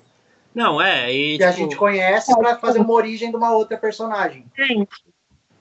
[0.54, 3.76] Não, é, e que a tipo, gente conhece pra fazer uma origem de uma outra
[3.76, 4.46] personagem.
[4.56, 4.88] Gente,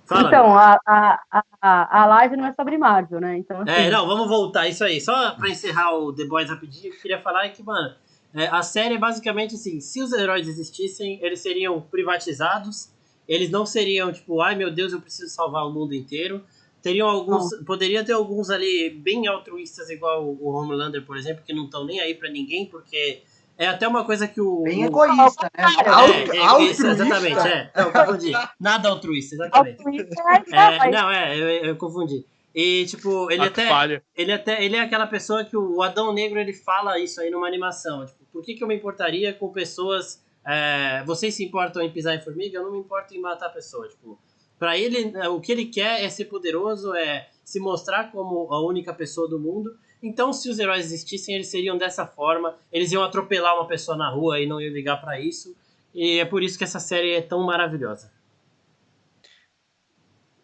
[0.05, 3.37] fala, então, a, a, a, a live não é sobre Marvel, né?
[3.37, 5.01] Então, assim, É, não, vamos voltar, isso aí.
[5.01, 7.93] Só pra encerrar o The Boys rapidinho, eu queria falar que, mano,
[8.33, 12.89] é, a série é basicamente assim, se os heróis existissem, eles seriam privatizados,
[13.27, 16.43] eles não seriam, tipo, ai meu Deus, eu preciso salvar o mundo inteiro.
[16.85, 21.65] Teriam alguns, poderia ter alguns ali bem altruístas, igual o Homelander, por exemplo, que não
[21.65, 23.23] estão nem aí pra ninguém, porque
[23.57, 24.61] é até uma coisa que o...
[24.61, 25.63] Bem o- egoísta, né?
[25.65, 26.87] É, é, isso, altruísta?
[26.89, 27.71] exatamente, é.
[27.75, 28.31] Não, confundi.
[28.59, 29.79] Nada altruísta, exatamente.
[29.79, 32.23] altruísta é, É, não, é, eu, eu confundi.
[32.53, 34.03] E, tipo, ele até, falha.
[34.15, 34.63] ele até.
[34.63, 38.05] Ele é aquela pessoa que o Adão Negro ele fala isso aí numa animação.
[38.05, 40.23] Tipo, por que, que eu me importaria com pessoas.
[40.45, 42.59] é, vocês se importam em pisar em formiga?
[42.59, 43.91] Eu não me importo em matar pessoas.
[43.91, 44.19] Tipo,
[44.57, 48.65] pra ele, é, o que ele quer é ser poderoso, é se mostrar como a
[48.65, 49.77] única pessoa do mundo.
[50.01, 52.57] Então, se os heróis existissem, eles seriam dessa forma.
[52.71, 55.55] Eles iam atropelar uma pessoa na rua e não iam ligar pra isso.
[55.93, 58.11] E é por isso que essa série é tão maravilhosa.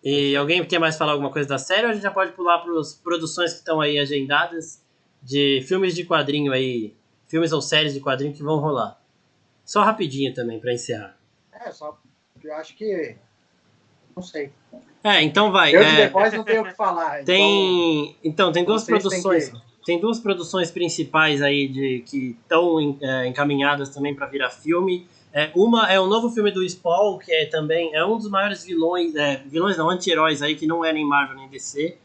[0.03, 2.59] E alguém quer mais falar alguma coisa da série ou a gente já pode pular
[2.59, 4.83] para as produções que estão aí agendadas
[5.21, 6.95] de filmes de quadrinho aí,
[7.27, 8.99] filmes ou séries de quadrinho que vão rolar?
[9.63, 11.19] Só rapidinho também para encerrar.
[11.51, 12.01] É, só.
[12.43, 13.15] Eu acho que.
[14.15, 14.51] Não sei.
[15.03, 15.75] É, então vai.
[15.75, 17.21] Eu de é, The Boys não tenho o que falar.
[17.21, 19.49] então- tem, então tem duas produções.
[19.49, 22.79] que- Tem duas produções principais aí de que estão
[23.25, 25.07] encaminhadas também para virar filme.
[25.33, 28.63] É, uma é o novo filme do Spawn, que é também é um dos maiores
[28.63, 31.97] vilões, é, vilões não, anti-heróis aí que não é nem Marvel nem DC.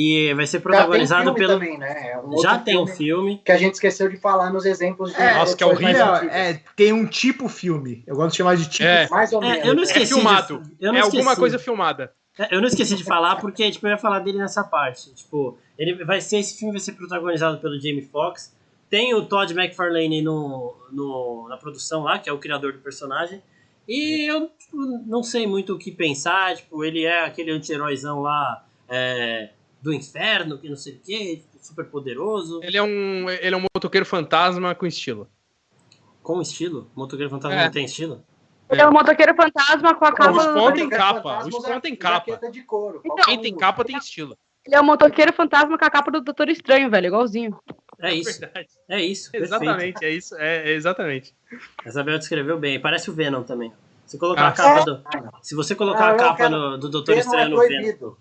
[0.00, 2.10] E vai ser Já tem protagonizado filme pelo também, né?
[2.12, 3.42] É um Já tem um filme filme.
[3.44, 6.14] que a gente esqueceu de falar nos exemplos de É, nossa, que é horrível.
[6.30, 8.04] É, tem um tipo filme.
[8.06, 9.08] Eu gosto de chamar de tipo É.
[9.08, 9.66] Mais ou É, menos.
[9.66, 10.12] eu não esqueci.
[10.12, 10.60] É filmado.
[10.62, 11.40] de- eu não é alguma esqueci.
[11.40, 12.12] coisa filmada.
[12.38, 15.12] É, Eu não esqueci de falar porque tipo, eu ia falar dele nessa parte.
[15.12, 18.54] Tipo, ele vai ser esse filme vai ser protagonizado pelo Jamie Foxx.
[18.88, 23.42] Tem o Todd McFarlane no, no, na produção lá, que é o criador do personagem.
[23.88, 24.76] E eu tipo,
[25.06, 26.54] não sei muito o que pensar.
[26.54, 29.50] Tipo, ele é aquele anti-heróizão lá é,
[29.80, 32.60] do inferno, que não sei o que, super poderoso.
[32.62, 35.28] Ele é um, ele é um motoqueiro fantasma com estilo.
[36.22, 36.90] Com estilo.
[36.94, 37.64] O Motoqueiro Fantasma É.
[37.64, 38.22] não tem estilo?
[38.68, 40.72] Ele é um motoqueiro fantasma com a Os capa.
[40.72, 42.32] tem capa, fantasmas os é pontos tem capa.
[42.32, 43.00] jaqueta de couro.
[43.02, 44.36] Então, Quem tem capa tem estilo.
[44.66, 47.58] Ele é um motoqueiro fantasma com a capa do Doutor Estranho, velho, igualzinho.
[48.00, 48.38] É isso.
[48.40, 48.68] Verdade.
[48.90, 49.30] É isso.
[49.32, 50.36] Exatamente, é isso.
[50.36, 51.34] É, é exatamente.
[51.82, 52.78] A Isabel descreveu bem.
[52.78, 53.72] Parece o Venom também.
[54.04, 54.48] Se colocar Ah.
[54.48, 55.00] a capa do.
[55.06, 55.32] Ah, não.
[55.42, 57.58] Se você colocar Não, a capa quero- no- do Doutor Venom Estranho é no
[57.96, 58.14] Venom.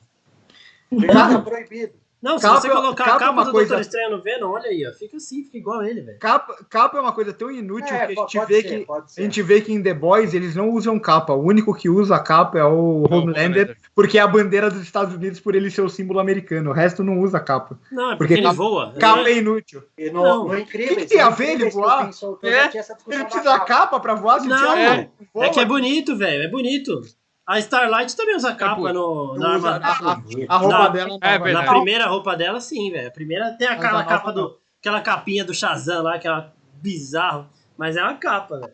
[0.92, 1.94] É proibido.
[2.20, 4.24] Não, se Capa- você colocar capa a capa é uma do coisa- Doutor Estranho no
[4.24, 6.18] Venom, olha aí, ó, fica assim, fica igual ele, velho.
[6.18, 9.22] Capa, capa é uma coisa tão inútil É, que a gente vê ser, que a
[9.24, 11.34] gente vê que em The Boys eles não usam capa.
[11.34, 13.78] O único que usa a capa é o Não, Homelander, Homelander.
[13.94, 16.72] porque é a bandeira dos Estados Unidos por ele ser o símbolo americano.
[16.72, 17.80] O resto não usa capa.
[17.92, 18.94] Não, é Porque porque, ele capa- voa.
[19.00, 19.84] Capa Ele- é inútil.
[19.96, 20.48] E no, Não.
[20.48, 20.96] no Incríveis.
[20.98, 22.10] Que que tem a ver ele voar?
[22.10, 22.66] o É,
[23.12, 24.40] Ele precisa da capa pra voar?
[24.40, 25.08] Se o Não, é.
[25.32, 27.00] voa, É que é bonito, velho, é bonito.
[27.48, 30.24] A Starlight também usa capa pô, no, Não na usa arma- capa.
[30.50, 31.54] A roupa Na- dela É não.
[31.54, 33.08] Na primeira roupa dela, sim, velho.
[33.08, 34.60] A primeira tem aquela a capa do.
[34.80, 37.48] Aquela capinha do Shazam lá, aquela bizarro.
[37.78, 38.74] Mas é uma capa, velho.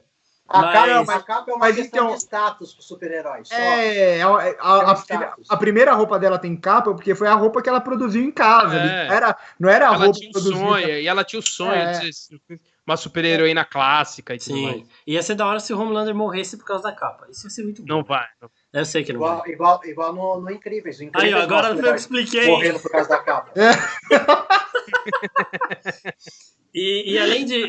[0.49, 3.41] A, Mas- capa, a capa é uma mas questão então- de status pro super-herói.
[3.45, 3.55] só.
[3.55, 7.33] É, a, a- a- É a- a primeira roupa dela tem capa porque foi a
[7.33, 8.75] roupa que ela produziu em casa.
[8.75, 9.07] É.
[9.07, 10.59] Não era, não era a Ela roupa tinha um produzida.
[10.59, 11.99] sonho, e ela tinha o sonho É.
[11.99, 12.39] de ser
[12.85, 14.75] uma super-heroína clássica e tudo mais.
[14.75, 14.87] Sim.
[15.07, 17.25] Ia ser da hora se o Homelander morresse por causa da capa.
[17.29, 17.87] Isso ia ser muito bom.
[17.87, 18.27] Não vai.
[18.41, 18.49] não.
[18.73, 19.29] Eu sei que não vai.
[19.29, 20.97] Igual, igual, igual no, no Incríveis.
[20.97, 22.47] No Aí, Incríveis ó, agora eu o que herói expliquei.
[22.47, 23.53] Morrendo por causa da capa.
[26.73, 27.67] E, e além de.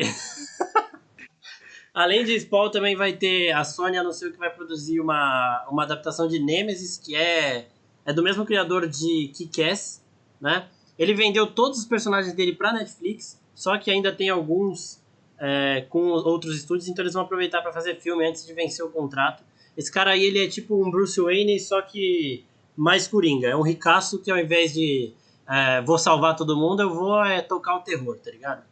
[1.93, 3.51] além de Spawn, também vai ter.
[3.51, 7.67] A Sony anunciou que vai produzir uma, uma adaptação de Nemesis, que é,
[8.03, 10.03] é do mesmo criador de Kick-Ass,
[10.41, 10.67] né?
[10.97, 15.03] Ele vendeu todos os personagens dele pra Netflix, só que ainda tem alguns
[15.37, 18.89] é, com outros estúdios, então eles vão aproveitar para fazer filme antes de vencer o
[18.89, 19.43] contrato.
[19.77, 22.45] Esse cara aí, ele é tipo um Bruce Wayne, só que
[22.75, 23.47] mais coringa.
[23.49, 25.13] É um ricaço que ao invés de
[25.49, 28.63] é, vou salvar todo mundo, eu vou é, tocar o terror, tá ligado?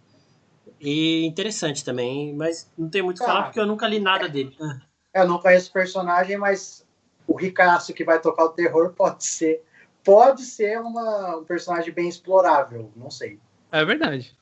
[0.79, 3.45] E interessante também, mas não tem muito o que falar Tá.
[3.47, 4.55] porque eu nunca li nada dele.
[4.61, 6.85] Ah, Eu não conheço o personagem, mas
[7.27, 9.61] o ricaço que vai tocar o terror pode ser.
[10.03, 13.39] Pode ser uma, um personagem bem explorável, não sei.
[13.71, 14.35] É verdade.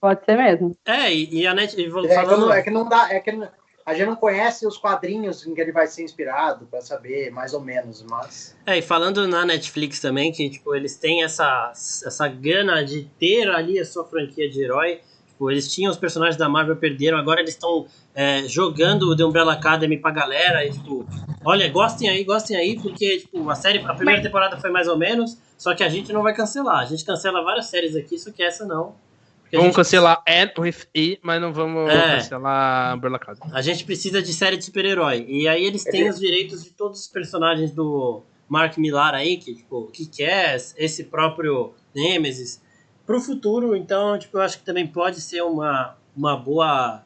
[0.00, 0.76] Pode ser mesmo.
[0.84, 1.80] É, e, e a Net.
[1.80, 3.12] e vou- É que, falando- não, é que não dá.
[3.12, 3.48] É que não-
[3.86, 7.52] a gente não conhece os quadrinhos em que ele vai ser inspirado para saber mais
[7.52, 8.56] ou menos, mas.
[8.64, 13.48] É, e falando na Netflix também, que tipo, eles têm essa, essa gana de ter
[13.50, 15.00] ali a sua franquia de herói.
[15.28, 19.24] Tipo, eles tinham os personagens da Marvel, perderam, agora eles estão é, jogando o The
[19.24, 20.64] Umbrella Academy pra galera.
[20.64, 21.04] E, tipo,
[21.44, 24.96] olha, gostem aí, gostem aí, porque tipo, a série, a primeira temporada foi mais ou
[24.96, 26.78] menos, só que a gente não vai cancelar.
[26.78, 28.94] A gente cancela várias séries aqui, só que essa não.
[29.56, 32.16] Vamos gente- cancelar Anne with E, mas não vamos É.
[32.16, 33.50] cancelar Umbrella Academy.
[33.52, 35.24] A gente precisa de série de super-herói.
[35.28, 39.54] E aí eles têm os direitos de todos os personagens do Mark Millar aí, que,
[39.54, 42.62] tipo, Kick-Ass, esse próprio Nemesis,
[43.06, 43.74] pro futuro.
[43.76, 47.02] Então, tipo, eu acho que também pode ser uma, uma boa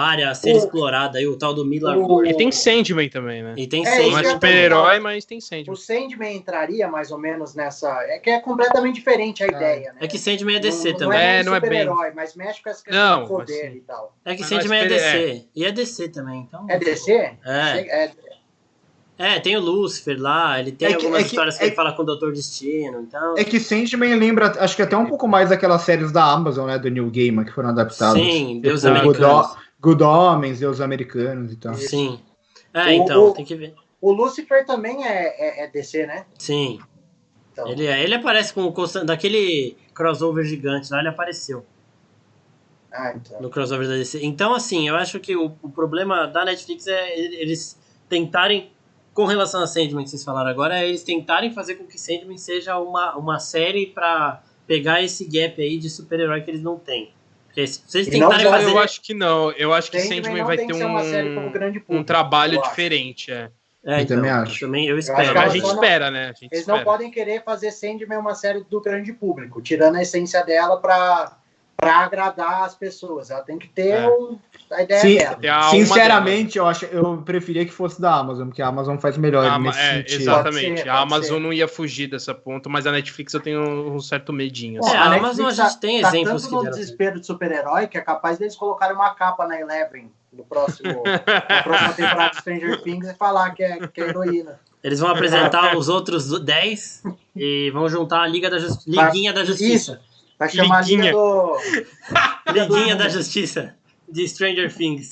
[0.00, 1.96] área a ser O- explorada aí, o tal do Millar.
[1.98, 3.54] o- E tem Sandman também, né?
[3.56, 5.72] E tem É, isso Não é super-herói, mas tem Sandman.
[5.72, 7.88] O Sandman entraria mais ou menos nessa.
[8.04, 9.98] É que é completamente diferente a ideia, né?
[10.00, 11.18] É que Sandman é DC não, também.
[11.18, 11.68] Não é, É, não é bem.
[11.70, 13.78] super-herói, mas mexe com essa questão Não, do poder mas sim.
[13.78, 14.16] e tal.
[14.24, 15.44] É que Mas Sandman é nós pere- DC.
[15.54, 16.66] E é DC também, então.
[16.68, 17.12] É DC?
[17.12, 17.36] É.
[17.46, 18.10] É,
[19.22, 21.66] É, tem o Lucifer lá, ele tem É que- algumas é que- histórias que é
[21.66, 23.34] ele fala com o Doutor Destino, então.
[23.36, 26.78] É que Sandman lembra, acho que até um pouco mais daquelas séries da Amazon, né?
[26.78, 28.14] Do New Gaiman, que foram adaptadas.
[28.22, 29.56] Sim, Deus Tipo, Americanos.
[29.80, 31.74] Good Homens, Deus Americanos e tal.
[31.74, 32.20] Sim.
[32.74, 33.74] É, O- então, o- tem que ver.
[34.00, 36.24] O Lucifer também é, é, é DC, né?
[36.38, 36.78] Sim.
[37.52, 41.64] Então, Ele, é- ele aparece com o constan- daquele crossover gigante lá, ele apareceu
[42.92, 43.40] Ah, então.
[43.40, 44.20] no crossover da DC.
[44.24, 47.78] Então, assim, eu acho que o, o problema da Netflix é eles
[48.08, 48.70] tentarem,
[49.14, 52.38] com relação a Sandman que vocês falaram agora, é eles tentarem fazer com que Sandman
[52.38, 57.12] seja uma, uma série pra pegar esse gap aí de super-herói que eles não têm.
[57.50, 58.70] Porque se vocês E não tentarem só- fazer...
[58.70, 59.50] Eu acho que não.
[59.52, 62.70] Eu acho que Sandman Sandman não vai ter um, grande um público, trabalho eu acho.
[62.70, 63.32] diferente.
[63.32, 63.50] É.
[63.82, 64.60] É, Eu então, também acho.
[64.60, 65.32] também eu acho espero.
[65.32, 66.24] que A Elas gente não- espera, né?
[66.24, 66.78] A gente Eles espera.
[66.78, 71.36] não podem querer fazer Sandman uma série do grande público, tirando a essência dela pra
[71.82, 73.30] agradar as pessoas.
[73.30, 74.06] Ela tem que ter É.
[74.08, 74.38] um-
[74.72, 75.18] a ideia Sim.
[75.42, 78.96] É a alma Sinceramente, eu acho, eu preferia que fosse da Amazon, porque a Amazon
[78.98, 79.44] faz melhor.
[79.44, 80.20] Ah, nesse é, sentido.
[80.20, 80.82] exatamente.
[80.82, 81.40] Ser, a Amazon ser.
[81.40, 84.80] não ia fugir dessa ponta, mas a Netflix eu tenho um certo medinho.
[84.84, 84.96] É, assim.
[84.96, 87.26] a Netflix Amazon a tá- gente tem tá exemplos tanto que no deram desespero de
[87.26, 91.02] super-herói que é capaz deles colocarem uma capa na Eleven no próximo,
[91.48, 94.60] na próxima temporada de Stranger Things e falar que é, que é heroína.
[94.84, 97.02] Eles vão apresentar os outros 10
[97.34, 99.02] e vão juntar a Liga da Justiça.
[99.04, 100.00] Liguinha da Justiça.
[100.38, 101.12] Vai chamar a Liguinha.
[102.46, 102.76] Liga do.
[102.76, 103.74] Liguinha da Justiça
[104.12, 105.10] de Stranger Things.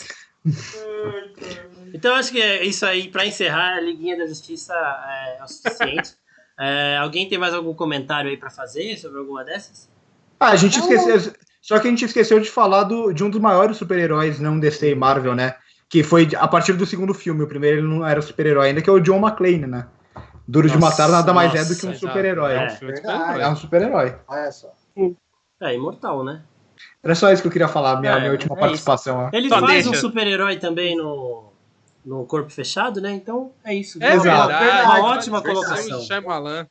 [1.94, 6.14] Então acho que é isso aí, pra encerrar, a Liguinha da Justiça é, o suficiente.
[6.60, 9.88] É, alguém tem mais algum comentário aí pra fazer sobre alguma dessas?
[10.40, 11.32] Ah, a gente esqueceu.
[11.62, 14.90] Só que a gente esqueceu de falar do, de um dos maiores super-heróis não DC
[14.90, 15.54] e Marvel, né?
[15.88, 17.44] Que foi a partir do segundo filme.
[17.44, 19.86] O primeiro ele não era super-herói ainda, que é o John McClane, né?
[20.48, 22.52] Duro de Nossa, matar nada mais é do nossa, que um super-herói.
[22.54, 22.66] É um É.
[22.66, 23.00] de Verdade.
[23.06, 23.40] super-herói.
[23.42, 24.16] É um super-herói.
[24.26, 24.74] Olha só.
[25.62, 26.42] É, imortal, né?
[27.02, 29.18] Era só isso que eu queria falar, minha, É, minha última é participação.
[29.18, 29.30] ó.
[29.32, 29.90] Ele Só faz deixa.
[29.90, 31.52] um super-herói também no,
[32.04, 33.12] no corpo fechado, né?
[33.12, 34.02] Então é isso.
[34.02, 34.48] É Exato.
[34.48, 34.84] verdade.
[34.84, 36.00] Uma ótima colocação.
[36.02, 36.66] Shyamalan.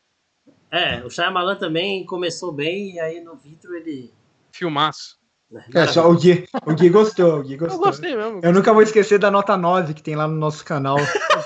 [0.69, 4.13] É, o Shyamalan também começou bem e aí no Vitro ele.
[4.51, 5.17] Filmaço.
[5.73, 7.79] É, só o Gui, o Gui gostou, o Gui Eu gostou.
[7.79, 8.41] gostei mesmo.
[8.43, 10.97] Eu nunca vou esquecer da nota 9 que tem lá no nosso canal.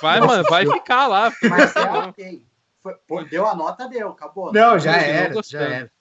[0.01, 1.31] Vai, mano, vai ficar lá.
[1.43, 2.43] Mas é ok.
[2.81, 4.51] Foi- pô, deu a nota, deu, acabou.
[4.51, 5.91] Não, já era, já era.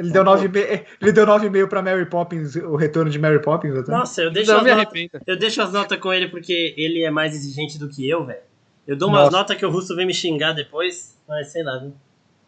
[0.00, 3.76] Ele deu 9,5 ele deu 9,5 pra Mary Poppins, o retorno de Mary Poppins.
[3.76, 3.92] até.
[3.92, 7.10] Nossa, eu deixo, Não as notas, eu deixo as notas com ele porque ele é
[7.10, 8.40] mais exigente do que eu, velho.
[8.86, 9.36] Eu dou umas Nossa.
[9.36, 11.92] notas que o Russo vem me xingar depois, mas sei lá, viu?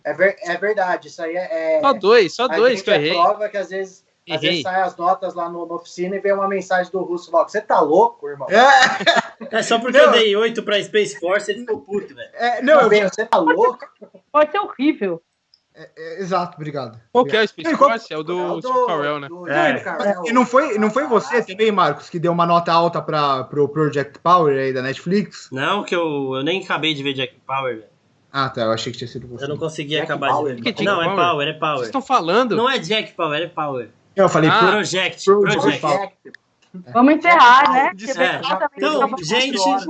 [0.02, 1.76] É, ver- é verdade, isso aí é.
[1.76, 3.12] é Só dois, só a dois que eu é errei.
[3.12, 6.32] prova que às vezes, às vezes sai as notas lá no, na oficina e vem
[6.32, 7.48] uma mensagem do Russo logo.
[7.50, 8.48] Você tá louco, irmão?
[8.50, 10.06] É, É só porque Não.
[10.06, 12.30] eu dei 8 pra Space Force, ele ficou puto, velho.
[12.34, 13.78] é, não, eu, Bem, você tá louco?
[14.32, 15.22] Pode ser horrível.
[15.74, 16.98] É, exato, obrigado.
[17.12, 18.12] Qual que é o Space Ei, qual- Force?
[18.12, 19.28] É o do É o Steve Carell, né?
[19.28, 19.80] do É.
[19.80, 20.22] Carell.
[20.26, 23.68] E não foi, não foi você também, Marcos, que deu uma nota alta para pro
[23.68, 25.48] Project Power aí da Netflix?
[25.52, 27.92] Não, que eu, eu nem acabei de ver Jack Power, velho.
[28.32, 29.44] Ah, tá, eu achei que tinha sido você.
[29.44, 30.54] Eu não consegui Jack acabar Power?
[30.56, 30.76] de Que ver.
[30.76, 31.16] Jack Não, é Power?
[31.28, 31.82] Power, é Vocês Power.
[31.84, 32.56] estão falando?
[32.56, 33.90] Não é Jack Power, é Power.
[34.16, 35.60] Eu falei, Ah, pro- Project, Project.
[35.60, 35.80] Project.
[35.80, 36.32] Project.
[36.94, 37.90] Vamos encerrar, né?
[37.90, 38.40] É.
[38.76, 39.86] Então, 24 gente- horas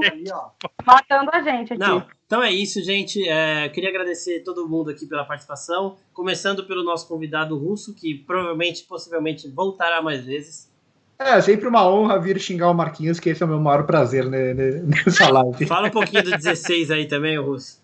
[0.85, 1.81] matando a gente aqui.
[1.81, 3.29] Não, então é isso, gente.
[3.29, 5.97] É, queria agradecer todo mundo aqui pela participação.
[6.15, 10.67] Começando pelo nosso convidado russo, que provavelmente, possivelmente, voltará mais vezes.
[11.19, 14.31] É sempre uma honra vir xingar o Marquinhos, que esse é o meu maior prazer
[14.31, 15.67] né, nessa live.
[15.69, 17.83] Fala um pouquinho do 16 aí também, russo.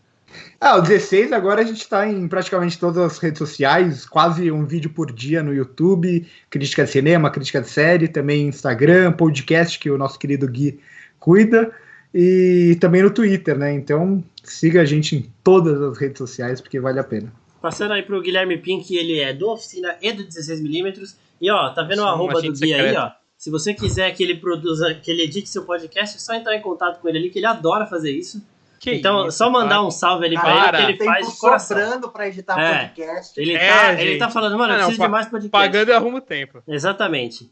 [0.58, 4.64] Ah, o 16 agora a gente está em praticamente todas as redes sociais, quase um
[4.64, 9.90] vídeo por dia no YouTube, crítica de cinema, crítica de série, também Instagram, podcast que
[9.90, 10.80] o nosso querido Gui
[11.20, 11.70] cuida,
[12.14, 13.72] e também no Twitter, né?
[13.72, 17.32] Então siga a gente em todas as redes sociais, porque vale a pena.
[17.60, 21.16] Passando aí pro Guilherme Pink, ele é do Oficina e do 16mm.
[21.40, 23.10] E ó, tá vendo o arroba do Gui aí, ó?
[23.36, 26.60] Se você quiser que ele produza, que ele edite seu podcast, é só entrar em
[26.60, 28.44] contato com ele ali, que ele adora fazer isso.
[28.80, 29.84] Que então, isso, só mandar para.
[29.86, 31.76] um salve ali pra Cara, ele, que ele faz de coração.
[31.76, 32.78] sobrando pra editar É.
[32.86, 33.40] podcast.
[33.40, 34.04] Ele, É, tá, gente.
[34.06, 35.50] ele tá falando, mano, eu Ah, não, preciso pa- de mais podcast.
[35.50, 36.62] Pagando eu arrumo tempo.
[36.66, 37.50] Exatamente.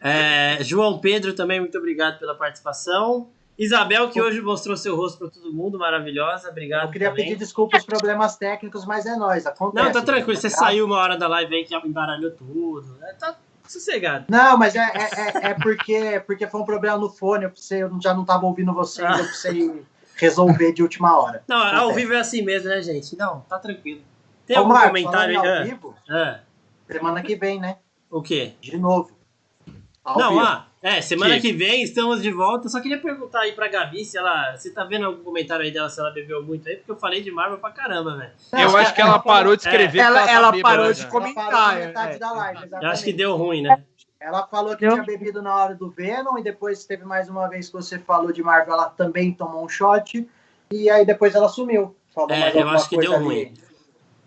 [0.00, 3.28] É, João Pedro, também muito obrigado pela participação.
[3.58, 6.86] Isabel, que hoje mostrou seu rosto para todo mundo, maravilhosa, obrigado.
[6.86, 7.24] Eu queria também.
[7.24, 9.46] pedir desculpa os problemas técnicos, mas é nóis.
[9.46, 9.84] Acontece.
[9.84, 10.56] Não, tá tranquilo, você Tá?
[10.58, 12.86] saiu uma hora da live aí que embaralhou tudo.
[13.00, 13.12] né?
[13.18, 13.36] Tá
[13.66, 14.26] sossegado.
[14.28, 14.86] Não, mas é, é,
[15.48, 17.44] é- é porque, porque foi um problema no fone.
[17.44, 19.18] Eu, precisei, eu já não tava ouvindo vocês, Ah.
[19.18, 19.82] eu precisei
[20.16, 21.42] resolver de última hora.
[21.48, 21.94] Não, ao Acontece.
[21.96, 23.16] vivo é assim mesmo, né, gente?
[23.18, 24.02] Não, tá tranquilo.
[24.46, 25.48] Tem Ô, algum Marcos, comentário aí?
[25.48, 26.40] ao Ah, vivo, ah,
[26.88, 27.76] semana que vem, né?
[28.10, 28.54] o quê?
[28.60, 29.10] De novo.
[30.02, 30.40] Ao Não, vivo.
[30.42, 31.40] ah, é, semana Que?
[31.40, 32.68] que vem estamos de volta.
[32.68, 34.56] Só queria perguntar aí pra Gabi se ela.
[34.56, 36.76] Você tá vendo algum comentário aí dela se ela bebeu muito aí?
[36.76, 38.32] Porque eu falei de Marvel pra caramba, velho.
[38.52, 39.98] Eu acho que ela parou de escrever.
[40.00, 41.08] Ela- porque ela tá parou bêbada de já.
[41.08, 41.24] comer.
[41.30, 42.18] Ela comentar, metade é.
[42.18, 43.82] da live, Eu acho que deu ruim, né?
[44.20, 47.46] Ela falou que Eu- tinha bebido na hora do Venom e depois teve mais uma
[47.48, 50.28] vez que você falou de Marvel, ela também tomou um shot
[50.72, 51.94] e aí depois ela sumiu.
[52.12, 53.24] Falou É, mais eu alguma acho que coisa deu ali.
[53.26, 53.54] ruim.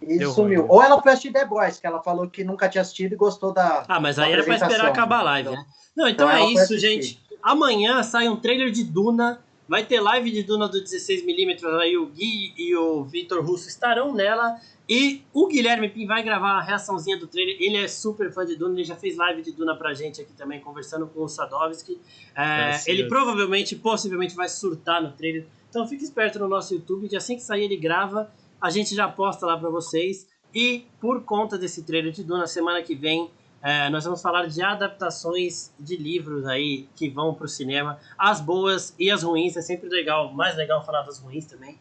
[0.01, 0.61] E Deu sumiu.
[0.61, 0.69] ruim.
[0.71, 3.53] Ou ela foi assistir The Boys, que ela falou que nunca tinha assistido e gostou
[3.53, 3.85] da.
[3.87, 5.65] Ah, mas aí era pra esperar acabar a live, né?
[5.95, 7.21] Não, então Então é isso, gente.
[7.43, 9.41] Amanhã sai um trailer de Duna.
[9.67, 11.63] Vai ter live de Duna do 16mm.
[11.79, 14.57] Aí o Gui e o Vitor Russo estarão nela.
[14.89, 17.55] E o Guilherme Pim vai gravar a reaçãozinha do trailer.
[17.57, 18.73] Ele é super fã de Duna.
[18.75, 21.97] Ele já fez live de Duna pra gente aqui também, conversando com o Sadovski.
[22.35, 25.47] É, Graças ele provavelmente, possivelmente, vai surtar no trailer.
[25.69, 28.29] Então fique esperto no nosso YouTube, que assim que sair ele grava.
[28.61, 30.27] A gente já posta lá pra vocês.
[30.53, 33.31] E por conta desse trailer de Duna, semana que vem
[33.63, 38.95] é, nós vamos falar de adaptações de livros aí que vão pro cinema, as boas
[38.97, 41.77] e as ruins, é sempre legal, mais legal falar das ruins também.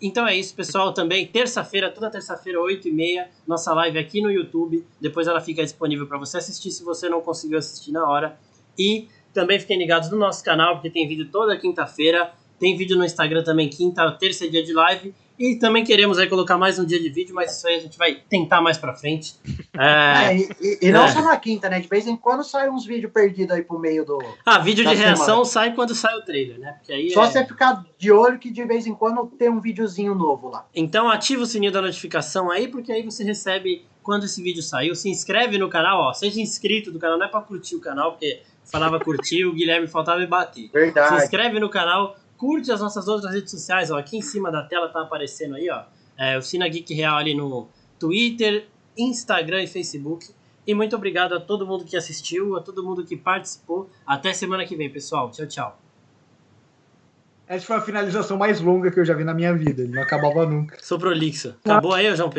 [0.00, 5.26] Então é isso, pessoal, também terça-feira, toda terça-feira, 8h30, nossa live aqui no YouTube, depois
[5.26, 8.38] ela fica disponível para você assistir se você não conseguiu assistir na hora.
[8.78, 13.04] E também fiquem ligados no nosso canal, porque tem vídeo toda quinta-feira, tem vídeo no
[13.04, 17.00] Instagram também, quinta, terça dia de live, e também queremos aí colocar mais um dia
[17.00, 19.34] de vídeo, mas isso aí a gente vai tentar mais pra frente.
[19.76, 21.08] É, É, e, e- e não É.
[21.08, 21.80] só na quinta, né?
[21.80, 24.18] De vez em quando sai uns vídeos perdidos aí pro meio do.
[24.46, 25.44] Ah, vídeo de reação semana.
[25.46, 26.74] sai quando sai o trailer, né?
[26.78, 29.60] Porque aí Só é- você ficar de olho que de vez em quando tem um
[29.60, 30.64] videozinho novo lá.
[30.72, 34.94] Então ativa o sininho da notificação aí, porque aí você recebe quando esse vídeo saiu.
[34.94, 36.12] Se inscreve no canal, ó.
[36.12, 39.88] Seja inscrito do canal, não é pra curtir o canal, porque falava curtir, o Guilherme
[39.88, 40.66] faltava me bater.
[40.66, 41.16] Se Verdade.
[41.24, 43.98] inscreve no canal, curte as nossas outras redes sociais, ó.
[43.98, 45.84] Aqui em cima da tela tá aparecendo aí, ó.
[46.16, 50.32] É, o Sina Geek Real ali no Twitter, Instagram e Facebook.
[50.66, 53.90] E muito obrigado a todo mundo que assistiu, a todo mundo que participou.
[54.06, 55.30] Até semana que vem, pessoal.
[55.30, 55.78] Tchau, tchau.
[57.46, 59.82] Essa foi a finalização mais longa que eu já vi na minha vida.
[59.82, 60.78] Ele não acabava nunca.
[60.80, 61.54] Sou prolixo.
[61.62, 62.32] Acabou aí, João Pedro?